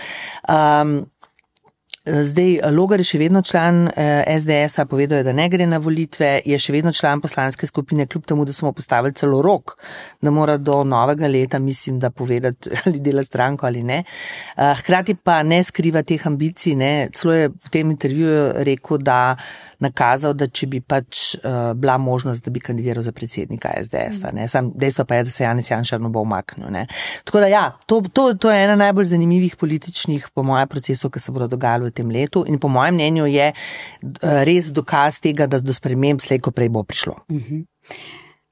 Um, 0.48 1.00
Zdaj, 2.08 2.60
Logar 2.72 3.02
je 3.02 3.06
še 3.10 3.18
vedno 3.20 3.42
član 3.44 3.88
eh, 3.90 4.24
SDS-a, 4.38 4.86
povedal 4.88 5.20
je, 5.20 5.26
da 5.26 5.34
ne 5.36 5.48
gre 5.52 5.66
na 5.68 5.80
volitve, 5.82 6.38
je 6.46 6.58
še 6.60 6.72
vedno 6.72 6.92
član 6.94 7.20
poslanske 7.20 7.68
skupine, 7.68 8.06
kljub 8.08 8.24
temu, 8.28 8.46
da 8.48 8.54
smo 8.56 8.72
postavili 8.72 9.16
celo 9.18 9.42
rok, 9.44 9.76
da 10.22 10.32
mora 10.32 10.56
do 10.56 10.80
novega 10.88 11.28
leta, 11.28 11.60
mislim, 11.60 11.98
da 12.00 12.10
povedati, 12.10 12.72
ali 12.86 13.02
dela 13.04 13.24
stranko 13.24 13.68
ali 13.68 13.82
ne. 13.82 14.02
Eh, 14.56 14.74
hkrati 14.80 15.18
pa 15.20 15.42
ne 15.42 15.60
skriva 15.64 16.02
teh 16.02 16.26
ambicij, 16.26 16.76
ne. 16.80 16.92
celo 17.14 17.36
je 17.36 17.48
v 17.48 17.72
tem 17.72 17.90
intervjuju 17.92 18.64
rekel, 18.64 19.02
da 19.04 19.20
nakazal, 19.82 20.34
da 20.34 20.48
če 20.50 20.66
bi 20.70 20.80
pač 20.82 21.36
uh, 21.38 21.72
bila 21.78 21.98
možnost, 22.02 22.44
da 22.44 22.50
bi 22.50 22.62
kandidiral 22.62 23.04
za 23.06 23.12
predsednika 23.14 23.70
SDS-a. 23.84 24.32
Sam 24.50 24.72
dejstvo 24.74 25.04
pa 25.08 25.20
je, 25.20 25.28
da 25.28 25.34
se 25.34 25.44
Janis 25.44 25.70
Janšar 25.70 26.02
ne 26.02 26.10
bo 26.12 26.22
umaknil. 26.26 26.70
Ne. 26.74 26.86
Tako 27.24 27.44
da 27.44 27.50
ja, 27.52 27.64
to, 27.86 28.00
to, 28.12 28.32
to 28.34 28.50
je 28.50 28.64
ena 28.64 28.74
najbolj 28.78 29.10
zanimivih 29.12 29.56
političnih, 29.56 30.28
po 30.34 30.42
mojem, 30.42 30.68
procesov, 30.68 31.12
ki 31.14 31.22
se 31.22 31.34
bodo 31.34 31.48
dogajali 31.54 31.88
v 31.88 31.94
tem 31.98 32.10
letu 32.14 32.44
in 32.46 32.60
po 32.62 32.70
mojem 32.72 32.98
mnenju 32.98 33.28
je 33.30 33.50
uh, 33.52 34.42
res 34.48 34.72
dokaz 34.74 35.20
tega, 35.24 35.48
da 35.50 35.60
do 35.60 35.74
sprememb 35.74 36.22
slejko 36.22 36.54
prej 36.54 36.70
bo 36.74 36.84
prišlo. 36.86 37.18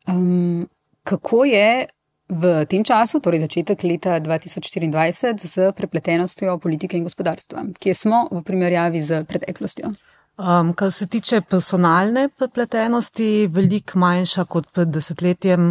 Um, 0.07 0.66
kako 1.07 1.44
je 1.49 1.86
v 2.26 2.66
tem 2.66 2.82
času, 2.82 3.20
torej 3.22 3.44
začetek 3.47 3.84
leta 3.86 4.18
2024, 4.18 5.47
z 5.47 5.70
prepletenostjo 5.78 6.59
politike 6.59 6.99
in 6.99 7.07
gospodarstva, 7.07 7.70
kje 7.78 7.94
smo 7.94 8.26
v 8.32 8.42
primerjavi 8.42 9.03
z 9.03 9.22
preteklostjo? 9.30 9.94
Um, 10.37 10.74
kar 10.76 10.91
se 10.93 11.07
tiče 11.09 11.39
personalne 11.41 12.26
prepletenosti, 12.28 13.47
veliko 13.49 13.97
manjša 13.99 14.45
kot 14.45 14.66
pred 14.68 14.91
desetletjem, 14.93 15.70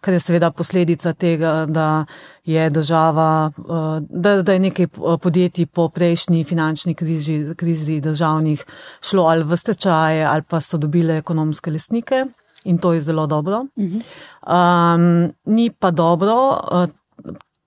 kar 0.00 0.16
je 0.16 0.20
seveda 0.24 0.48
posledica 0.56 1.12
tega, 1.12 1.50
da 1.68 2.06
je 2.48 2.70
država, 2.70 3.50
uh, 3.58 3.84
da, 4.00 4.40
da 4.42 4.56
je 4.56 4.62
nekaj 4.64 4.88
uh, 4.96 5.18
podjetij 5.20 5.66
po 5.66 5.88
prejšnji 5.92 6.44
finančni 6.48 6.94
krizi, 6.94 7.36
krizi 7.56 8.00
državnih 8.00 8.64
šlo 9.04 9.28
ali 9.28 9.44
v 9.44 9.56
stečaje 9.56 10.24
ali 10.24 10.48
pa 10.48 10.60
so 10.64 10.80
dobile 10.80 11.18
ekonomske 11.20 11.70
lesnike 11.70 12.24
in 12.64 12.78
to 12.78 12.92
je 12.92 13.00
zelo 13.00 13.26
dobro. 13.26 13.66
Um, 13.76 15.32
ni 15.44 15.70
pa 15.70 15.90
dobro 15.90 16.36
uh, 16.72 16.88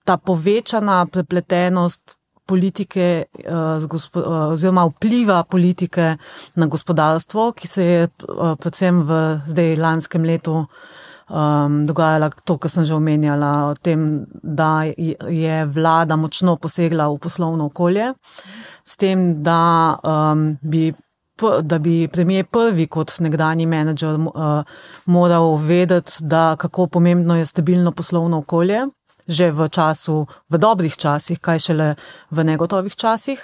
ta 0.04 0.18
povečana 0.18 1.06
prepletenost 1.06 2.19
politike 2.50 3.08
uh, 3.46 4.50
oziroma 4.50 4.88
vpliva 4.90 5.44
politike 5.44 6.16
na 6.56 6.68
gospodarstvo, 6.68 7.52
ki 7.54 7.68
se 7.68 7.86
je 7.86 8.08
uh, 8.08 8.56
predvsem 8.60 9.04
v 9.06 9.20
zdaj 9.52 9.76
lanskem 9.78 10.26
letu 10.26 10.64
um, 11.30 11.86
dogajala 11.86 12.30
to, 12.44 12.58
kar 12.58 12.72
sem 12.72 12.86
že 12.86 12.96
omenjala, 12.96 13.52
o 13.72 13.76
tem, 13.76 14.26
da 14.44 14.86
je 14.86 15.66
vlada 15.66 16.18
močno 16.18 16.58
posegla 16.58 17.10
v 17.10 17.20
poslovno 17.22 17.70
okolje, 17.70 18.14
s 18.86 18.98
tem, 18.98 19.44
da 19.44 20.00
um, 20.04 20.58
bi. 20.62 20.90
Da 21.40 21.78
bi 21.80 22.10
premijer 22.12 22.50
prvi 22.52 22.90
kot 22.92 23.14
nekdani 23.24 23.64
menedžer 23.64 24.18
uh, 24.20 24.68
moral 25.08 25.54
vedeti, 25.64 26.18
da 26.20 26.58
kako 26.60 26.90
pomembno 26.92 27.38
je 27.38 27.46
stabilno 27.48 27.94
poslovno 27.96 28.42
okolje, 28.44 28.82
že 29.30 29.52
v 29.54 29.70
času, 29.70 30.26
v 30.50 30.56
dobrih 30.58 30.98
časih, 30.98 31.38
kaj 31.38 31.60
šele 31.70 31.88
v 32.34 32.38
negotovih 32.44 32.96
časih. 32.98 33.38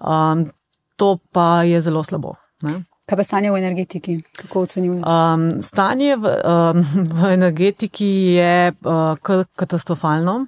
Um, 0.00 0.48
to 0.96 1.20
pa 1.32 1.62
je 1.68 1.80
zelo 1.84 2.00
slabo. 2.00 2.40
Ne? 2.64 2.88
Kaj 3.04 3.20
pa 3.20 3.24
stanje 3.24 3.52
v 3.52 3.60
energetiki? 3.60 4.16
Kako 4.24 4.64
ocenjuješ? 4.64 5.04
Um, 5.04 5.60
stanje 5.60 6.16
v, 6.16 6.24
um, 6.40 6.80
v 7.20 7.32
energetiki 7.36 8.40
je 8.40 8.72
uh, 8.72 9.20
kar 9.20 9.44
katastrofalno. 9.52 10.46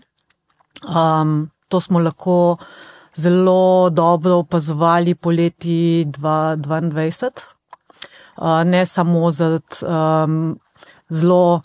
Um, 0.88 1.52
to 1.68 1.80
smo 1.80 2.00
lahko 2.00 2.56
zelo 3.16 3.90
dobro 3.92 4.40
opazovali 4.40 5.14
poleti 5.14 6.06
2022. 6.08 7.30
Uh, 8.36 8.64
ne 8.64 8.86
samo 8.86 9.30
zaradi 9.30 9.84
um, 9.84 10.56
zelo 11.08 11.60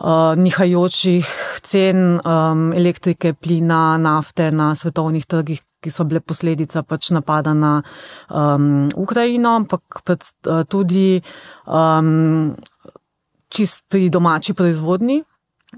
uh, 0.00 0.34
nihajočih 0.36 1.28
cen 1.62 2.20
um, 2.24 2.72
elektrike, 2.72 3.34
plina, 3.34 3.98
nafte 4.00 4.50
na 4.50 4.72
svetovnih 4.74 5.26
trgih, 5.26 5.62
ki 5.80 5.92
so 5.92 6.04
bile 6.04 6.20
posledica 6.20 6.82
pač 6.84 7.10
napada 7.16 7.54
na 7.56 7.80
um, 8.28 8.88
Ukrajino, 8.96 9.56
ampak 9.62 10.02
uh, 10.04 10.62
tudi 10.68 11.20
um, 11.66 12.52
čist 13.48 13.84
pri 13.88 14.08
domači 14.12 14.54
proizvodni. 14.54 15.22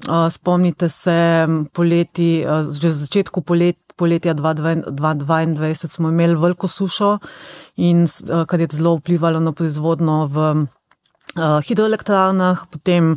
Uh, 0.09 0.31
spomnite 0.33 0.89
se, 0.89 1.47
poleti, 1.77 2.41
uh, 2.49 2.65
že 2.73 2.89
v 2.89 2.99
začetku 3.05 3.43
polet, 3.45 3.77
poletja 3.93 4.33
2022 4.35 5.91
smo 5.93 6.09
imeli 6.09 6.35
veliko 6.35 6.69
sušo, 6.69 7.19
in 7.77 8.07
uh, 8.09 8.47
kar 8.49 8.61
je 8.61 8.73
zelo 8.73 8.97
vplivalo 8.97 9.41
na 9.41 9.53
proizvodno 9.53 10.27
v 10.33 10.67
hidroelektrarnah, 11.37 12.67
potem 12.71 13.17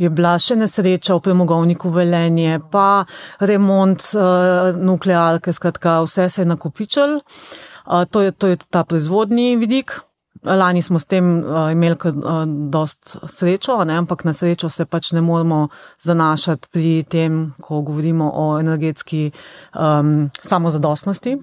je 0.00 0.08
bila 0.08 0.36
še 0.40 0.56
nesreča 0.56 1.16
v 1.18 1.24
premogovniku 1.28 1.90
velenje, 1.92 2.60
pa 2.72 3.04
remont 3.40 4.00
uh, 4.16 4.76
nuklearke, 4.76 5.52
skratka, 5.52 6.00
vse 6.06 6.28
se 6.30 6.42
je 6.42 6.48
nakopičil. 6.48 7.18
Uh, 7.20 8.04
to, 8.08 8.24
to 8.32 8.52
je 8.52 8.60
ta 8.70 8.84
proizvodni 8.84 9.56
vidik. 9.60 9.98
Lani 10.40 10.80
smo 10.80 10.96
s 10.96 11.04
tem 11.04 11.42
uh, 11.44 11.68
imeli 11.72 11.98
kar 12.00 12.16
uh, 12.16 12.46
dost 12.72 13.18
srečo, 13.28 13.76
ne? 13.84 13.98
ampak 14.00 14.24
na 14.24 14.32
srečo 14.32 14.70
se 14.72 14.86
pač 14.88 15.12
ne 15.12 15.20
moramo 15.20 15.66
zanašati 16.00 16.72
pri 16.72 16.94
tem, 17.04 17.52
ko 17.60 17.82
govorimo 17.84 18.30
o 18.32 18.46
energetski 18.60 19.28
um, 19.76 20.30
samozadostnosti. 20.40 21.36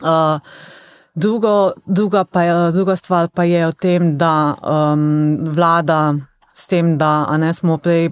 Uh, 0.00 0.40
Drugo, 1.16 1.72
druga, 1.86 2.24
pa 2.24 2.42
je, 2.42 2.72
druga 2.72 2.96
stvar 2.96 3.28
pa 3.28 3.44
je 3.44 3.66
o 3.66 3.72
tem, 3.72 4.18
da 4.18 4.54
um, 4.60 5.38
vlada 5.40 6.14
s 6.54 6.66
tem, 6.66 6.98
da 6.98 7.36
ne 7.40 7.54
smo 7.54 7.78
prej, 7.80 8.10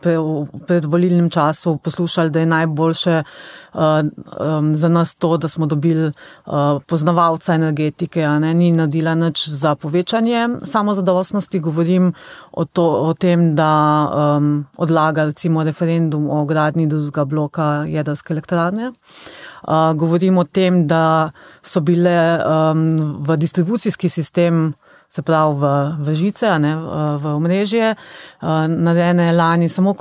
prej 0.00 0.16
v 0.16 0.60
predvolilnem 0.64 1.28
času 1.30 1.74
poslušali, 1.84 2.30
da 2.32 2.40
je 2.40 2.46
najboljše 2.46 3.16
uh, 3.22 3.80
um, 3.80 4.70
za 4.76 4.88
nas 4.88 5.14
to, 5.14 5.36
da 5.36 5.48
smo 5.48 5.66
dobili 5.66 6.06
uh, 6.08 6.80
poznavalca 6.86 7.54
energetike, 7.54 8.24
ne 8.40 8.54
ni 8.54 8.70
nadila 8.72 9.14
nič 9.14 9.48
za 9.48 9.74
povečanje 9.74 10.48
samozadostnosti. 10.64 11.60
Govorim 11.60 12.14
o, 12.52 12.64
to, 12.64 12.86
o 13.04 13.12
tem, 13.14 13.52
da 13.54 13.72
um, 14.08 14.64
odlaga 14.76 15.24
recimo 15.24 15.64
referendum 15.64 16.30
o 16.30 16.44
gradni 16.44 16.86
drugega 16.86 17.24
bloka 17.24 17.84
jedrske 17.84 18.32
elektrarne. 18.32 18.88
Uh, 18.88 19.45
govorim 19.94 20.38
o 20.38 20.44
tem, 20.44 20.86
da 20.86 21.30
so 21.62 21.80
bile 21.80 22.38
um, 22.38 23.22
v 23.26 23.36
distribucijski 23.36 24.08
sistem, 24.08 24.74
se 25.08 25.22
pravi 25.22 25.54
v, 25.60 25.72
v 26.02 26.14
žice, 26.14 26.58
ne, 26.58 26.72
v 27.18 27.34
omrežje, 27.36 27.94
uh, 27.94 28.66
narejene 28.68 29.32
lani 29.32 29.68
samo 29.68 29.94
uh, 29.94 29.98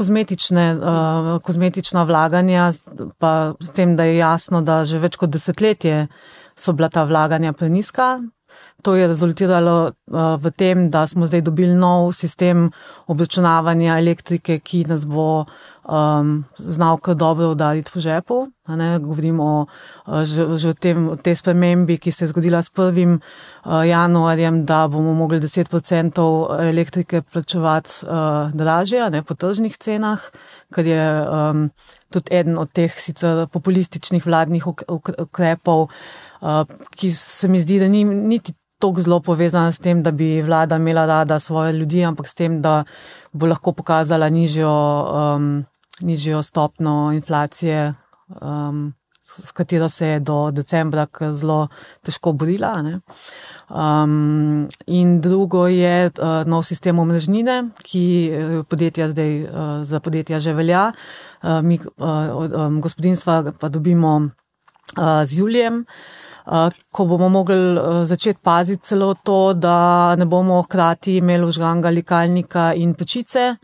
kozmetična 1.42 2.04
vlaganja, 2.04 2.72
pa 3.18 3.54
s 3.60 3.70
tem, 3.70 3.96
da 3.96 4.04
je 4.04 4.18
jasno, 4.18 4.62
da 4.62 4.84
že 4.86 5.00
več 5.00 5.18
kot 5.18 5.30
desetletje 5.30 6.08
so 6.56 6.74
bila 6.74 6.90
ta 6.90 7.04
vlaganja 7.04 7.54
preniska. 7.54 8.20
To 8.86 8.94
je 8.96 9.08
rezultiralo 9.08 9.90
uh, 9.90 10.36
v 10.38 10.52
tem, 10.52 10.90
da 10.90 11.08
smo 11.08 11.26
zdaj 11.26 11.42
dobili 11.42 11.74
nov 11.74 12.14
sistem 12.14 12.70
obračunavanja 13.08 13.98
elektrike, 13.98 14.60
ki 14.60 14.86
nas 14.90 15.06
bo 15.06 15.46
um, 15.90 16.46
znal 16.58 16.98
kar 16.98 17.16
dobro 17.16 17.52
udariti 17.52 17.92
po 17.94 18.00
žepu. 18.00 18.48
Govorim 19.02 19.40
o 19.40 19.66
uh, 20.08 20.24
že, 20.24 20.58
že 20.58 20.70
o 20.70 20.74
tem, 20.74 21.10
o 21.10 21.16
tej 21.16 21.36
spremembi, 21.36 21.98
ki 21.98 22.12
se 22.12 22.26
je 22.26 22.30
zgodila 22.34 22.62
s 22.62 22.72
1. 22.72 23.20
Uh, 23.66 23.86
januarjem, 23.86 24.66
da 24.66 24.88
bomo 24.88 25.14
mogli 25.14 25.40
10% 25.40 26.60
elektrike 26.70 27.22
plačevati 27.22 28.06
uh, 28.06 28.52
dražje, 28.54 29.10
ne 29.10 29.22
po 29.24 29.36
tržnih 29.36 29.78
cenah, 29.78 30.22
kar 30.74 30.86
je 30.86 31.06
um, 31.30 31.70
tudi 32.10 32.36
eden 32.36 32.58
od 32.58 32.72
teh 32.72 32.94
sicer 33.00 33.48
populističnih 33.48 34.26
vladnih 34.26 34.68
ukrepov, 34.68 35.88
uh, 36.42 36.64
ki 36.96 37.14
se 37.14 37.48
mi 37.48 37.60
zdi, 37.60 37.80
da 37.80 37.88
ni 37.88 38.04
niti 38.04 38.54
tako 38.80 39.02
zelo 39.02 39.20
povezana 39.20 39.72
s 39.72 39.80
tem, 39.80 40.04
da 40.04 40.12
bi 40.12 40.42
vlada 40.42 40.76
imela 40.76 41.06
rada 41.06 41.40
svoje 41.40 41.74
ljudi, 41.74 42.04
ampak 42.04 42.28
s 42.28 42.34
tem, 42.34 42.62
da 42.62 42.84
bo 43.34 43.48
lahko 43.48 43.72
pokazala 43.72 44.30
nižjo, 44.30 44.72
um, 45.36 45.66
nižjo 46.02 46.44
stopno 46.44 47.12
inflacije, 47.14 47.94
um, 48.42 48.94
s 49.24 49.52
katero 49.52 49.90
se 49.90 50.08
je 50.08 50.20
do 50.20 50.52
decembra 50.52 51.08
zelo 51.32 51.68
težko 52.04 52.32
borila. 52.32 53.00
Um, 53.70 54.68
in 54.88 55.22
drugo 55.22 55.68
je 55.68 56.12
uh, 56.12 56.48
nov 56.48 56.64
sistem 56.64 57.00
omrežnine, 57.00 57.64
ki 57.84 58.32
podjetja 58.70 59.10
zdaj 59.10 59.44
uh, 59.44 59.50
za 59.84 60.00
podjetja 60.00 60.40
že 60.40 60.54
velja. 60.54 60.92
Uh, 61.44 61.62
mi, 61.62 61.80
uh, 61.98 62.68
um, 62.68 62.82
gospodinstva 62.82 63.54
pa 63.60 63.70
dobimo 63.70 64.16
uh, 64.18 65.26
z 65.26 65.40
Julijem. 65.40 65.86
Eh, 66.46 66.70
ko 66.94 67.06
bomo 67.10 67.30
mogli 67.30 67.56
eh, 67.58 68.06
začeti 68.06 68.40
paziti 68.44 68.86
celo 68.86 69.16
to, 69.24 69.54
da 69.54 70.16
ne 70.16 70.26
bomo 70.26 70.62
hkrati 70.62 71.18
imeli 71.18 71.46
užganga 71.46 71.90
likalnika 71.90 72.74
in 72.78 72.94
pečice, 72.94 73.56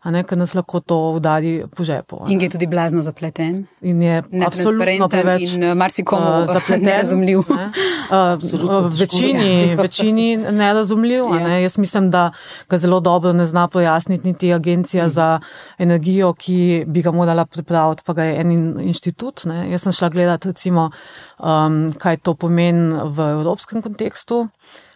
a 0.00 0.10
ne, 0.10 0.22
ker 0.24 0.38
nas 0.40 0.54
lahko 0.56 0.80
to 0.80 0.96
udari 1.18 1.50
po 1.76 1.84
žepu. 1.84 2.22
In 2.32 2.40
je 2.40 2.48
tudi 2.48 2.66
blazno 2.66 3.02
zapleten. 3.04 3.66
In 3.84 4.02
je 4.02 4.22
absolutno 4.46 5.08
preveč. 5.12 5.54
In 5.58 5.66
marsikomu 5.76 6.30
uh, 6.42 6.46
zapleten. 6.48 6.86
Nerazumljiv. 6.88 7.44
Ne? 7.48 7.70
Uh, 8.10 8.90
večini, 8.98 9.76
večini 9.78 10.36
nerazumljiv. 10.36 11.24
Ja. 11.30 11.48
Ne? 11.48 11.62
Jaz 11.62 11.76
mislim, 11.78 12.08
da 12.10 12.32
ga 12.68 12.78
zelo 12.78 13.00
dobro 13.00 13.32
ne 13.32 13.46
zna 13.46 13.68
pojasniti 13.68 14.26
niti 14.26 14.52
agencija 14.52 15.06
mm. 15.06 15.10
za 15.10 15.40
energijo, 15.78 16.32
ki 16.34 16.84
bi 16.86 17.02
ga 17.02 17.10
morala 17.10 17.44
pripraviti, 17.46 18.02
pa 18.06 18.12
ga 18.12 18.24
je 18.24 18.40
en 18.40 18.52
inštitut. 18.80 19.44
Ne? 19.44 19.70
Jaz 19.70 19.86
sem 19.86 19.92
šla 19.92 20.08
gledati, 20.08 20.48
recimo, 20.48 20.90
um, 21.38 21.92
kaj 21.98 22.16
to 22.16 22.34
pomeni 22.34 22.98
v 23.04 23.30
evropskem 23.30 23.82
kontekstu. 23.82 24.48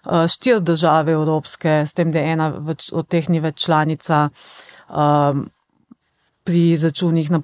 Uh, 0.05 0.26
štiri 0.28 0.61
države 0.61 1.12
evropske, 1.12 1.68
s 1.86 1.92
tem, 1.92 2.11
da 2.12 2.18
ena 2.18 2.50
več, 2.59 2.90
od 2.92 3.07
teh 3.09 3.28
ni 3.28 3.40
več 3.40 3.62
članica, 3.64 4.28
um, 4.89 5.47
pri 6.45 6.76
začunih 6.76 7.30
na, 7.30 7.41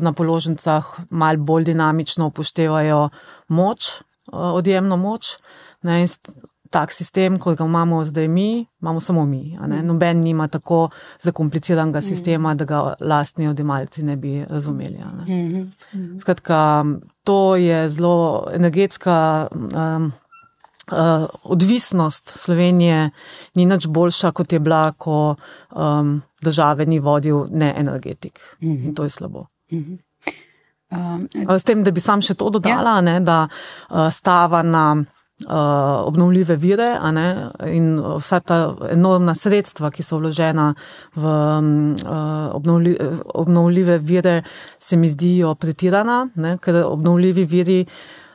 na 0.00 0.12
položnicah 0.12 0.84
mal 1.10 1.36
bolj 1.36 1.64
dinamično 1.70 2.26
upoštevajo 2.26 3.08
moč, 3.48 4.02
uh, 4.32 4.58
odjemno 4.58 4.96
moč. 4.96 5.38
Ne, 5.82 6.02
tak 6.70 6.92
sistem, 6.92 7.38
kot 7.38 7.58
ga 7.58 7.64
imamo 7.64 8.04
zdaj 8.04 8.28
mi, 8.28 8.66
imamo 8.80 9.00
samo 9.00 9.24
mi. 9.24 9.56
Mhm. 9.60 9.86
Noben 9.86 10.20
nima 10.20 10.48
tako 10.48 10.88
zakompliciranega 11.22 12.00
sistema, 12.00 12.54
da 12.54 12.64
ga 12.64 12.94
lastni 13.00 13.48
odjemalci 13.48 14.02
ne 14.04 14.16
bi 14.16 14.44
razumeli. 14.48 14.98
ne. 14.98 15.22
Mhm. 15.22 15.62
Mhm. 15.94 16.18
Skratka, 16.18 16.84
to 17.24 17.56
je 17.56 17.88
zelo 17.88 18.46
energetska. 18.52 19.48
Um, 19.52 20.12
Uh, 20.86 21.26
odvisnost 21.42 22.30
Slovenije 22.38 23.10
ni 23.54 23.64
nič 23.66 23.86
boljša, 23.86 24.30
kot 24.32 24.52
je 24.52 24.60
bila, 24.62 24.92
ko 24.92 25.34
um, 25.74 26.22
države 26.42 26.86
ni 26.86 27.00
vodil 27.02 27.46
ne 27.50 27.74
energetik. 27.76 28.38
In 28.60 28.94
to 28.94 29.02
je 29.02 29.10
slabo. 29.10 29.46
Mhm. 29.72 29.92
Um, 29.92 29.96
Uh, 30.90 31.58
S 31.58 31.64
tem, 31.64 31.82
da 31.82 31.90
bi 31.90 32.00
sam 32.00 32.22
še 32.22 32.36
to 32.38 32.46
dodala, 32.50 33.00
ja. 33.00 33.00
ne, 33.02 33.20
da 33.20 33.48
uh, 33.48 34.06
stava 34.14 34.62
na 34.62 34.84
uh, 34.94 35.48
obnovljive 36.06 36.56
vire 36.56 36.92
ne, 37.12 37.26
in 37.66 37.96
vsa 37.98 38.38
ta 38.40 38.58
enormna 38.92 39.34
sredstva, 39.34 39.90
ki 39.90 40.06
so 40.06 40.20
vložena 40.20 40.68
v 41.16 41.24
um, 41.26 41.72
obnovli, 42.54 42.94
obnovljive 43.34 43.98
vire, 43.98 44.36
se 44.78 44.96
mi 44.96 45.10
zdijo 45.10 45.56
pretirana, 45.58 46.28
ne, 46.36 46.54
ker 46.62 46.84
obnovljivi 46.84 47.44
viri 47.44 47.80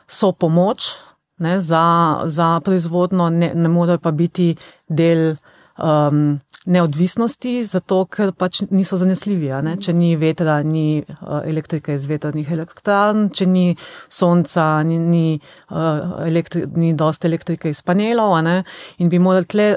so 0.06 0.32
pomoč 0.32 0.92
ne, 1.38 1.60
za, 1.60 1.84
za 2.26 2.60
proizvodno, 2.64 3.30
ne, 3.30 3.52
ne 3.54 3.68
morejo 3.68 3.98
pa 3.98 4.10
biti 4.10 4.54
del 4.88 5.36
um, 5.78 6.40
neodvisnosti, 6.66 7.54
zato 7.66 8.04
ker 8.06 8.32
pač 8.38 8.62
niso 8.70 8.96
zanesljivi. 9.00 9.50
Ne? 9.66 9.76
Če 9.82 9.94
ni 9.96 10.12
vetra, 10.20 10.60
ni 10.66 11.02
uh, 11.02 11.40
elektrike 11.48 11.96
iz 11.98 12.06
vetrnih 12.10 12.50
elektrarn, 12.54 13.30
če 13.34 13.46
ni 13.50 13.64
sonca, 14.12 14.66
ni, 14.86 14.98
ni, 15.02 15.26
uh, 15.70 16.20
elektri, 16.26 16.66
ni 16.76 16.92
dosti 16.98 17.30
elektrike 17.30 17.72
iz 17.72 17.82
panelov 17.82 18.38
ne? 18.46 18.60
in 19.02 19.10
bi 19.10 19.18
morali 19.22 19.50
tle 19.50 19.70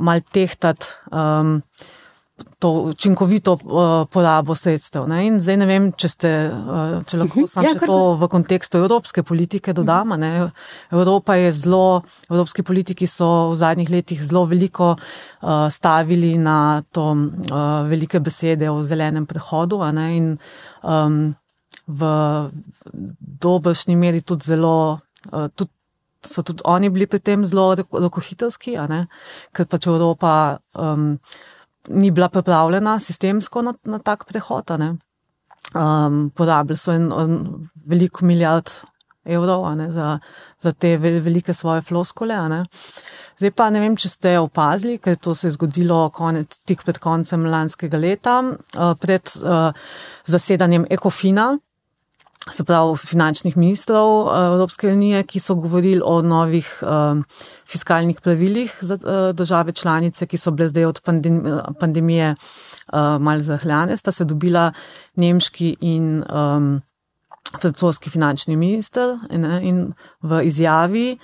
mal 0.00 0.24
tehtati. 0.32 0.94
Um, 1.12 1.58
To 2.62 2.70
učinkovito 2.92 3.52
uh, 3.52 4.06
porabo 4.10 4.54
sredstev. 4.54 5.08
Ne? 5.10 5.26
In 5.26 5.40
zdaj 5.42 5.56
ne 5.58 5.66
vem, 5.66 5.88
če, 5.98 6.08
ste, 6.08 6.30
uh, 6.50 7.00
če 7.08 7.18
lahko 7.18 7.46
samo 7.50 7.66
Ja, 7.66 7.74
še 7.74 7.88
to 7.90 7.98
v 8.20 8.28
kontekstu 8.30 8.78
evropske 8.82 9.24
politike 9.26 9.74
dodam. 9.74 10.14
Ne? 10.20 10.48
Evropa 10.94 11.36
je 11.40 11.50
zelo, 11.56 12.02
evropski 12.30 12.62
politiki 12.62 13.08
so 13.10 13.50
v 13.52 13.58
zadnjih 13.58 13.90
letih 13.90 14.22
zelo 14.22 14.44
veliko 14.50 14.94
uh, 14.94 15.66
stavili 15.74 16.36
na 16.38 16.82
to 16.94 17.10
uh, 17.12 17.82
velike 17.90 18.22
besede 18.22 18.70
o 18.70 18.82
zelenem 18.86 19.26
prehodu 19.26 19.82
in 20.14 20.38
um, 20.82 21.34
v 21.86 22.00
dobršni 23.42 23.96
meri 23.96 24.22
tudi 24.22 24.46
zelo. 24.46 25.00
Uh, 25.32 25.48
tudi 25.50 25.70
So 26.22 26.42
tudi 26.42 26.62
oni 26.64 26.86
bili 26.90 27.06
pri 27.06 27.18
tem 27.18 27.44
zelo 27.44 27.74
roko- 27.74 27.98
rokohitrski, 27.98 28.76
a 28.78 28.86
ne? 28.86 29.06
ker 29.52 29.66
pač 29.66 29.86
Evropa 29.90 30.58
um, 30.78 31.18
ni 31.88 32.10
bila 32.10 32.28
pripravljena 32.28 32.98
sistemsko 33.00 33.62
na, 33.62 33.74
na 33.84 33.98
tak 33.98 34.24
prehod. 34.28 34.70
Um, 35.72 36.30
porabili 36.34 36.76
so 36.76 36.92
en, 36.92 37.12
en 37.12 37.68
veliko 37.86 38.26
milijard 38.26 38.70
evrov 39.24 39.76
ne, 39.76 39.90
za, 39.90 40.18
za 40.60 40.72
te 40.72 40.96
vel, 40.96 41.20
velike 41.22 41.54
svoje 41.54 41.82
floskole. 41.82 42.36
Zdaj 43.38 43.50
pa 43.56 43.70
ne 43.70 43.80
vem, 43.80 43.96
če 43.96 44.08
ste 44.08 44.38
opazili, 44.38 44.98
ker 44.98 45.16
to 45.16 45.34
se 45.34 45.48
je 45.48 45.56
zgodilo 45.56 46.04
konec, 46.14 46.58
tik 46.66 46.84
pred 46.84 46.98
koncem 47.02 47.46
lanskega 47.46 47.98
leta, 47.98 48.38
uh, 48.42 48.94
pred 49.00 49.34
uh, 49.42 49.70
zasedanjem 50.26 50.86
Ekofina, 50.90 51.52
se 52.50 52.64
pravi 52.64 52.96
finančnih 52.96 53.56
ministrov 53.56 54.10
uh, 54.26 54.32
Evropske 54.54 54.88
unije, 54.88 55.22
ki 55.22 55.40
so 55.40 55.54
govorili 55.54 56.02
o 56.04 56.22
novih 56.22 56.68
um, 56.82 57.24
fiskalnih 57.70 58.20
pravilih 58.20 58.74
za 58.80 58.94
uh, 58.94 59.36
države 59.36 59.72
članice, 59.72 60.26
ki 60.26 60.38
so 60.38 60.50
bile 60.50 60.68
zdaj 60.68 60.84
od 60.84 61.00
pandem 61.04 61.42
pandemije 61.80 62.34
uh, 62.34 63.20
malce 63.20 63.46
zahljane, 63.46 63.96
sta 63.96 64.12
se 64.12 64.24
dobila 64.24 64.72
nemški 65.16 65.76
in 65.80 66.24
francoski 67.60 68.10
finančni 68.10 68.56
minister 68.56 69.18
in 69.62 69.92
v 70.22 70.42
izjavi 70.44 71.18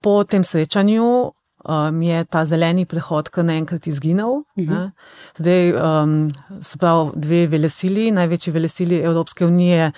po 0.00 0.24
tem 0.24 0.44
srečanju 0.44 1.32
um, 1.66 2.02
je 2.02 2.24
ta 2.24 2.44
zeleni 2.46 2.86
prehod 2.86 3.30
kar 3.34 3.44
naenkrat 3.44 3.86
izginil. 3.90 4.44
Ne. 4.56 4.90
Zdaj, 5.38 5.72
um, 5.74 6.14
se 6.62 6.78
pravi, 6.78 7.10
dve 7.16 7.40
velesili, 7.50 8.10
največji 8.14 8.52
velesili 8.52 9.00
Evropske 9.02 9.46
unije 9.46 9.92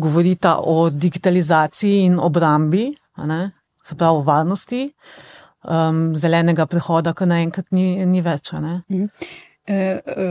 govorita 0.00 0.56
o 0.64 0.90
digitalizaciji 0.90 2.04
in 2.06 2.18
obrambi, 2.18 2.88
ne, 3.26 3.42
se 3.84 3.96
pravi 3.96 4.18
o 4.18 4.24
varnosti. 4.26 4.86
Um, 5.60 6.14
zelenega 6.16 6.64
prehoda, 6.66 7.12
kar 7.12 7.28
naenkrat 7.28 7.66
ni, 7.76 8.06
ni 8.08 8.22
več. 8.24 8.54
Ne. 8.64 8.78
E, 8.88 9.74
e, 9.76 10.28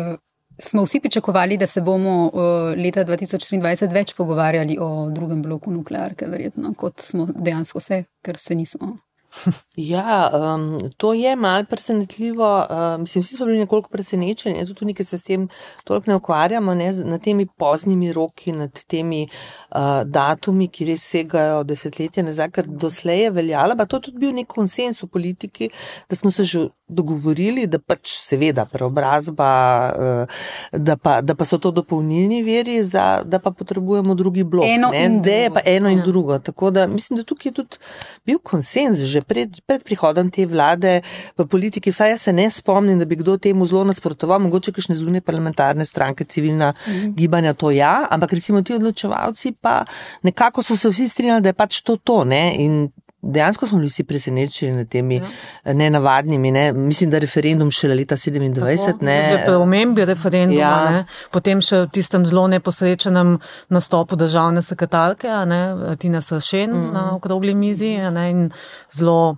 smo 0.58 0.84
vsi 0.88 1.00
pričakovali, 1.00 1.58
da 1.58 1.68
se 1.70 1.84
bomo 1.86 2.16
e, 2.34 2.46
leta 2.82 3.04
2023 3.06 3.94
več 3.94 4.16
pogovarjali 4.18 4.80
o 4.82 5.10
drugem 5.14 5.44
bloku 5.46 5.72
nuklearke, 5.72 6.26
verjetno, 6.32 6.74
kot 6.74 7.06
smo 7.06 7.28
dejansko 7.30 7.84
se, 7.84 8.02
ker 8.26 8.42
se 8.42 8.58
nismo. 8.58 8.96
Ja, 9.76 10.30
um, 10.56 10.78
to 10.98 11.14
je 11.14 11.36
mal 11.36 11.66
presenetljivo. 11.66 12.66
Uh, 12.70 13.02
mislim, 13.02 13.22
vsi 13.22 13.36
smo 13.36 13.46
bili 13.46 13.60
nekoliko 13.60 13.90
presenečeni, 13.90 14.66
tudi 14.66 14.86
mi, 14.86 14.94
ki 14.94 15.04
se 15.04 15.18
s 15.18 15.24
tem 15.24 15.48
toliko 15.84 16.12
ne 16.12 16.16
ukvarjamo, 16.16 16.74
ne, 16.76 16.92
nad 16.94 17.24
temi 17.24 17.46
poznimi 17.46 18.14
roki, 18.14 18.52
nad 18.52 18.84
temi 18.84 19.28
uh, 19.28 20.02
datumi, 20.06 20.68
ki 20.68 20.86
res 20.86 21.06
segajo 21.08 21.64
desetletja 21.64 22.24
nazaj, 22.24 22.50
ker 22.52 22.68
doslej 22.68 23.24
je 23.24 23.32
veljala, 23.32 23.78
pa 23.80 23.86
to 23.86 23.98
je 23.98 24.10
tudi 24.10 24.18
bil 24.26 24.36
nek 24.36 24.48
konsens 24.52 25.00
v 25.04 25.08
politiki, 25.08 25.70
da 26.10 26.16
smo 26.16 26.32
se 26.32 26.44
že 26.44 26.66
dogovorili, 26.90 27.68
da 27.68 27.80
pač 27.80 28.10
seveda 28.18 28.66
preobrazba, 28.66 29.50
uh, 29.94 30.44
da, 30.74 30.98
pa, 30.98 31.22
da 31.22 31.36
pa 31.36 31.46
so 31.46 31.58
to 31.58 31.72
dopolnilni 31.72 32.42
veri, 32.44 32.82
za, 32.84 33.22
da 33.26 33.40
pa 33.40 33.52
potrebujemo 33.52 34.16
drugi 34.16 34.44
blok. 34.44 34.66
Eno 34.68 34.90
ne, 34.92 35.06
in 35.06 35.20
zdaj 35.20 35.44
je 35.44 35.50
drugo. 35.50 35.56
pa 35.56 35.72
eno 35.72 35.90
in 35.90 36.00
Ja. 36.00 36.06
drugo. 36.06 36.40
Tako 36.40 36.72
da 36.72 36.88
mislim, 36.88 37.18
da 37.18 37.24
tukaj 37.24 37.50
je 37.50 37.54
tudi 37.54 37.78
bil 38.26 38.40
konsens 38.44 39.00
že 39.00 39.19
pred, 39.22 39.62
pred 39.66 39.84
prihodom 39.84 40.30
te 40.32 40.46
vlade 40.46 41.02
v 41.38 41.46
politiki. 41.46 41.92
Vsaj 41.92 42.10
jaz 42.10 42.22
se 42.22 42.34
ne 42.34 42.50
spomnim, 42.52 43.00
da 43.00 43.06
bi 43.06 43.16
kdo 43.16 43.38
temu 43.38 43.66
zelo 43.66 43.84
nasprotoval, 43.84 44.40
mogoče 44.40 44.72
kakšne 44.72 44.96
zunje 44.96 45.22
parlamentarne 45.22 45.86
stranke, 45.86 46.24
civilna 46.26 46.74
Mhm. 46.88 47.14
gibanja, 47.16 47.54
to 47.54 47.72
ja, 47.72 48.08
ampak 48.10 48.34
recimo 48.34 48.62
ti 48.62 48.74
odločevalci 48.74 49.54
pa 49.62 49.86
nekako 50.24 50.64
so 50.64 50.76
se 50.76 50.90
vsi 50.90 51.08
strinjali, 51.08 51.42
da 51.42 51.50
je 51.50 51.54
pač 51.54 51.82
to 51.82 51.98
to. 51.98 52.24
Ne? 52.24 52.56
In 52.56 52.90
Dejansko 53.22 53.68
smo 53.68 53.78
bili 53.78 53.90
vsi 53.90 54.04
presenečeni 54.04 54.78
nad 54.78 54.88
temi 54.88 55.16
ja. 55.16 55.74
nenavadnimi, 55.74 56.52
ne? 56.52 56.74
mislim, 56.74 57.10
da 57.10 57.20
referendum 57.20 57.72
šele 57.72 57.96
leta 57.96 58.16
27. 58.16 59.02
Ne? 59.02 59.44
Pri 59.46 59.56
omembi 59.56 60.06
referenduma, 60.06 60.60
Ja. 60.60 60.92
ja. 60.92 61.04
potem 61.32 61.62
še 61.62 61.82
v 61.82 61.90
tistem 61.94 62.26
zelo 62.26 62.48
neposrečenem 62.48 63.36
nastopu 63.70 64.16
državne 64.16 64.64
sekretarke, 64.64 65.28
ne, 65.46 65.60
Tina 66.00 66.22
Sršen 66.22 66.72
mm. 66.72 66.94
na 66.94 67.04
okrogli 67.16 67.56
mizi 67.56 67.98
ne, 67.98 68.30
in 68.32 68.48
zelo 68.96 69.36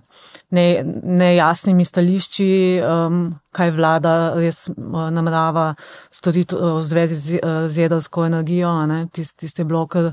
ne, 0.50 0.84
nejasnimi 1.02 1.84
stališči, 1.84 2.48
um, 2.86 3.24
kaj 3.52 3.74
vlada 3.74 4.14
res 4.38 4.68
uh, 4.70 5.08
namerava 5.10 5.72
storiti 6.10 6.54
uh, 6.54 6.78
v 6.78 6.86
zvezi 6.86 7.18
z, 7.18 7.42
uh, 7.42 7.66
z 7.66 7.88
jedrsko 7.88 8.26
energijo. 8.30 8.70
ne, 8.86 9.06
Tist, 9.12 9.36
tiste 9.42 9.64
bloke. 9.64 10.12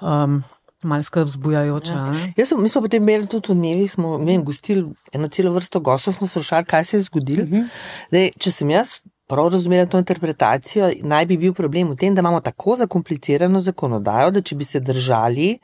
Um, 0.00 0.42
Malce 0.82 1.06
skrb 1.06 1.28
zbujajoče. 1.28 1.92
a 1.92 2.10
ne. 2.10 2.32
Jaz 2.36 2.48
sem, 2.48 2.62
mi 2.62 2.68
smo 2.68 2.82
potem 2.82 3.02
imeli 3.02 3.26
tudi 3.26 3.52
v 3.52 3.56
dnevih, 3.56 3.92
smo 3.92 4.16
vem, 4.18 4.44
gostili 4.44 4.84
eno 5.12 5.28
celo 5.28 5.52
vrsto 5.52 5.80
gostov, 5.80 6.14
smo 6.14 6.26
sprašali, 6.26 6.64
kaj 6.64 6.84
se 6.84 6.96
je 6.96 7.00
zgodilo. 7.02 7.44
Mhm. 7.44 7.62
Zdaj, 8.08 8.30
če 8.38 8.50
sem 8.50 8.70
jaz 8.70 9.00
prav 9.26 9.48
razumela 9.48 9.86
to 9.86 9.98
interpretacijo, 9.98 10.90
naj 11.02 11.26
bi 11.26 11.36
bil 11.38 11.54
problem 11.54 11.90
v 11.90 11.96
tem, 11.96 12.14
da 12.14 12.20
imamo 12.20 12.40
tako 12.40 12.76
zakomplicirano 12.76 13.60
zakonodajo, 13.60 14.30
da 14.30 14.40
če 14.42 14.56
bi 14.56 14.64
se 14.64 14.80
držali. 14.80 15.58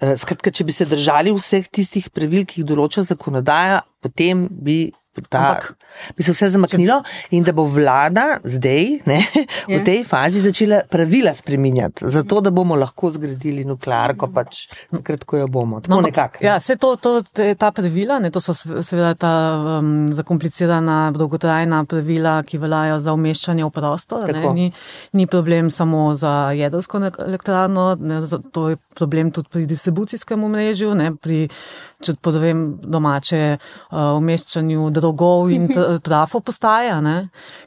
eh, 0.00 0.16
Skratka, 0.16 0.50
če 0.50 0.64
bi 0.64 0.72
se 0.72 0.84
držali 0.86 1.32
vseh 1.32 1.68
tistih 1.68 2.10
pravil, 2.10 2.44
ki 2.46 2.60
jih 2.60 2.66
določa 2.66 3.02
zakonodaja, 3.02 3.80
potem 4.02 4.48
bi, 4.50 4.92
ta, 5.28 5.38
Ampak- 5.38 5.74
bi 6.16 6.22
se 6.22 6.32
vse 6.32 6.48
zamaknilo 6.48 7.02
in 7.30 7.42
da 7.42 7.52
bo 7.52 7.64
vlada 7.64 8.38
zdaj 8.44 9.02
ne, 9.06 9.18
v 9.68 9.70
Ja. 9.70 9.84
tej 9.84 10.04
fazi 10.04 10.40
začela 10.40 10.80
pravila 10.88 11.34
spreminjati, 11.34 12.08
zato 12.08 12.40
da 12.40 12.50
bomo 12.50 12.74
lahko 12.74 13.10
zgradili 13.10 13.64
nuklearko, 13.64 14.28
pač 14.28 14.62
takrat, 14.90 15.24
ko 15.24 15.36
jo 15.36 15.46
bomo. 15.48 15.80
Tako 15.80 15.94
no, 15.94 16.00
nekako. 16.00 16.40
Ja, 16.40 16.56
vse 16.56 16.76
to, 16.76 16.96
to, 16.96 17.20
ta 17.54 17.70
pravila, 17.70 18.18
ne, 18.18 18.30
to 18.30 18.40
so 18.40 18.52
seve- 18.52 18.80
seveda 18.82 19.14
ta 19.14 19.32
um, 19.78 20.12
zakomplicirana, 20.12 21.12
dolgotrajna 21.12 21.84
pravila, 21.84 22.42
ki 22.42 22.58
veljajo 22.58 22.98
za 23.00 23.12
umeščanje 23.12 23.64
v 23.64 23.70
prostor. 23.70 24.32
Ne, 24.32 24.48
ni, 24.50 24.72
ni 25.12 25.26
problem 25.26 25.70
samo 25.70 26.14
za 26.14 26.50
jedrsko 26.50 26.98
ne- 26.98 27.12
elektrarno, 27.18 27.96
ne, 28.00 28.20
to 28.50 28.68
je 28.68 28.76
problem 28.94 29.30
tudi 29.30 29.48
pri 29.48 29.66
distribucijskem 29.66 30.44
omrežju, 30.44 30.94
ne, 30.94 31.12
pri, 31.16 31.48
če 32.00 32.14
podovem 32.16 32.78
domače, 32.82 33.58
uh, 33.92 33.98
umeščanju 34.16 34.90
drogov 35.02 35.50
in 35.52 35.68
tra- 35.74 35.98
trafo 36.04 36.40
postaja, 36.40 37.00
ne, 37.04 37.18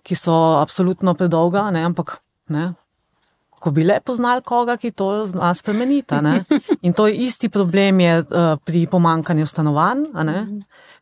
ki 0.03 0.17
so 0.17 0.39
absolutno 0.61 1.13
predolga, 1.19 1.67
ne, 1.75 1.85
ampak 1.87 2.17
ne, 2.55 2.71
ko 3.65 3.71
bi 3.73 3.81
le 3.81 3.97
poznali 4.05 4.43
koga, 4.45 4.77
ki 4.77 4.91
to 4.93 5.09
zna 5.25 5.53
spremeniti. 5.57 6.21
ne. 6.21 6.43
In 6.85 6.93
to 6.93 7.07
je 7.07 7.15
isti 7.25 7.49
problem 7.49 7.99
je, 7.99 8.19
uh, 8.21 8.57
pri 8.61 8.85
pomankanju 8.85 9.45
stanovanj. 9.49 10.05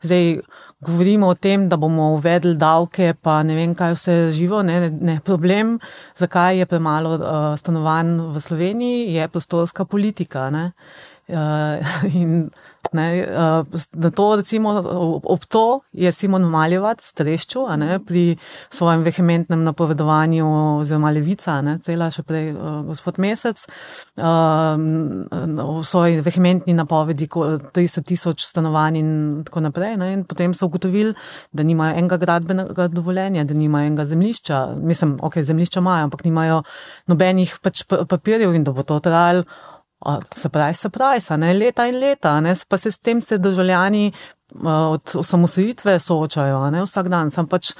Zdaj 0.04 0.40
govorimo 0.84 1.28
o 1.28 1.36
tem, 1.36 1.68
da 1.70 1.78
bomo 1.78 2.14
uvedli 2.16 2.56
davke, 2.60 3.14
pa 3.22 3.42
ne 3.44 3.56
vem, 3.56 3.76
kaj 3.76 3.96
vse 3.98 4.16
živo. 4.32 4.62
Ne, 4.64 4.80
ne, 4.80 4.90
ne. 4.90 5.20
Problem, 5.26 5.76
zakaj 6.20 6.62
je 6.62 6.66
premalo 6.66 7.18
uh, 7.18 7.26
stanovanj 7.60 8.16
v 8.32 8.44
Sloveniji, 8.48 9.14
je 9.18 9.28
prostorska 9.28 9.86
politika. 9.86 10.50
Ne. 10.50 10.72
Uh, 11.28 11.84
in 12.22 12.48
ne, 12.94 13.08
uh, 13.24 13.82
na 13.94 14.10
to, 14.12 14.36
recimo, 14.40 14.74
ob, 15.24 15.46
to 15.46 15.82
je 15.94 16.12
Simon 16.12 16.46
Maljevac 16.50 17.02
streščil 17.04 17.68
ne, 17.78 18.00
pri 18.00 18.38
svojem 18.74 19.04
vehementnem 19.06 19.64
napovedovanju, 19.64 20.48
oziroma 20.82 21.12
Levica, 21.16 21.60
ne, 21.66 21.78
cela 21.86 22.10
še 22.14 22.24
prej 22.28 22.52
uh, 22.54 22.82
gospod 22.88 23.20
Mesec, 23.24 23.66
uh, 24.18 24.78
v 24.78 25.84
svoji 25.84 26.22
vehementni 26.26 26.74
napovedi 26.78 27.28
ko- 27.28 27.58
30 27.74 28.08
tisoč 28.08 28.46
stanovanj 28.48 29.00
in 29.00 29.12
tako 29.48 29.64
naprej. 29.68 29.98
Ne, 29.98 30.12
in 30.14 30.24
potem 30.30 30.54
so 30.54 30.68
ugotovili, 30.70 31.14
da 31.52 31.64
nimajo 31.64 31.98
enega 32.00 32.18
gradbenega 32.18 32.88
dovoljenja, 32.94 33.44
da 33.44 33.54
nimajo 33.54 33.92
enega 33.92 34.06
zemljišča. 34.06 34.64
Mislim, 34.82 35.18
ok, 35.22 35.40
zemljišča 35.44 35.80
imajo, 35.80 36.10
ampak 36.10 36.26
nimajo 36.26 36.64
nobenih 37.08 37.58
pač 37.62 37.84
pa- 37.88 38.06
papirjev 38.06 38.54
in 38.56 38.64
da 38.64 38.72
bo 38.72 38.84
to 38.84 39.00
trajalo. 39.00 39.44
A, 40.06 40.20
Se 40.36 40.50
pravi, 40.50 40.74
se 40.74 40.90
pravi, 40.90 41.22
a 41.30 41.38
ne 41.38 41.54
leta 41.54 41.88
in 41.88 42.00
leta, 42.00 42.40
ne, 42.42 42.56
pa 42.68 42.78
se 42.78 42.92
s 42.92 43.00
tem 43.00 43.22
se 43.22 43.38
državljani 43.38 44.12
od 44.66 45.16
osamosvojitve 45.16 46.00
soočajo, 46.00 46.70
ne 46.72 46.84
vsak 46.84 47.08
dan. 47.10 47.32
Sam 47.32 47.48
pač, 47.48 47.72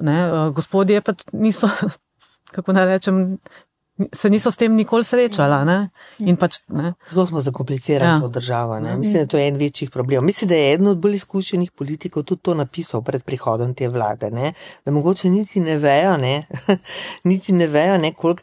ne, 0.00 0.50
gospodje 0.54 1.00
pač 1.00 1.24
niso, 1.32 1.70
kako 2.54 2.72
naj 2.76 2.86
rečem, 2.86 3.22
se 4.12 4.30
niso 4.30 4.50
s 4.50 4.56
tem 4.56 4.74
nikoli 4.76 5.04
srečala, 5.04 5.64
ne, 5.64 5.78
in 6.18 6.36
pač, 6.36 6.60
ne. 6.68 6.94
Zelo 7.10 7.26
smo 7.26 7.40
zakomplicirali 7.40 8.02
Ja. 8.02 8.14
ja. 8.14 8.20
to 8.20 8.28
državo. 8.28 8.80
Ne? 8.80 8.96
Mislim, 8.96 9.22
da 9.22 9.26
to 9.26 9.38
je 9.38 9.48
en 9.48 9.56
večjih 9.56 9.90
problemov. 9.90 10.24
Mislim, 10.24 10.48
da 10.48 10.54
je 10.54 10.74
eden 10.74 10.86
od 10.86 10.98
bolj 10.98 11.14
izkušenih 11.14 11.70
politikov 11.70 12.22
tudi 12.22 12.42
to 12.42 12.54
napisal 12.54 13.02
pred 13.02 13.22
prihodom 13.22 13.74
te 13.74 13.88
vlade. 13.88 14.30
Ne? 14.30 14.52
Da 14.84 14.92
mogoče 14.92 15.30
niti 15.30 15.60
ne 15.60 15.76
vejo, 15.76 16.16
ne? 16.16 16.46
niti 17.24 17.52
ne 17.52 17.66
vejo, 17.66 17.98
ne, 17.98 18.12
koliko. 18.12 18.42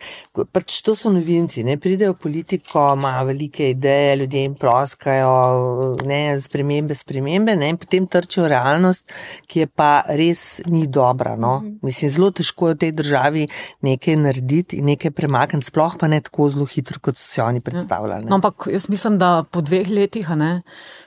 Pač 0.51 0.81
to 0.81 0.95
so 0.95 1.11
novinci, 1.11 1.63
ne 1.63 1.77
pridejo 1.77 2.13
politiko, 2.13 2.93
imajo 2.93 3.25
velike 3.25 3.69
ideje, 3.69 4.15
ljudje 4.15 4.41
jim 4.41 4.55
ploskajo, 4.55 5.97
ne, 6.07 6.39
spremembe, 6.41 6.95
spremembe, 6.95 7.55
ne, 7.55 7.69
in 7.69 7.77
potem 7.77 8.07
trčijo 8.07 8.47
realnost, 8.47 9.11
ki 9.47 9.59
je 9.65 9.67
pa 9.67 10.03
res 10.07 10.61
ni 10.65 10.87
dobra. 10.87 11.35
No? 11.35 11.59
Mislim, 11.81 12.11
zelo 12.11 12.31
težko 12.31 12.69
je 12.69 12.75
v 12.75 12.79
tej 12.85 12.91
državi 12.91 13.47
nekaj 13.85 14.15
narediti 14.15 14.79
in 14.79 14.85
nekaj 14.93 15.11
premakniti, 15.11 15.48
sploh 15.61 15.97
pa 15.97 16.07
ne 16.07 16.21
tako 16.21 16.49
zelo 16.49 16.65
hitro, 16.65 16.99
kot 16.99 17.17
so 17.17 17.25
si 17.25 17.41
oni 17.41 17.61
predstavljali. 17.61 18.23
ne. 18.23 18.29
No, 18.29 18.35
ampak 18.35 18.67
jaz 18.67 18.89
mislim, 18.89 19.17
da 19.17 19.43
po 19.43 19.61
dveh 19.61 19.89
letih 19.89 20.29
ne, 20.29 20.59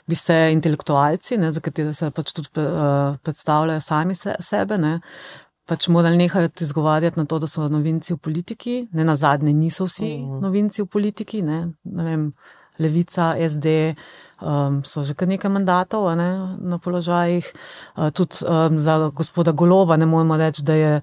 bi 0.07 0.15
se 0.15 0.51
intelektualci, 0.53 1.39
ne, 1.39 1.53
za 1.53 1.61
katere 1.61 1.95
se 1.95 2.11
pač 2.11 2.33
tudi 2.33 2.49
uh, 2.57 3.17
predstavljajo 3.19 3.81
sami 3.81 4.15
se, 4.15 4.35
sebe, 4.41 4.79
ne, 4.79 5.01
pač 5.65 5.89
morali 5.89 6.17
nehati 6.17 6.65
izgovarjati 6.65 7.19
na 7.19 7.25
to, 7.25 7.39
da 7.39 7.47
so 7.47 7.69
novinci 7.69 8.15
v 8.15 8.19
politiki. 8.19 8.89
Ne 8.93 9.05
na 9.05 9.17
zadnje 9.17 9.53
niso 9.53 9.87
vsi 9.87 10.19
Mhm. 10.19 10.41
novinci 10.41 10.83
v 10.83 10.87
politiki. 10.87 11.43
Ne, 11.43 11.61
ne 11.85 12.05
vem, 12.05 12.33
Levica, 12.79 13.37
SD. 13.39 13.95
Um, 14.41 14.83
so 14.83 15.05
že 15.05 15.15
kar 15.15 15.29
nekaj 15.29 15.51
mandatov 15.51 16.17
ne, 16.17 16.31
na 16.59 16.79
položajih. 16.79 17.47
Uh, 17.95 18.11
tudi 18.11 18.43
um, 18.43 18.79
za 18.79 19.11
gospoda 19.11 19.53
Goloba 19.53 19.97
ne 19.97 20.07
moremo 20.07 20.37
reči, 20.37 20.63
da 20.63 20.75
je 20.75 21.01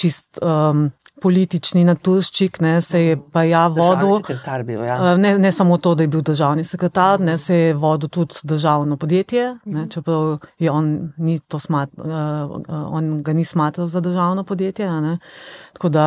čist 0.00 0.40
um, 0.40 0.88
politični 1.20 1.82
naturščik, 1.84 2.60
ne, 2.60 2.78
se 2.80 3.00
je 3.02 3.16
pa 3.32 3.42
ja 3.44 3.66
vodil. 3.68 4.22
bil, 4.64 4.84
ja. 4.84 4.96
Uh, 4.96 5.18
Ne, 5.18 5.34
ne 5.38 5.50
samo 5.52 5.76
to, 5.76 5.92
da 5.94 6.02
je 6.02 6.08
bil 6.08 6.22
državni 6.22 6.64
sekretar, 6.64 7.20
ne 7.20 7.34
se 7.38 7.56
je 7.56 7.74
vodil 7.74 8.08
tudi 8.08 8.40
državno 8.44 8.96
podjetje, 8.96 9.44
ne, 9.66 9.84
čeprav 9.88 10.38
je 10.58 10.70
on, 10.70 10.88
ni 11.18 11.38
to 11.40 11.58
smat, 11.58 11.90
uh, 11.94 12.06
uh, 12.06 12.62
on 12.90 13.22
ga 13.22 13.32
ni 13.32 13.44
smatral 13.44 13.86
za 13.86 14.00
državno 14.00 14.44
podjetje. 14.44 14.86
a 14.86 15.00
Ne. 15.00 15.18
Tako 15.72 15.88
da 15.88 16.06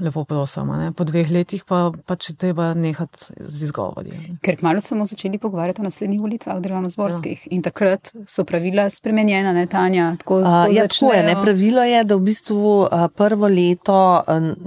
lepo 0.00 0.24
prosim, 0.24 0.70
a 0.70 0.78
ne. 0.78 0.92
po 0.92 1.04
dveh 1.04 1.30
letih 1.30 1.64
pa 1.64 1.92
pač 2.06 2.30
treba 2.32 2.74
nehati 2.74 3.18
z 3.38 3.64
izgovori. 3.64 4.10
Ker 4.40 4.56
kmalo 4.56 4.80
smo 4.80 5.06
začeli 5.06 5.38
pogovarjati 5.38 5.80
o 5.80 5.84
naslednjih 5.84 6.20
volitvah 6.20 6.58
državno-zborskih 6.58 7.48
in 7.50 7.62
takrat 7.62 8.12
so 8.26 8.44
pravila 8.44 8.88
spremenjena, 8.90 9.52
ne 9.52 9.66
Tanja. 9.66 10.14
Tako, 10.18 10.38
Uh, 10.38 10.44
tako 10.44 10.72
ja, 10.72 10.86
tako 10.88 11.12
je. 11.12 11.22
Ne, 11.22 11.28
začnejo- 11.28 11.42
pravilo 11.42 11.82
je, 11.82 12.04
da 12.04 12.16
v 12.16 12.20
bistvu 12.20 12.56
uh, 12.82 12.88
prvo 13.32 13.48
leto 13.48 13.96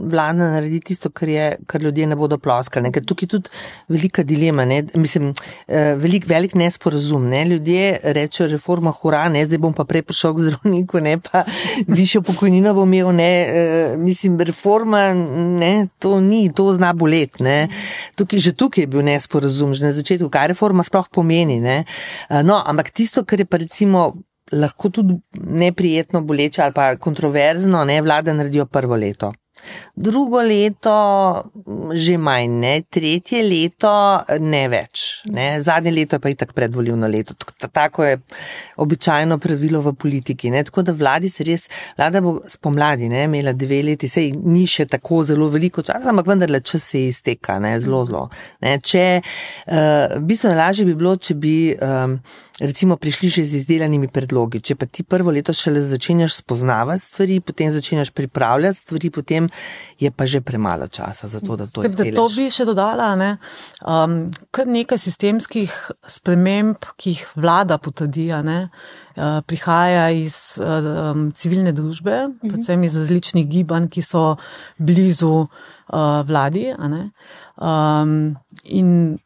vlada 0.09 0.49
naredi 0.49 0.79
tisto, 0.81 1.09
kar, 1.13 1.29
je, 1.29 1.45
kar 1.69 1.81
ljudje 1.81 2.07
ne 2.07 2.15
bodo 2.17 2.37
ploskali. 2.41 2.87
Ne? 2.87 2.91
Ker 2.93 3.05
tukaj 3.05 3.25
je 3.25 3.31
tudi 3.35 3.51
velika 3.93 4.23
dilema, 4.23 4.65
ne? 4.65 4.81
mislim, 4.95 5.29
uh, 5.29 5.93
velik, 6.01 6.25
velik 6.27 6.55
nesporazum. 6.57 7.27
Ne? 7.29 7.43
Ljudje 7.45 7.99
rečejo 8.17 8.49
reforma 8.49 8.91
hura, 8.91 9.27
ne? 9.29 9.45
zdaj 9.45 9.61
bom 9.61 9.73
pa 9.73 9.85
prej 9.85 10.05
prišel 10.09 10.33
k 10.35 10.47
zdravniku, 10.47 11.01
ne 11.05 11.17
pa 11.21 11.45
višjo 11.99 12.23
pokojnino 12.25 12.73
bom 12.73 12.93
imel. 12.93 13.13
Ne? 13.15 13.31
Uh, 13.45 13.99
mislim, 14.01 14.39
reforma, 14.41 15.11
ne? 15.13 15.87
to 15.99 16.19
ni, 16.21 16.47
to 16.49 16.71
zna 16.73 16.93
bolet. 16.97 17.39
Ne? 17.39 17.67
Tukaj, 18.17 18.41
že 18.49 18.55
tukaj 18.57 18.87
je 18.87 18.93
bil 18.95 19.05
nesporazum, 19.05 19.77
že 19.77 19.85
na 19.85 19.93
začetku, 19.93 20.31
kaj 20.33 20.55
reforma 20.55 20.83
sploh 20.83 21.09
pomeni. 21.11 21.61
Ne? 21.61 21.83
Uh, 22.29 22.41
no, 22.41 22.57
ampak 22.65 22.89
tisto, 22.89 23.25
kar 23.27 23.45
je 23.45 23.45
pa 23.45 23.61
recimo 23.61 24.15
lahko 24.51 24.89
tudi 24.89 25.15
neprijetno 25.33 26.21
boleče 26.21 26.61
ali 26.61 26.73
pa 26.73 26.95
kontroverzno, 26.95 27.85
ne 27.85 28.01
vlade 28.01 28.33
naredijo 28.33 28.65
prvo 28.65 28.95
leto. 28.95 29.33
Drugo 29.95 30.41
leto 30.41 30.91
m, 31.65 31.89
že 31.95 32.17
manj, 32.17 32.47
ne? 32.59 32.81
tretje 32.91 33.39
leto 33.43 33.91
ne 34.39 34.67
več. 34.69 35.23
Ne? 35.31 35.61
Zadnje 35.61 35.91
leto 35.91 36.15
je 36.15 36.19
pa 36.19 36.29
itak 36.29 36.51
predvoljivno 36.53 37.07
leto. 37.07 37.33
Tako- 37.33 37.53
ta- 37.59 37.67
Tako 37.67 38.03
je 38.05 38.17
običajno 38.77 39.37
pravilo 39.37 39.81
v 39.81 39.93
politiki. 39.93 40.51
Ne? 40.51 40.63
Tako 40.63 40.81
da 40.81 40.91
vladi 40.91 41.29
se 41.29 41.43
res, 41.43 41.69
vlada 41.97 42.21
bo 42.21 42.41
spomladi 42.47 43.09
ne? 43.09 43.23
imela 43.23 43.53
dve 43.53 43.81
leti, 43.83 44.07
sej 44.07 44.31
ni 44.43 44.67
še 44.67 44.85
tako 44.85 45.23
zelo 45.23 45.47
veliko 45.49 45.81
časa, 45.81 46.09
ampak 46.11 46.27
vendarle 46.27 46.59
čas 46.59 46.83
se 46.83 47.07
izteka, 47.07 47.57
ne? 47.59 47.79
zelo 47.79 48.05
zelo. 48.05 48.29
Ne? 48.61 48.77
Če, 48.79 49.21
uh, 49.67 50.19
bistveno 50.19 50.55
lažje 50.59 50.85
bi 50.85 50.95
bilo, 50.95 51.15
če 51.17 51.33
bi. 51.33 51.55
Um, 51.79 52.19
recimo 52.59 52.95
prišli 52.95 53.29
že 53.29 53.43
z 53.43 53.53
izdelanimi 53.63 54.07
predlogi. 54.07 54.61
Če 54.63 54.75
pa 54.79 54.87
ti 54.87 55.03
prvo 55.03 55.31
leto 55.31 55.53
šele 55.53 55.81
začenjaš 55.83 56.39
spoznavati 56.39 57.03
stvari, 57.03 57.39
potem 57.43 57.71
začenjaš 57.71 58.11
pripravljati 58.15 58.79
stvari, 58.79 59.09
potem 59.09 59.49
je 59.99 60.11
pa 60.11 60.25
že 60.25 60.41
premalo 60.41 60.87
časa 60.87 61.27
za 61.27 61.39
to, 61.39 61.55
da 61.55 61.67
to 61.67 61.83
Zdaj, 61.83 62.11
da 62.11 62.15
to 62.15 62.27
bi 62.35 62.47
še 62.51 62.65
dodala, 62.67 63.11
ne, 63.19 63.31
um, 63.83 64.27
kar 64.55 64.67
nekaj 64.67 64.99
sistemskih 64.99 65.71
sprememb, 66.07 66.79
ki 66.95 67.15
jih 67.15 67.25
vlada 67.35 67.77
potrdi, 67.77 68.29
a 68.31 68.39
ne, 68.45 68.59
uh, 69.15 69.41
prihaja 69.43 70.07
iz 70.15 70.55
uh, 70.59 71.11
um, 71.11 71.31
civilne 71.35 71.75
družbe, 71.75 72.27
mm 72.27 72.31
-hmm. 72.31 72.49
predvsem 72.49 72.83
iz 72.83 72.95
različnih 72.95 73.47
gibanj, 73.47 73.89
ki 73.91 74.01
so 74.01 74.35
blizu 74.77 75.47
uh, 75.47 76.23
vladi. 76.27 76.71
a 76.77 76.87
ne. 76.87 77.11
Um, 77.55 78.35
in 78.63 79.19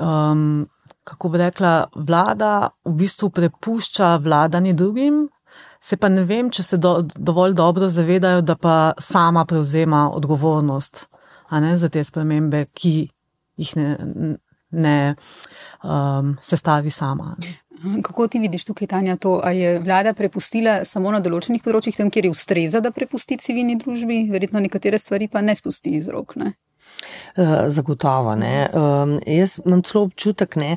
um, 0.00 0.66
kako 1.04 1.28
bi 1.28 1.38
rekla, 1.38 1.86
vlada 1.94 2.70
v 2.84 2.94
bistvu 3.02 3.30
prepušča 3.30 4.16
vladanje 4.16 4.72
drugim. 4.72 5.28
Se 5.82 5.96
pa 5.96 6.08
ne 6.08 6.22
vem, 6.24 6.50
če 6.50 6.62
se 6.62 6.76
do, 6.78 7.00
dovolj 7.16 7.56
dobro 7.58 7.88
zavedajo, 7.90 8.40
da 8.40 8.54
pa 8.56 8.92
sama 8.98 9.44
prevzema 9.44 10.10
odgovornost 10.14 11.06
ne, 11.60 11.78
za 11.78 11.88
te 11.88 12.04
spremembe, 12.04 12.66
ki 12.72 13.08
jih 13.56 13.74
ne, 13.76 13.88
ne 14.70 15.14
um, 15.82 16.36
sestavi 16.42 16.90
sama. 16.90 17.36
ne. 17.42 18.02
Kako 18.02 18.28
ti 18.28 18.38
vidiš 18.38 18.64
tukaj, 18.64 18.86
Tanja, 18.88 19.16
to? 19.16 19.40
A 19.44 19.50
je 19.50 19.78
vlada 19.80 20.14
prepustila 20.14 20.84
samo 20.84 21.10
na 21.10 21.18
določenih 21.20 21.64
področjih, 21.64 21.96
tam, 21.98 22.12
kjer 22.14 22.28
je 22.28 22.34
ustreza, 22.34 22.80
da 22.80 22.92
prepusti 22.94 23.40
civilni 23.42 23.74
družbi, 23.80 24.28
verjetno 24.30 24.62
nekatere 24.62 25.00
stvari 25.02 25.28
pa 25.28 25.42
ne 25.42 25.56
spusti 25.58 25.96
iz 25.98 26.08
rok? 26.12 26.36
Ne? 26.38 26.54
Uh, 27.36 27.68
zagotovo. 27.68 28.34
Um, 28.34 29.20
jaz 29.26 29.58
imam 29.64 29.82
celo 29.82 30.04
občutek, 30.04 30.56
ne. 30.56 30.76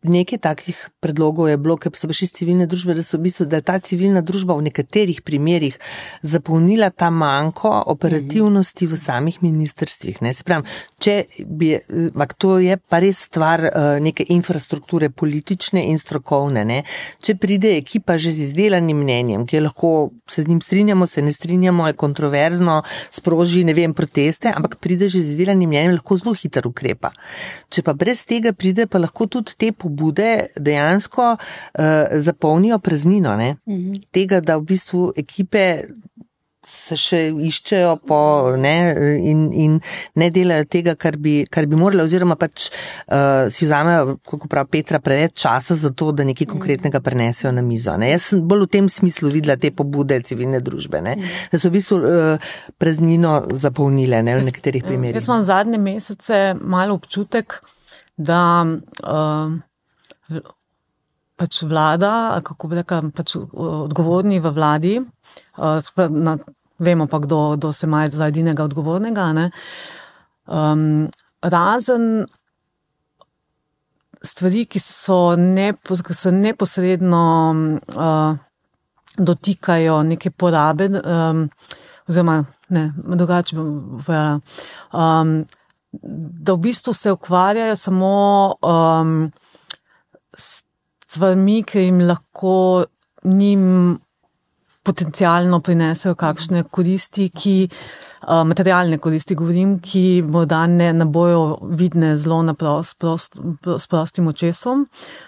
Nekaj 0.00 0.38
takih 0.40 0.78
predlogov 1.04 1.50
je 1.50 1.58
bilo, 1.60 1.74
ki 1.76 1.90
so 1.92 2.08
prišli 2.08 2.24
iz 2.24 2.32
civilne 2.32 2.64
družbe, 2.64 2.94
da, 2.96 3.02
so 3.04 3.18
v 3.18 3.26
bistvu, 3.26 3.44
da 3.52 3.58
je 3.58 3.64
ta 3.68 3.74
civilna 3.84 4.22
družba 4.24 4.54
v 4.56 4.64
nekaterih 4.70 5.18
primerjih 5.20 5.76
zapolnila 6.24 6.88
ta 6.88 7.10
manjko 7.12 7.68
operativnosti 7.92 8.88
v 8.88 8.96
samih 8.96 9.36
ministrstvih. 9.44 10.22
Ne. 10.24 10.32
Se 10.32 10.46
pravi, 10.48 10.64
če 11.04 11.44
bi, 11.44 11.74
ampak 12.14 12.32
to 12.40 12.54
je 12.64 12.78
pa 12.80 13.02
res 13.04 13.26
stvar 13.28 13.66
uh, 13.66 13.90
neke 14.00 14.24
infrastrukture 14.32 15.10
politične 15.12 15.82
in 15.92 16.00
strokovne. 16.00 16.64
Ne. 16.64 16.80
Če 17.20 17.36
pride 17.36 17.74
ekipa 17.76 18.16
že 18.16 18.32
z 18.32 18.48
izdelanim 18.48 19.04
mnenjem, 19.04 19.44
ki 19.44 19.60
lahko 19.60 20.14
se 20.24 20.46
z 20.46 20.48
njim 20.48 20.64
strinjamo, 20.64 21.04
se 21.04 21.20
ne 21.20 21.32
strinjamo, 21.36 21.90
je 21.90 21.98
kontroverzno, 22.00 22.78
sproži 23.12 23.66
ne 23.68 23.76
vem 23.76 23.92
proteste, 23.92 24.48
ampak 24.48 24.80
pride 24.80 25.12
že 25.12 25.20
z 25.20 25.36
izdelanim 25.36 25.68
mnenjem, 25.68 25.98
lahko 26.00 26.16
zelo 26.16 26.32
hitro 26.32 26.72
ukrepa. 26.72 27.12
Če 27.68 27.84
pa 27.84 27.92
brez 27.92 28.24
tega 28.24 28.56
pride, 28.56 28.88
pa 28.88 28.96
lahko 28.96 29.28
tudi 29.28 29.60
te 29.60 29.72
pobude 29.90 30.30
dejansko 30.56 31.34
uh, 31.34 32.20
zapolnijo 32.22 32.78
praznino. 32.78 33.36
Ne? 33.36 33.56
Mhm. 33.68 34.06
Tega, 34.14 34.40
da 34.40 34.56
v 34.56 34.70
bistvu 34.70 35.10
ekipe 35.16 35.66
se 36.66 36.96
še 36.98 37.20
iščejo 37.32 37.94
po, 38.04 38.18
ne, 38.60 38.74
in, 39.24 39.46
in 39.56 39.78
ne 40.20 40.28
delajo 40.32 40.66
tega, 40.68 40.92
kar 41.00 41.16
bi, 41.16 41.40
kar 41.48 41.64
bi 41.70 41.78
morali, 41.80 42.04
oziroma 42.04 42.36
pač 42.40 42.66
uh, 42.68 43.48
si 43.52 43.64
vzamejo, 43.64 44.18
kako 44.28 44.50
pravi 44.50 44.68
Petra, 44.76 45.00
preveč 45.00 45.38
časa 45.40 45.74
za 45.78 45.92
to, 45.96 46.10
da 46.12 46.26
nekaj 46.28 46.50
konkretnega 46.50 47.00
prenesejo 47.04 47.54
na 47.56 47.64
mizo. 47.64 47.96
Ne. 48.00 48.10
Jaz 48.12 48.28
sem 48.34 48.44
bolj 48.44 48.66
v 48.66 48.70
tem 48.76 48.90
smislu 48.92 49.32
videla 49.32 49.56
te 49.60 49.72
pobude 49.72 50.20
civilne 50.26 50.60
družbe, 50.64 51.00
ne, 51.04 51.16
da 51.48 51.58
so 51.60 51.72
v 51.72 51.78
bistvu 51.78 52.00
uh, 52.02 52.52
praznino 52.80 53.38
zapolnile 53.56 54.20
ne, 54.26 54.36
v 54.36 54.50
nekaterih 54.50 54.84
primerih. 54.84 55.16
Jaz 55.16 55.30
imam 55.32 55.46
zadnje 55.48 55.80
mesece 55.80 56.44
malo 56.60 57.00
občutek, 57.00 57.62
da. 58.20 58.44
Uh, 59.00 59.58
Pač 61.40 61.62
vlada, 61.64 62.40
kako 62.44 62.68
bi 62.68 62.76
rekla, 62.76 63.02
pač 63.16 63.36
odgovorni 63.36 64.40
v 64.44 64.50
vladi, 64.52 64.94
na, 65.56 66.34
vemo 66.78 67.06
pa, 67.08 67.20
kdo, 67.22 67.38
kdo 67.56 67.72
se 67.72 67.86
ima 67.86 68.02
za 68.12 68.28
edinega 68.28 68.64
odgovornega. 68.64 69.30
Um, 70.46 71.08
razen 71.42 72.26
stvari, 74.22 74.66
ki 74.68 74.82
so, 74.84 75.36
nepo, 75.36 75.96
ki 75.96 76.14
so 76.14 76.32
neposredno 76.34 77.22
uh, 77.96 78.36
dotikajo 79.16 80.02
neke 80.02 80.30
porabe, 80.30 80.90
um, 81.00 81.46
oziroma 82.08 82.42
ne, 82.68 82.90
drugače 82.96 83.56
bom 83.56 83.72
povedala. 84.04 84.40
Um, 84.92 85.40
Da 85.92 86.54
v 86.54 86.62
bistvu 86.62 86.92
se 86.94 87.10
ukvarjajo 87.10 87.76
samo 87.76 88.54
um, 88.62 89.32
stvarmi, 91.10 91.62
ki 91.66 91.88
jim 91.88 92.00
lahko 92.06 92.84
njim 93.24 93.98
potencialno 94.82 95.60
prinesejo 95.60 96.14
kakšne 96.16 96.62
koristi, 96.72 97.28
ki, 97.28 97.54
uh, 97.68 98.40
materialne 98.48 98.98
koristi, 98.98 99.36
govorim, 99.36 99.76
ki 99.84 100.22
morda 100.26 100.62
ne, 100.70 100.92
ne 100.96 101.04
bojo 101.04 101.58
vidne 101.76 102.14
zelo 102.18 102.40
na 102.42 102.54
prost, 102.54 102.96
prost, 102.98 103.36
s 103.66 103.86
prostim 103.90 104.30
očesom. 104.32 104.86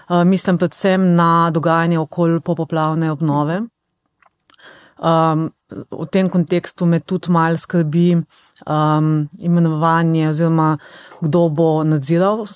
Uh, 0.09 0.23
mislim 0.25 0.59
predvsem 0.59 1.13
na 1.19 1.51
dogajanje 1.51 1.99
okoli 2.01 2.41
popoplavne 2.41 3.13
obnove. 3.13 3.61
Um, 5.03 5.51
v 5.91 6.07
tem 6.13 6.29
kontekstu 6.31 6.87
me 6.87 7.01
tudi 7.01 7.33
mal 7.33 7.57
skrbi 7.59 8.23
um, 8.67 9.29
imenovanje 9.41 10.29
oziroma 10.29 10.79
kdo 11.21 11.49
bo 11.49 11.85
nadziral, 11.85 12.47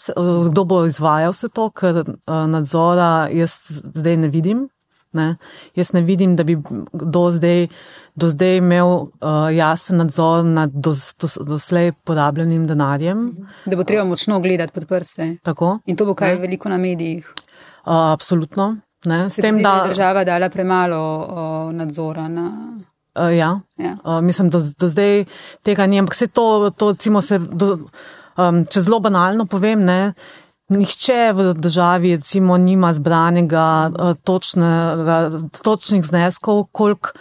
kdo 0.51 0.65
bo 0.65 0.85
izvajal 0.87 1.35
vse 1.35 1.49
to, 1.49 1.71
ker 1.71 2.03
uh, 2.03 2.47
nadzora 2.51 3.29
jaz 3.33 3.59
zdaj 3.71 4.17
ne 4.17 4.29
vidim. 4.29 4.67
Ne. 5.17 5.37
Jaz 5.75 5.93
ne 5.95 6.03
vidim, 6.05 6.35
da 6.37 6.45
bi 6.45 6.59
do 6.93 7.23
zdaj, 7.33 7.69
do 8.21 8.29
zdaj 8.29 8.59
imel 8.59 8.91
uh, 8.91 9.47
jasen 9.55 10.03
nadzor 10.03 10.45
nad 10.45 10.75
dos, 10.75 11.15
dos, 11.21 11.39
doslej 11.41 11.93
porabljenim 12.05 12.67
denarjem. 12.69 13.31
Da 13.65 13.77
bo 13.77 13.85
treba 13.85 14.05
močno 14.05 14.41
gledati 14.41 14.75
pod 14.75 14.85
prste. 14.89 15.37
Tako. 15.43 15.79
In 15.87 15.97
to 15.97 16.05
bo 16.05 16.15
kaj 16.15 16.35
ne. 16.35 16.41
veliko 16.43 16.69
na 16.69 16.77
medijih. 16.79 17.33
Uh, 17.87 17.95
absolutno. 18.13 18.77
Ne. 19.05 19.31
S 19.31 19.41
tem, 19.41 19.63
da 19.63 19.77
je 19.79 19.95
država 19.95 20.25
dala 20.25 20.51
premalo 20.51 21.01
uh, 21.23 21.73
nadzora 21.73 22.29
na. 22.29 22.51
Uh, 23.17 23.33
ja, 23.37 23.61
ja. 23.81 23.97
Uh, 24.05 24.21
mislim, 24.21 24.51
da 24.51 24.59
do, 24.59 24.65
do 24.79 24.89
zdaj 24.89 25.25
tega 25.65 25.87
ni, 25.87 25.99
ampak 25.99 26.15
se 26.15 26.27
to, 26.27 26.71
to 26.71 26.95
se, 27.23 27.39
do, 27.39 27.79
um, 28.37 28.65
če 28.69 28.81
zelo 28.85 29.01
banalno 29.01 29.47
povem, 29.47 29.85
ne. 29.85 30.13
Nihče 30.69 31.33
v 31.33 31.53
državi 31.55 32.17
recimo, 32.17 32.57
nima 32.59 32.91
zbranega 32.91 33.67
eh, 33.87 34.15
točnega, 34.27 35.19
točnih 35.63 36.03
zneskov, 36.03 36.65
koliko 36.75 37.13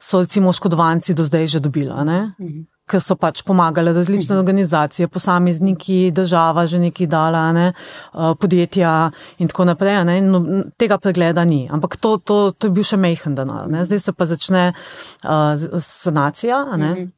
so 0.00 0.22
recimo 0.24 0.48
oškodovanci 0.48 1.14
do 1.14 1.24
zdaj 1.24 1.46
že 1.46 1.60
dobili, 1.60 1.92
mhm. 1.92 2.64
Ker 2.90 3.00
so 3.00 3.16
pač 3.16 3.42
pomagali 3.46 3.92
različne 3.96 4.34
mhm. 4.34 4.40
organizacije, 4.42 5.08
posamezniki, 5.08 6.10
država 6.14 6.66
že 6.66 6.78
neki 6.82 7.06
dala, 7.06 7.46
ne? 7.52 7.66
Eh, 7.72 8.34
podjetja 8.40 9.10
in 9.38 9.48
tako 9.48 9.64
naprej. 9.72 10.02
No, 10.24 10.42
tega 10.78 10.98
pregleda 10.98 11.44
ni, 11.44 11.64
ampak 11.70 11.96
to, 11.96 12.16
to, 12.18 12.38
to 12.52 12.68
je 12.68 12.76
bil 12.76 12.84
še 12.84 13.00
mehen 13.00 13.34
denar. 13.34 13.70
Zdaj 13.88 14.00
se 14.00 14.12
pa 14.12 14.26
začne 14.26 14.64
uh, 14.72 15.80
sanacija. 15.80 16.64
Mhm. 16.76 17.12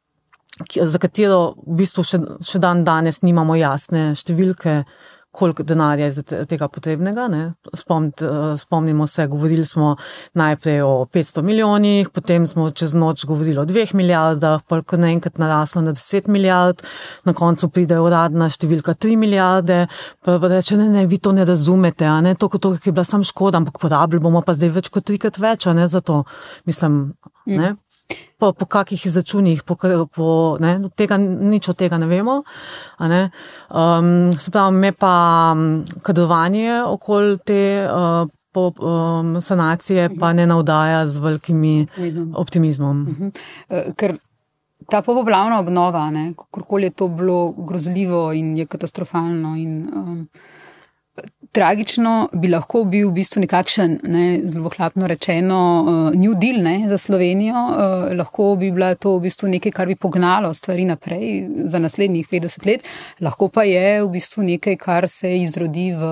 Za 0.57 0.97
katero 0.97 1.53
v 1.67 1.83
bistvu 1.83 2.03
še, 2.07 2.17
še 2.41 2.59
dan 2.59 2.81
danes 2.87 3.21
nimamo 3.21 3.53
jasne 3.59 4.15
številke, 4.17 4.79
koliko 5.37 5.63
denarja 5.63 6.05
je 6.05 6.11
za 6.11 6.23
tega 6.23 6.67
potrebnega. 6.67 7.27
Spomnit, 7.73 8.21
eh, 8.21 8.57
spomnimo 8.57 9.07
se, 9.07 9.27
govorili 9.27 9.65
smo 9.65 9.95
najprej 10.33 10.81
o 10.81 11.05
500 11.05 11.41
milijonih, 11.41 12.09
potem 12.09 12.47
smo 12.47 12.69
čez 12.69 12.93
noč 12.93 13.25
govorili 13.25 13.59
o 13.59 13.65
2 13.65 13.93
milijardah, 13.93 14.61
pa 14.67 14.81
ko 14.81 14.97
naenkrat 14.97 15.37
naraslo 15.37 15.81
na 15.81 15.93
10 15.93 16.27
milijard, 16.27 16.81
na 17.25 17.33
koncu 17.33 17.69
pride 17.69 17.99
uradna 18.01 18.49
številka 18.49 18.95
3 18.95 19.17
milijarde, 19.17 19.87
pa 20.25 20.37
reče, 20.41 20.77
ne, 20.77 20.89
ne, 20.89 21.05
vi 21.05 21.17
to 21.21 21.31
ne 21.31 21.45
razumete, 21.45 22.09
ne, 22.21 22.35
to, 22.35 22.49
to 22.57 22.73
je 22.73 22.91
bila 22.91 23.05
sam 23.05 23.23
škoda, 23.23 23.61
ampak 23.61 23.77
porabili 23.81 24.23
bomo 24.23 24.41
pa 24.41 24.57
zdaj 24.57 24.73
več 24.73 24.89
kot 24.89 25.05
trikrat 25.05 25.37
več, 25.37 25.69
ne, 25.69 25.87
zato 25.87 26.23
mislim, 26.65 27.13
ne. 27.45 27.75
Po, 28.37 28.53
po 28.53 28.65
kakih 28.65 29.05
izračunih, 29.05 29.63
po, 29.63 29.75
po, 30.15 30.57
ne, 30.61 30.89
tega, 30.95 31.17
nič 31.17 31.69
od 31.69 31.77
tega 31.77 31.97
ne 31.97 32.05
vemo. 32.05 32.43
Ne. 32.99 33.29
Um, 33.69 34.31
se 34.39 34.51
pravi, 34.51 34.77
me 34.77 34.91
pa 34.93 35.55
kadrovanje 36.05 36.83
okoli 36.85 37.37
te 37.43 37.61
uh, 37.89 38.29
po, 38.53 38.71
um, 38.77 39.41
sanacije 39.41 40.09
pa 40.19 40.33
ne 40.33 40.45
navdaja 40.47 41.07
z 41.07 41.17
velikimi 41.17 41.87
optimizmom. 42.35 43.01
Uh 43.01 43.17
-huh. 43.17 43.31
uh, 43.69 43.93
ker 43.95 44.17
ta 44.89 45.01
popoplavna 45.01 45.59
obnova, 45.59 46.11
kakorkoli 46.37 46.83
je 46.83 46.89
to 46.89 47.07
bilo 47.07 47.51
grozljivo 47.51 48.33
in 48.33 48.57
je 48.57 48.65
katastrofalno. 48.65 49.55
In, 49.55 49.89
um, 49.93 50.27
tragično 51.51 52.29
bi 52.33 52.47
lahko 52.47 52.83
bil 52.83 53.09
v 53.09 53.13
bistvu 53.17 53.41
nekakšen, 53.43 53.99
ne, 54.03 54.25
zelo 54.49 54.69
hlapno 54.73 55.07
rečeno, 55.07 55.59
uh, 55.81 56.15
New 56.15 56.33
Deal 56.39 56.59
ne, 56.63 56.89
za 56.89 56.97
Slovenijo. 56.97 57.55
Uh, 57.55 58.17
lahko 58.17 58.55
bi 58.59 58.71
bila 58.71 58.93
to 58.95 59.15
v 59.17 59.27
bistvu 59.27 59.49
nekaj, 59.51 59.71
kar 59.71 59.87
bi 59.87 59.95
pognalo 59.95 60.53
stvari 60.53 60.85
naprej 60.85 61.47
za 61.65 61.79
naslednjih 61.79 62.27
50 62.31 62.67
let, 62.67 62.85
lahko 63.21 63.49
pa 63.49 63.63
je 63.63 64.03
v 64.03 64.09
bistvu 64.13 64.43
nekaj, 64.43 64.77
kar 64.81 65.09
se 65.09 65.33
izrodi 65.41 65.89
v 65.97 66.11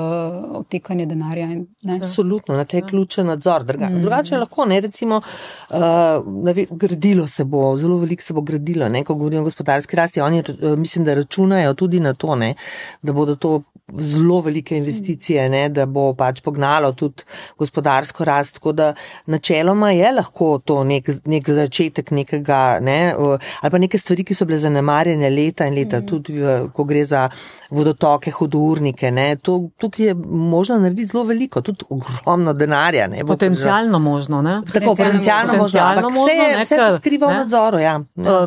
otekanje 0.62 1.06
denarja. 1.06 1.50
In, 1.52 1.66
Absolutno, 1.96 2.58
na 2.58 2.66
te 2.66 2.82
ključe 2.82 3.24
nadzor. 3.24 3.64
Druga. 3.64 3.90
Mm. 3.90 4.02
Drugače 4.02 4.38
lahko, 4.38 4.66
ne, 4.66 4.80
recimo, 4.82 5.22
uh, 5.70 6.66
gradilo 6.72 7.28
se 7.28 7.44
bo, 7.44 7.78
zelo 7.78 8.00
veliko 8.02 8.24
se 8.24 8.34
bo 8.34 8.42
gradilo, 8.42 8.90
ne, 8.90 9.04
ko 9.04 9.16
govorimo 9.16 9.42
o 9.42 9.50
gospodarski 9.50 9.96
rasti. 9.96 10.22
Oni, 10.22 10.44
mislim, 10.78 11.06
da 11.06 11.14
računajo 11.14 11.74
tudi 11.74 12.00
na 12.00 12.14
to, 12.14 12.36
ne, 12.36 12.54
da 13.02 13.14
bodo 13.14 13.36
to 13.36 13.62
zelo 13.94 14.42
velike 14.42 14.78
investicije, 14.78 15.50
ne, 15.50 15.70
da 15.70 15.86
bo 15.86 16.08
pač 16.18 16.42
pognalo 16.42 16.92
tudi 16.98 17.24
gospodarsko 17.58 18.26
rast. 18.26 18.54
Tako 18.58 18.72
da 18.72 18.94
načeloma 19.26 19.92
je 19.92 20.12
lahko 20.12 20.60
to 20.66 20.84
nek, 20.84 21.10
nek 21.26 21.50
začetek 21.50 22.12
nekega, 22.12 22.80
ne, 22.82 23.14
ali 23.16 23.72
pa 23.72 23.78
neke 23.78 23.98
stvari, 23.98 24.24
ki 24.26 24.34
so 24.34 24.48
bile 24.50 24.58
zanemarjene 24.58 25.30
leta 25.30 25.68
in 25.70 25.78
leta, 25.78 26.00
mm. 26.02 26.08
tudi 26.08 26.42
ko 26.74 26.84
gre 26.84 27.04
za 27.06 27.28
vodotoke, 27.70 28.32
hudournike. 28.32 29.12
Ne, 29.12 29.36
to, 29.36 29.60
tukaj 29.78 30.06
je 30.06 30.16
možno 30.26 30.80
narediti 30.82 31.12
zelo 31.14 31.24
veliko, 31.30 31.62
tudi 31.62 31.86
ogromno 31.90 32.54
denarja. 32.54 33.08
Ne, 33.08 33.26
potencialno 33.26 34.00
možno. 34.00 34.42
Ne? 34.42 34.62
Tako, 34.74 34.96
potencialno, 34.96 35.54
potencialno 35.54 36.10
možno, 36.10 36.26
vse, 36.26 36.38
možno, 36.38 36.64
vse 36.64 36.76
se 36.76 36.98
skriva 36.98 37.30
v 37.30 37.38
nadzoru. 37.44 37.84
Ja, 37.84 38.00
ne. 38.16 38.40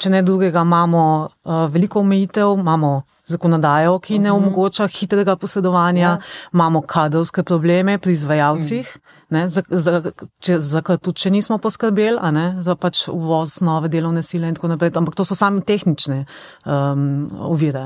Če 0.00 0.10
ne 0.10 0.22
drugega, 0.22 0.64
imamo 0.64 1.04
veliko 1.72 2.00
omejitev, 2.00 2.54
imamo 2.58 3.02
zakonodajo, 3.26 3.98
ki 3.98 4.18
ne 4.18 4.30
mhm. 4.30 4.36
omogoča 4.36 4.86
hitrega 4.86 5.36
posedovanja, 5.36 6.02
ja. 6.02 6.18
imamo 6.52 6.80
kadrovske 6.80 7.42
probleme 7.42 7.98
pri 7.98 8.12
izvajalcih, 8.12 8.98
ne, 9.28 9.48
za, 9.48 9.62
za, 9.70 10.02
če, 10.38 10.58
za 10.62 10.82
kar 10.86 11.00
tudi 11.02 11.24
še 11.24 11.32
nismo 11.34 11.58
poskrbeli, 11.62 12.18
ne, 12.32 12.46
za 12.62 12.76
pač 12.78 13.06
uvoz 13.10 13.58
nove 13.66 13.90
delovne 13.90 14.22
sile 14.22 14.50
in 14.50 14.54
tako 14.54 14.70
naprej. 14.70 14.94
Ampak 14.96 15.16
to 15.18 15.26
so 15.26 15.34
same 15.34 15.64
tehnične 15.66 16.22
um, 16.64 17.26
ovire. 17.50 17.82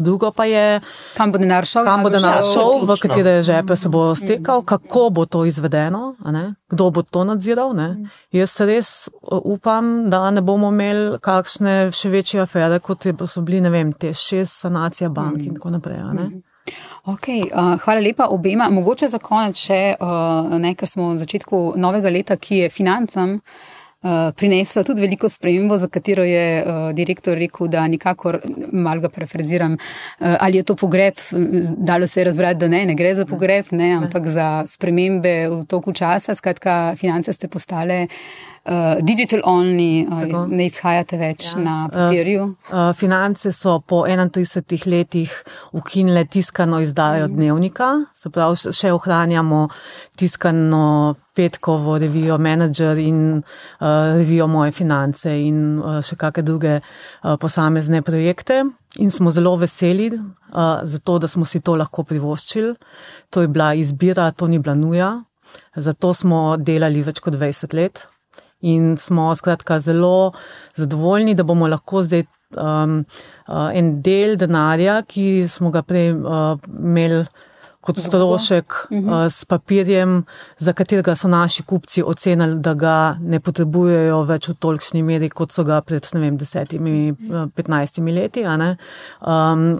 Drugo 0.00 0.30
pa 0.36 0.44
je, 0.48 0.80
kam 1.16 1.32
bo 1.32 1.40
denar 1.40 1.66
šel, 1.68 1.84
kam 1.88 2.04
bo 2.04 2.12
denar 2.12 2.44
šel, 2.44 2.84
v 2.88 2.96
katere 3.00 3.34
žepe 3.44 3.76
se 3.76 3.88
bo 3.92 4.10
stekal, 4.16 4.62
kako 4.68 5.08
bo 5.16 5.24
to 5.24 5.46
izvedeno, 5.48 6.14
kdo 6.68 6.90
bo 6.92 7.02
to 7.02 7.24
nadziral. 7.28 7.72
Ne. 7.76 7.88
Jaz 8.36 8.58
res 8.60 8.92
uh, 9.08 9.40
upam, 9.40 10.10
da 10.12 10.26
ne 10.30 10.44
bomo 10.44 10.68
imeli 10.72 11.16
kakšne 11.24 11.90
še 11.96 12.12
večje 12.12 12.44
afere, 12.44 12.82
kot 12.84 13.08
so 13.24 13.44
bili, 13.44 13.64
ne 13.64 13.72
vem, 13.72 13.96
te 13.96 14.12
šest 14.16 14.49
sanacija 14.50 15.08
bank 15.08 15.46
in 15.46 15.54
tako 15.54 15.70
naprej. 15.70 16.02
Okay, 17.08 17.46
uh, 17.48 17.78
hvala 17.80 18.00
lepa 18.00 18.28
obema. 18.30 18.68
Mogoče 18.70 19.08
za 19.08 19.18
konec 19.18 19.58
še, 19.58 19.82
uh, 19.96 20.56
ne, 20.60 20.74
ker 20.76 20.88
smo 20.88 21.14
v 21.14 21.20
začetku 21.22 21.60
novega 21.80 22.12
leta, 22.12 22.36
ki 22.36 22.64
je 22.64 22.72
financam. 22.72 23.38
Uh, 24.00 24.30
prinesla 24.32 24.80
tudi 24.84 25.02
veliko 25.04 25.28
spremembo, 25.28 25.76
za 25.76 25.88
katero 25.92 26.24
je 26.24 26.44
uh, 26.60 26.76
direktor 26.96 27.36
rekel, 27.36 27.68
da 27.68 27.82
nikakor, 27.88 28.38
malo 28.72 29.04
ga 29.04 29.10
prefraziram, 29.12 29.74
uh, 29.76 30.36
ali 30.40 30.56
je 30.56 30.68
to 30.70 30.76
pogreb, 30.76 31.20
dalo 31.76 32.08
se 32.08 32.20
je 32.20 32.24
razbrati, 32.30 32.62
da 32.62 32.68
ne, 32.72 32.86
ne 32.88 32.94
gre 32.96 33.12
za 33.14 33.26
pogreb, 33.28 33.74
ne, 33.76 33.90
ampak 33.98 34.30
za 34.32 34.46
spremembe 34.68 35.34
v 35.52 35.60
toku 35.68 35.92
časa. 35.92 36.34
Skratka, 36.34 36.94
finance 36.96 37.36
ste 37.36 37.52
postale 37.52 38.06
uh, 38.06 38.49
digital 39.02 39.40
only, 39.44 40.06
uh, 40.06 40.20
Tako. 40.20 40.46
ne 40.46 40.66
izhajate 40.66 41.16
več 41.18 41.54
Ja. 41.54 41.60
na 41.60 41.88
papirju. 41.88 42.54
Uh, 42.70 42.92
Finance 42.92 43.52
so 43.52 43.80
po 43.80 44.04
31 44.06 44.86
letih 44.86 45.32
ukinile 45.72 46.24
tiskano 46.24 46.80
izdajo 46.80 47.28
dnevnika, 47.28 48.04
se 48.14 48.30
pravi, 48.30 48.56
še 48.72 48.92
ohranjamo 48.92 49.68
tiskano 50.16 51.14
petkovo 51.34 51.98
revijo 51.98 52.38
Manager 52.38 52.98
in 52.98 53.38
uh, 53.38 53.86
revijo 54.18 54.46
Moje 54.46 54.72
finance 54.72 55.30
in 55.30 55.78
uh, 55.78 56.02
še 56.04 56.16
kakšne 56.16 56.42
druge 56.44 56.76
uh, 56.80 57.36
posamezne 57.40 58.02
projekte. 58.02 58.64
In 58.98 59.10
smo 59.10 59.30
zelo 59.30 59.56
veseli, 59.56 60.10
uh, 60.12 60.82
zato 60.84 61.18
da 61.18 61.28
smo 61.28 61.44
si 61.44 61.60
to 61.60 61.76
lahko 61.76 62.02
privoščili. 62.04 62.74
To 63.30 63.40
je 63.40 63.48
bila 63.48 63.72
izbira, 63.74 64.30
to 64.32 64.46
ni 64.46 64.58
bila 64.58 64.74
nuja. 64.74 65.10
Zato 65.76 66.12
smo 66.14 66.56
delali 66.58 67.02
več 67.02 67.20
kot 67.20 67.34
20 67.34 67.74
let 67.74 68.06
in 68.60 68.96
smo 68.98 69.34
skratka 69.34 69.80
zelo 69.80 70.32
zadovoljni, 70.76 71.34
da 71.34 71.42
bomo 71.42 71.68
lahko 71.68 72.02
zdaj 72.02 72.24
um, 72.56 73.04
uh, 73.48 73.70
en 73.74 74.00
del 74.02 74.36
denarja, 74.36 75.02
ki 75.06 75.46
smo 75.48 75.70
ga 75.70 75.82
prej 75.82 76.12
uh, 76.14 76.56
imeli 76.78 77.24
kot 77.80 77.96
strošek 77.96 78.74
uh, 78.90 79.26
s 79.32 79.44
papirjem, 79.48 80.18
za 80.58 80.72
katerega 80.76 81.14
so 81.16 81.28
naši 81.28 81.62
kupci 81.62 82.02
ocenili, 82.06 82.58
da 82.60 82.74
ga 82.74 82.96
ne 83.20 83.40
potrebujejo 83.40 84.22
več 84.28 84.50
v 84.50 84.56
tolikšni 84.60 85.02
meri, 85.02 85.30
kot 85.32 85.56
so 85.56 85.64
ga 85.64 85.80
pred 85.80 86.06
vem, 86.12 86.36
desetimi, 86.36 87.12
uh, 87.12 87.46
petnajstimi 87.56 88.12
leti, 88.12 88.44
um, 88.44 89.70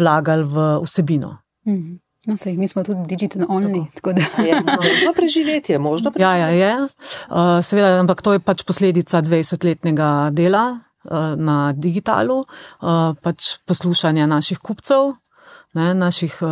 vlagali 0.00 0.48
v 0.48 0.70
vsebino. 0.86 1.36
Mhm. 1.68 1.98
No, 2.30 2.36
sej, 2.38 2.54
mi 2.56 2.68
smo 2.70 2.84
tudi 2.86 3.02
digital 3.10 3.42
only, 3.48 3.84
tako, 3.94 4.12
tako 4.12 4.12
da. 4.12 4.42
Je 4.42 4.54
možno 4.62 5.12
preživetje, 5.16 5.78
možno 5.88 6.12
Ja, 6.18 6.36
ja, 6.36 6.48
je. 6.48 6.74
Uh, 6.80 7.58
seveda, 7.62 7.98
ampak 8.00 8.22
to 8.22 8.32
je 8.38 8.40
pač 8.40 8.62
posledica 8.62 9.22
20-letnega 9.22 10.30
dela 10.30 10.78
uh, 10.78 11.34
na 11.34 11.72
digitalu, 11.74 12.44
uh, 12.44 13.18
pač 13.22 13.58
poslušanja 13.66 14.30
naših 14.30 14.62
kupcev. 14.62 15.19
Ne, 15.72 15.94
naših 15.94 16.38
uh, 16.42 16.48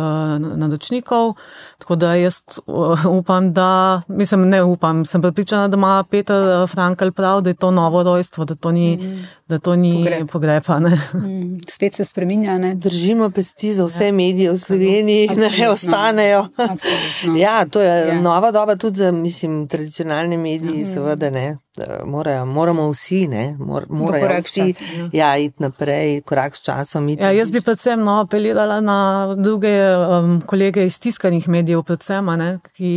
naročnikov. 0.57 1.33
Tako 1.77 1.95
da 1.95 2.13
jaz 2.13 2.39
uh, 2.65 3.05
upam, 3.05 3.53
da, 3.53 4.01
mislim, 4.07 4.49
ne 4.49 4.63
upam, 4.63 5.05
sem 5.05 5.21
pripričana, 5.21 5.67
da 5.67 5.75
ima 5.75 6.03
Peter 6.03 6.63
uh, 6.63 6.69
Frankl 6.69 7.09
prav, 7.11 7.41
da 7.41 7.49
je 7.49 7.53
to 7.53 7.71
novo 7.71 8.03
rojstvo, 8.03 8.45
da 8.45 8.55
to 8.55 8.71
ni, 8.71 8.97
mm. 8.97 9.27
da 9.47 9.57
to 9.57 9.75
ni 9.75 9.93
Pogreb. 9.95 10.29
pogrepa. 10.29 10.79
Ne. 10.79 10.89
Mm, 11.13 11.59
Svet 11.67 11.93
se 11.93 12.05
spreminja, 12.05 12.57
ne? 12.57 12.75
Držimo 12.75 13.29
pesti 13.29 13.73
za 13.73 13.85
vse 13.85 14.11
medije 14.11 14.51
v 14.51 14.57
Sloveniji, 14.57 15.27
da 15.27 15.35
ne 15.35 15.45
Absolutno. 15.45 15.73
ostanejo. 15.73 16.47
Absolutno. 16.57 17.37
Ja, 17.39 17.65
to 17.65 17.81
je 17.81 18.07
Ja. 18.07 18.21
nova 18.21 18.51
doba 18.51 18.75
tudi 18.75 18.97
za, 18.97 19.11
mislim, 19.11 19.67
tradicionalne 19.67 20.37
medije, 20.37 20.85
seveda 20.85 21.29
ne. 21.29 21.57
Da 21.79 21.99
Morajo, 22.05 22.45
moramo 22.45 22.87
vsi, 22.91 23.23
ne, 23.31 23.43
mor, 23.59 23.85
morajo 23.89 24.41
vsi, 24.45 24.73
časom, 24.73 25.09
ja, 25.13 25.31
iti 25.37 25.63
naprej, 25.63 26.21
korak 26.27 26.55
s 26.55 26.65
časom. 26.65 27.09
Iti 27.09 27.23
Ja, 27.23 27.31
jaz 27.31 27.51
bi 27.51 27.61
predvsem 27.61 28.03
no, 28.03 28.19
apelirala 28.23 28.81
na 28.81 28.99
druge 29.35 29.73
um, 29.95 30.41
kolege 30.47 30.85
iz 30.85 30.99
tiskanih 30.99 31.47
medijev, 31.47 31.83
predvsem, 31.87 32.29
a 32.29 32.35
ne, 32.39 32.49
ki 32.75 32.91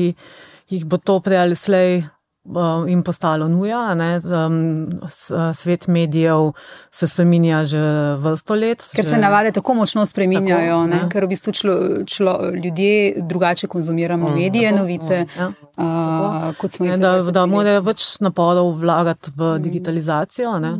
jih 0.72 0.84
bo 0.88 0.98
to 0.98 1.20
prej 1.20 1.44
ali 1.46 1.56
slej 1.58 2.02
um, 2.44 2.88
jim 2.88 3.02
postalo 3.02 3.48
nuja. 3.48 3.78
a 3.80 3.94
Ne, 3.94 4.20
um, 4.20 5.00
svet 5.54 5.86
medijev 5.86 6.52
se 6.90 7.08
spreminja 7.08 7.64
že 7.64 7.78
vrsto 8.16 8.54
let. 8.54 8.84
Ker 8.94 9.04
se 9.04 9.18
navade 9.18 9.52
tako 9.52 9.74
močno 9.74 10.06
spreminjajo, 10.06 10.76
Tako, 10.76 10.86
ne? 10.86 10.96
ne. 10.96 11.08
ker 11.10 11.24
v 11.24 11.28
bistvu 11.28 11.52
člo, 11.52 11.74
člo, 12.06 12.34
ljudje 12.54 13.14
drugače 13.18 13.66
konzumiramo 13.66 14.28
mm, 14.28 14.34
medije, 14.34 14.72
novice, 14.72 15.26
Ja. 15.38 15.48
uh, 15.76 16.56
kot 16.56 16.72
smo 16.72 16.86
jih 16.86 16.90
Ne, 16.90 16.98
da, 16.98 17.12
pred 17.12 17.24
20 17.24 17.30
da 17.30 17.46
morajo 17.46 17.80
več 17.82 18.20
naporov 18.20 18.72
vlagati 18.74 19.30
v 19.36 19.58
digitalizacijo 19.58 20.58
ne, 20.58 20.72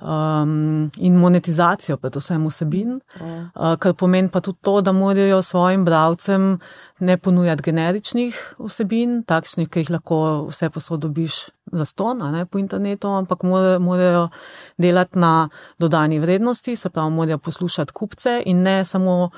um, 0.00 0.90
in 0.96 1.16
monetizacijo, 1.16 1.96
predvsem 1.96 2.46
vsebin, 2.46 2.98
uh, 3.20 3.74
kar 3.80 3.94
pomeni 3.94 4.28
pa 4.32 4.40
tudi 4.40 4.58
to, 4.62 4.80
da 4.80 4.92
morajo 4.92 5.42
svojim 5.42 5.84
bravcem 5.84 6.58
ne 6.98 7.16
ponujati 7.16 7.62
generičnih 7.62 8.40
vsebin, 8.58 9.22
takšnih, 9.28 9.68
ki 9.68 9.84
jih 9.84 9.92
lahko 9.96 10.18
vse 10.48 10.70
posod 10.70 11.04
dobiš 11.04 11.38
za 11.72 11.84
ston 11.84 12.22
a 12.22 12.30
ne, 12.32 12.46
po 12.46 12.58
internetu, 12.58 13.08
ampak 13.08 13.44
more- 13.44 13.78
morajo 13.78 14.28
delati 14.78 15.18
na 15.18 15.48
dodani 15.78 16.18
vrednosti, 16.18 16.76
se 16.76 16.90
pravi, 16.90 17.10
morajo 17.10 17.38
poslušati 17.38 17.92
kupce 17.92 18.42
in 18.46 18.62
ne 18.62 18.84
samo 18.84 19.30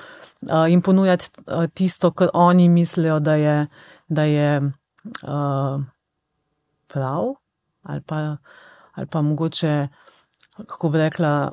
uh, 0.43 0.67
jim 0.69 0.83
ponujati 0.83 1.31
uh, 1.47 1.67
tisto, 1.75 2.11
kar 2.11 2.29
oni 2.35 2.69
mislijo, 2.69 3.19
da 3.19 3.35
je. 3.35 3.67
Da 4.09 4.23
je 4.23 4.61
uh, 5.29 5.83
prav, 6.89 7.35
ali 7.83 8.01
pa, 8.01 8.37
ali 8.95 9.07
pa 9.07 9.23
mogoče, 9.23 9.89
kako 10.67 10.89
bi 10.89 10.99
rekla, 10.99 11.51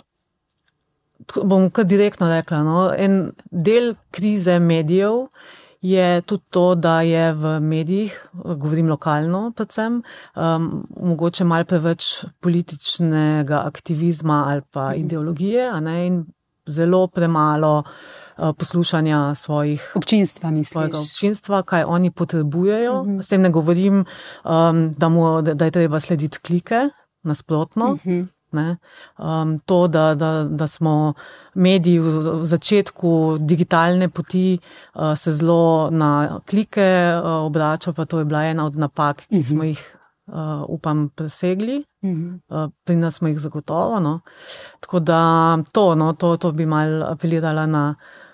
bom 1.44 1.70
kar 1.70 1.86
direktno 1.86 2.30
rekla. 2.30 2.64
No, 2.64 2.92
en 2.98 3.32
del 3.52 3.94
krize 4.12 4.60
medijev 4.60 5.28
je 5.86 6.22
tudi 6.22 6.44
to, 6.50 6.76
da 6.76 7.02
je 7.02 7.34
v 7.34 7.60
medijih, 7.60 8.30
govorim 8.34 8.90
lokalno, 8.90 9.52
predvsem, 9.56 10.02
um, 10.36 10.88
mogoče 11.02 11.44
malo 11.46 11.66
preveč 11.66 12.26
političnega 12.40 13.62
aktivizma 13.66 14.46
ali 14.48 14.62
pa 14.72 14.94
ideologije, 14.94 15.70
a 15.70 15.80
ne, 15.80 16.08
in 16.08 16.26
zelo 16.66 17.08
premalo 17.08 17.84
uh, 18.38 18.50
poslušanja 18.58 19.36
svojih 19.36 19.92
Občinstva, 19.96 20.50
svojega 20.66 20.98
misliš. 20.98 21.14
občinstva, 21.14 21.62
kaj 21.62 21.84
oni 21.88 22.12
potrebujejo. 22.12 23.04
Mhm. 23.04 23.20
S 23.22 23.28
tem 23.28 23.42
ne 23.42 23.50
govorim, 23.50 24.06
um, 24.44 24.92
da, 24.98 25.10
mu, 25.10 25.42
da, 25.42 25.54
da 25.54 25.66
je 25.66 25.72
treba 25.72 26.00
slediti 26.00 26.40
klike, 26.40 26.90
nasprotno. 27.24 27.94
Mhm. 27.96 28.22
Ne? 28.56 28.78
Um, 29.18 29.58
to, 29.60 29.86
da, 29.88 30.14
da, 30.16 30.32
da 30.44 30.68
smo 30.68 31.14
mediji 31.54 32.00
v 32.00 32.44
začetku 32.44 33.38
digitalne 33.40 34.10
poti 34.10 34.58
uh, 34.58 35.14
se 35.18 35.36
zelo 35.36 35.90
na 35.92 36.40
klike 36.50 36.88
uh, 37.16 37.46
obračali, 37.46 37.96
pa 37.96 38.06
to 38.06 38.20
je 38.20 38.26
bila 38.26 38.46
ena 38.46 38.66
od 38.66 38.76
napak, 38.80 39.28
ki 39.30 39.44
smo 39.44 39.68
jih, 39.68 39.82
uh, 40.28 40.66
upam, 40.68 41.10
presegli. 41.10 41.84
Mhm. 42.06 42.36
Uh, 42.50 42.70
pri 42.84 42.96
nas 42.96 43.22
smo 43.22 43.28
jih 43.28 43.40
zagotovo. 43.40 44.00
No. 44.00 44.20
Tako 44.80 45.00
da 45.00 45.22
to, 45.72 45.96
no, 45.96 46.14
to, 46.14 46.38
to 46.38 46.52
bi 46.52 46.66
mal 46.66 47.04
apelirala 47.04 47.66
na 47.66 47.88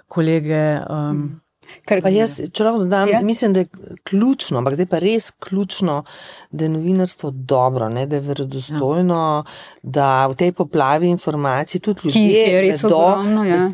kolege. 0.07 0.80
Um, 0.89 1.41
Ker, 1.86 2.01
Pa 2.01 2.09
jaz, 2.13 2.38
če 2.53 2.63
lahko 2.63 2.84
dodam, 2.86 3.09
Ja. 3.09 3.22
mislim, 3.22 3.53
da 3.53 3.59
je 3.59 3.67
ključno, 4.03 4.57
ampak 4.57 4.74
zdaj 4.78 4.86
pa 4.86 4.99
res 4.99 5.32
ključno, 5.32 6.03
da 6.51 6.65
je 6.65 6.69
novinarstvo 6.69 7.32
dobro, 7.32 7.89
ne, 7.89 8.05
da 8.05 8.15
je 8.15 8.22
verodostojno, 8.22 9.22
ja. 9.45 9.53
da 9.84 10.28
v 10.28 10.36
tej 10.36 10.51
poplavi 10.51 11.07
informacij 11.09 11.82
tudi 11.82 12.09
ki 12.09 12.19
jih 12.19 12.32
je 12.32 12.45
ljudje 12.45 12.61
res 12.61 12.84
vedo, 12.84 12.97
ogromno, 12.97 13.43
ja. 13.45 13.69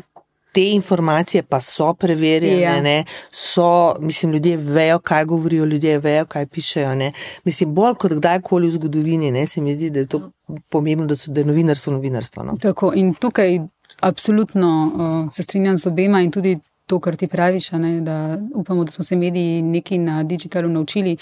te 0.52 0.64
informacije 0.72 1.42
pa 1.42 1.60
so 1.60 1.94
preverjene, 1.94 2.60
Ja. 2.60 2.98
ja. 2.98 3.04
so, 3.30 3.96
mislim, 4.00 4.32
ljudje 4.32 4.56
vejo, 4.56 4.98
kaj 4.98 5.24
govorijo, 5.24 5.64
ljudje 5.64 5.98
vejo, 5.98 6.26
kaj 6.26 6.46
pišejo. 6.46 6.94
Ne. 6.94 7.12
Mislim, 7.44 7.74
bolj 7.74 7.94
kot 7.94 8.12
kdajkoli 8.12 8.68
v 8.68 8.72
zgodovini, 8.72 9.30
ne, 9.32 9.46
se 9.46 9.60
mi 9.60 9.74
zdi, 9.74 9.90
da 9.90 9.98
je 10.00 10.06
to 10.06 10.30
pomembno, 10.68 11.06
da, 11.06 11.16
so, 11.16 11.30
da 11.32 11.40
je 11.40 11.44
novinarstvo 11.46 11.92
novinarstvo. 11.92 12.44
No. 12.44 12.56
Tako, 12.60 12.92
in 12.96 13.14
tukaj 13.14 13.58
absolutno 14.00 14.92
uh, 14.94 15.32
se 15.34 15.42
strinjam 15.42 15.78
z 15.78 15.86
obema 15.86 16.20
in 16.20 16.30
tudi 16.30 16.58
to, 16.88 16.98
kar 17.04 17.16
ti 17.16 17.28
praviš, 17.28 17.70
ne, 17.76 18.00
da 18.00 18.38
upamo, 18.54 18.84
da 18.84 18.92
smo 18.92 19.04
se 19.04 19.16
mediji 19.16 19.62
nekaj 19.62 19.98
na 19.98 20.22
digitalu 20.22 20.68
naučili, 20.72 21.16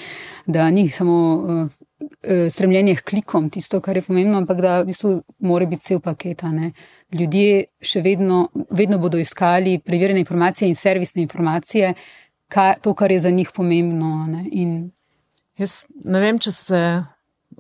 da 0.47 0.71
ni 0.71 0.89
samo 0.89 1.17
uh, 1.35 1.63
uh, 1.63 2.51
stremljenje 2.51 2.95
k 2.97 3.05
klikom 3.11 3.51
tisto, 3.51 3.81
kar 3.81 3.97
je 3.97 4.03
pomembno, 4.07 4.39
ampak 4.39 4.61
da 4.63 4.81
v 4.81 4.93
bistvu 4.93 5.17
mora 5.39 5.67
biti 5.67 5.91
cel 5.91 6.01
paket. 6.01 6.45
Ljudje 7.13 7.65
še 7.83 8.03
vedno, 8.03 8.49
vedno 8.71 8.99
bodo 8.99 9.19
iskali 9.19 9.79
preverjene 9.79 10.23
informacije 10.23 10.69
in 10.69 10.77
servisne 10.77 11.23
informacije, 11.23 11.95
ka, 12.49 12.75
to, 12.83 12.95
kar 12.95 13.13
je 13.13 13.21
za 13.21 13.31
njih 13.31 13.51
pomembno. 13.55 14.27
ne. 14.31 14.47
In 14.53 14.79
Jaz 15.59 15.85
ne 16.05 16.21
vem, 16.21 16.39
če 16.39 16.53
se 16.53 16.81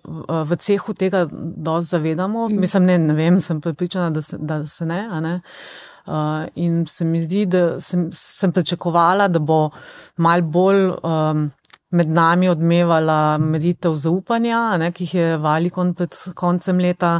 v 0.04 0.42
v 0.44 0.56
cehu 0.60 0.94
tega 0.94 1.24
dosti 1.32 1.90
zavedamo. 1.90 2.48
Mm. 2.48 2.60
Mislim, 2.60 2.86
ne, 2.86 2.98
ne 2.98 3.14
vem, 3.14 3.40
sem 3.40 3.60
pripričana, 3.60 4.10
da 4.10 4.22
se, 4.22 4.36
da 4.38 4.66
se 4.66 4.86
ne. 4.86 5.06
ne. 5.20 5.40
Uh, 6.06 6.46
in 6.54 6.84
se 6.86 7.04
mi 7.04 7.20
zdi, 7.24 7.46
da 7.50 7.80
sem, 7.80 8.08
sem 8.14 8.52
pričakovala, 8.54 9.26
da 9.28 9.40
bo 9.42 9.70
mal 10.22 10.42
bolj 10.42 10.92
um, 11.02 11.48
med 11.90 12.10
nami 12.10 12.48
odmevala 12.48 13.38
meritev 13.42 13.96
zaupanja, 13.98 14.60
ne, 14.78 14.92
ki 14.94 15.06
jih 15.06 15.14
je 15.14 15.40
Valikon 15.42 15.94
pred 15.98 16.14
koncem 16.38 16.78
leta 16.82 17.16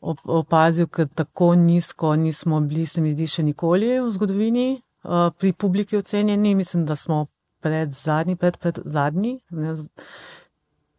op, 0.00 0.22
opazil, 0.24 0.88
ker 0.88 1.08
tako 1.12 1.52
nizko 1.60 2.14
nismo 2.16 2.60
bili, 2.60 2.86
se 2.86 3.04
mi 3.04 3.12
zdi, 3.12 3.28
še 3.28 3.44
nikoli 3.44 3.94
v 3.98 4.10
zgodovini 4.16 4.66
uh, 4.78 5.28
pri 5.36 5.52
publiki 5.52 6.00
ocenjeni. 6.00 6.54
Mislim, 6.56 6.86
da 6.88 6.96
smo 6.96 7.26
pred 7.62 7.92
zadnji, 7.96 8.36
pred, 8.36 8.58
pred 8.58 8.80
zadnji. 8.84 9.38
Ne, 9.50 9.76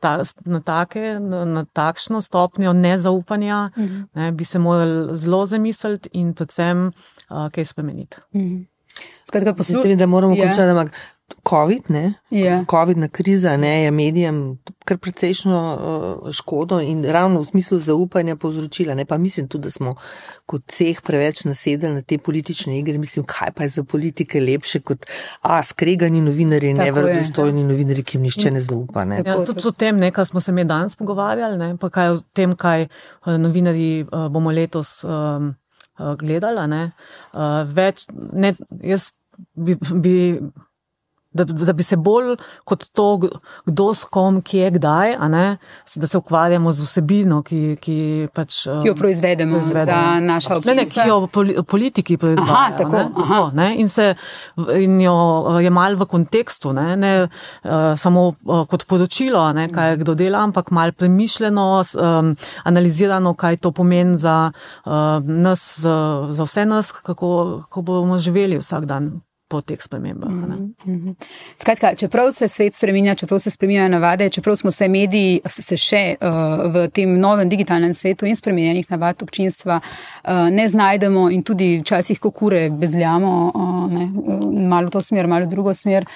ta, 0.04 0.12
na, 0.46 0.60
take, 0.62 1.00
na, 1.22 1.46
na 1.48 1.64
takšno 1.66 2.22
stopnjo 2.22 2.74
nezaupanja 2.76 3.70
Mhm. 3.78 4.02
ne, 4.14 4.32
bi 4.34 4.46
se 4.46 4.60
morali 4.60 4.94
zelo 5.18 5.46
zamisliti 5.48 6.10
in 6.14 6.34
predvsem 6.34 6.88
uh, 6.88 7.48
kaj 7.50 7.66
spremeniti. 7.66 8.18
Mhm. 8.34 8.62
Skratka, 9.26 9.54
poslu- 9.54 9.76
Mislim, 9.76 9.98
da 9.98 10.06
moramo 10.08 10.34
Ja. 10.34 10.38
ja. 10.38 10.46
končati, 10.46 10.70
ampak 10.70 10.92
COVID, 11.50 11.90
ne? 11.90 12.14
Ja. 12.30 12.66
COVID-na 12.70 13.08
kriza 13.08 13.58
ne, 13.58 13.84
je 13.84 13.92
medijem 13.92 14.58
kar 14.86 14.98
precejšno 14.98 15.58
uh, 16.24 16.32
škodo 16.32 16.80
in 16.82 17.04
ravno 17.06 17.42
v 17.42 17.46
smislu 17.46 17.80
zaupanja 17.80 18.36
povzročila. 18.36 18.96
Ne? 18.96 19.06
Pa 19.06 19.18
mislim 19.18 19.48
tudi, 19.48 19.64
da 19.64 19.72
smo 19.72 19.96
kot 20.46 20.64
ceh 20.68 21.02
preveč 21.02 21.44
nasedali 21.46 21.94
na 21.94 22.02
te 22.02 22.18
politične 22.18 22.80
igre. 22.80 22.98
Mislim, 22.98 23.26
kaj 23.26 23.52
pa 23.56 23.64
je 23.64 23.70
za 23.70 23.84
politike 23.84 24.42
lepše 24.42 24.82
kot 24.82 25.06
a, 25.42 25.64
skregani 25.64 26.22
novinari, 26.22 26.74
neverodostojni 26.74 27.64
novinari, 27.64 28.04
ki 28.04 28.18
jim 28.18 28.28
nišče 28.28 28.52
ne 28.52 28.62
zaupa. 28.62 29.06
Ne? 29.06 29.22
Ja, 29.26 29.40
tudi 29.46 29.68
o 29.68 29.72
tem, 29.72 29.98
ne, 30.00 30.12
kar 30.12 30.28
smo 30.28 30.42
se 30.42 30.52
mi 30.52 30.66
danes 30.68 30.96
pogovarjali, 30.96 31.58
ne, 31.58 31.78
pa 31.78 31.90
kaj 31.90 32.18
o 32.18 32.20
tem, 32.34 32.56
kaj 32.56 32.88
eh, 32.88 33.38
novinari 33.38 33.90
eh, 34.04 34.28
bomo 34.30 34.52
letos 34.52 35.04
um, 35.04 35.54
eh, 36.00 36.16
gledali. 36.20 36.68
Ne, 36.68 36.84
uh, 37.34 37.64
več, 37.68 38.08
ne, 38.12 38.56
jaz 38.84 39.12
bi. 39.56 39.80
bi 39.94 40.18
Da, 41.34 41.44
da 41.44 41.74
bi 41.74 41.84
se 41.84 41.98
bolj 41.98 42.36
kot 42.64 42.86
to, 42.94 43.08
kdo 43.66 43.94
s 43.94 44.06
kom, 44.06 44.42
kje, 44.46 44.72
kdaj, 44.78 45.16
ne, 45.30 45.58
da 45.96 46.08
se 46.08 46.18
ukvarjamo 46.18 46.72
z 46.72 46.86
vsebino, 46.86 47.42
ki, 47.42 47.62
ki 47.82 47.98
pač. 48.34 48.64
Ki 48.84 48.92
jo 48.92 48.96
proizvedemo 48.96 49.60
za 49.60 50.20
naša 50.22 50.60
Ne, 50.66 50.76
ne, 50.76 50.86
ki 50.86 51.00
občinstva. 51.00 51.08
jo 51.08 51.28
poli, 51.28 51.56
politiki 51.68 52.14
Aha, 52.14 52.22
proizvajajo. 52.22 52.78
tako, 52.78 52.96
ne, 52.96 53.10
aha. 53.16 53.36
tako, 53.36 53.56
ne, 53.58 53.68
in, 53.82 53.90
se, 53.90 54.16
in 54.78 55.02
jo 55.02 55.16
je 55.60 55.70
mal 55.74 55.98
v 55.98 56.06
kontekstu, 56.06 56.74
ne, 56.74 56.96
ne 56.96 57.14
uh, 57.24 57.98
samo 57.98 58.28
uh, 58.46 58.64
kot 58.70 58.86
poročilo, 58.86 59.44
ne, 59.54 59.68
kaj 59.74 59.98
kdo 60.04 60.16
dela, 60.16 60.44
ampak 60.44 60.72
mal 60.72 60.92
premišljeno, 60.92 61.68
um, 61.82 62.36
analizirano, 62.64 63.34
kaj 63.34 63.58
to 63.58 63.72
pomeni 63.72 64.18
za 64.18 64.52
uh, 64.86 64.94
nas, 65.26 65.80
za 66.30 66.44
vse 66.44 66.66
nas, 66.66 66.92
kako, 66.92 67.62
kako 67.68 67.82
bomo 67.82 68.20
živeli 68.20 68.58
vsak 68.62 68.86
dan 68.86 69.12
po 69.54 69.62
teh 69.62 69.82
spremembah. 69.82 70.30
ne. 70.30 70.58
Mhm. 70.86 71.12
Skratka, 71.62 71.94
čeprav 71.96 72.32
se 72.34 72.48
svet 72.50 72.76
spreminja, 72.76 73.16
čeprav 73.16 73.40
se 73.40 73.52
spreminjajo 73.54 73.90
navade, 73.90 74.30
čeprav 74.30 74.56
smo 74.56 74.72
se 74.72 74.88
mediji 74.90 75.42
se 75.46 75.78
še 75.78 76.04
uh, 76.18 76.66
v 76.74 76.88
tem 76.90 77.14
novem 77.20 77.50
digitalnem 77.50 77.94
svetu 77.94 78.26
in 78.26 78.36
spremenjenih 78.36 78.90
navad 78.90 79.22
občinstva 79.22 79.78
uh, 79.80 80.50
ne 80.50 80.66
znajdemo 80.70 81.28
in 81.30 81.44
tudi 81.46 81.78
včasih 81.84 82.20
kot 82.20 82.34
kure 82.34 82.64
bezljamo, 82.70 83.34
uh, 83.54 83.84
ne, 83.94 84.08
malo 84.70 84.90
v 84.90 84.96
to 84.98 85.04
smer, 85.06 85.30
malo 85.30 85.46
v 85.46 85.54
drugo 85.54 85.74
smer, 85.78 86.08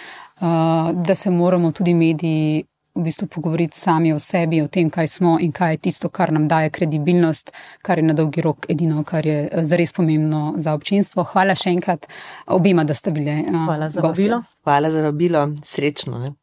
uh, 0.41 0.89
da 1.05 1.15
se 1.15 1.29
moramo 1.29 1.71
tudi 1.71 1.93
mediji 1.93 2.65
v 2.97 3.03
bistvu 3.05 3.27
pogovoriti 3.27 3.77
sami 3.77 4.13
o 4.13 4.19
sebi, 4.19 4.61
o 4.61 4.67
tem, 4.67 4.89
kaj 4.89 5.07
smo 5.07 5.37
in 5.39 5.51
kaj 5.51 5.75
je 5.75 5.77
tisto, 5.87 6.09
kar 6.09 6.31
nam 6.33 6.47
daje 6.47 6.69
kredibilnost, 6.73 7.51
kar 7.85 8.01
je 8.01 8.07
na 8.09 8.13
dolgi 8.17 8.41
rok 8.41 8.65
edino, 8.69 9.03
kar 9.03 9.25
je 9.25 9.37
eh, 9.51 9.63
zares 9.65 9.93
pomembno 9.93 10.53
za 10.57 10.73
občinstvo. 10.73 11.23
Hvala 11.31 11.55
še 11.55 11.69
enkrat 11.77 12.09
obima, 12.47 12.83
da 12.83 12.93
ste 12.97 13.11
bile. 13.11 13.39
eh, 13.45 13.53
Hvala 13.65 13.89
za 13.89 14.01
gostje. 14.01 14.25
vabilo. 14.27 14.41
Hvala 14.63 14.91
za 14.91 15.01
vabilo, 15.01 15.45
srečno. 15.63 16.19
Ne? 16.19 16.33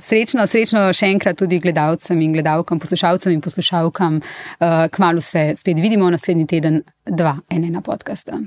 Srečno, 0.00 0.46
srečno 0.48 0.86
še 0.96 1.10
enkrat 1.12 1.36
tudi 1.36 1.58
gledalcem 1.60 2.20
in 2.24 2.32
gledalkam, 2.32 2.80
poslušalcem 2.80 3.32
in 3.32 3.42
poslušalkam. 3.44 4.16
Uh, 4.60 4.86
kmalu 4.88 5.20
se 5.20 5.52
spet 5.56 5.76
vidimo 5.76 6.08
naslednji 6.10 6.46
teden, 6.46 6.80
dva, 7.04 7.36
ene 7.50 7.68
na 7.70 7.82
podkastu. 7.84 8.40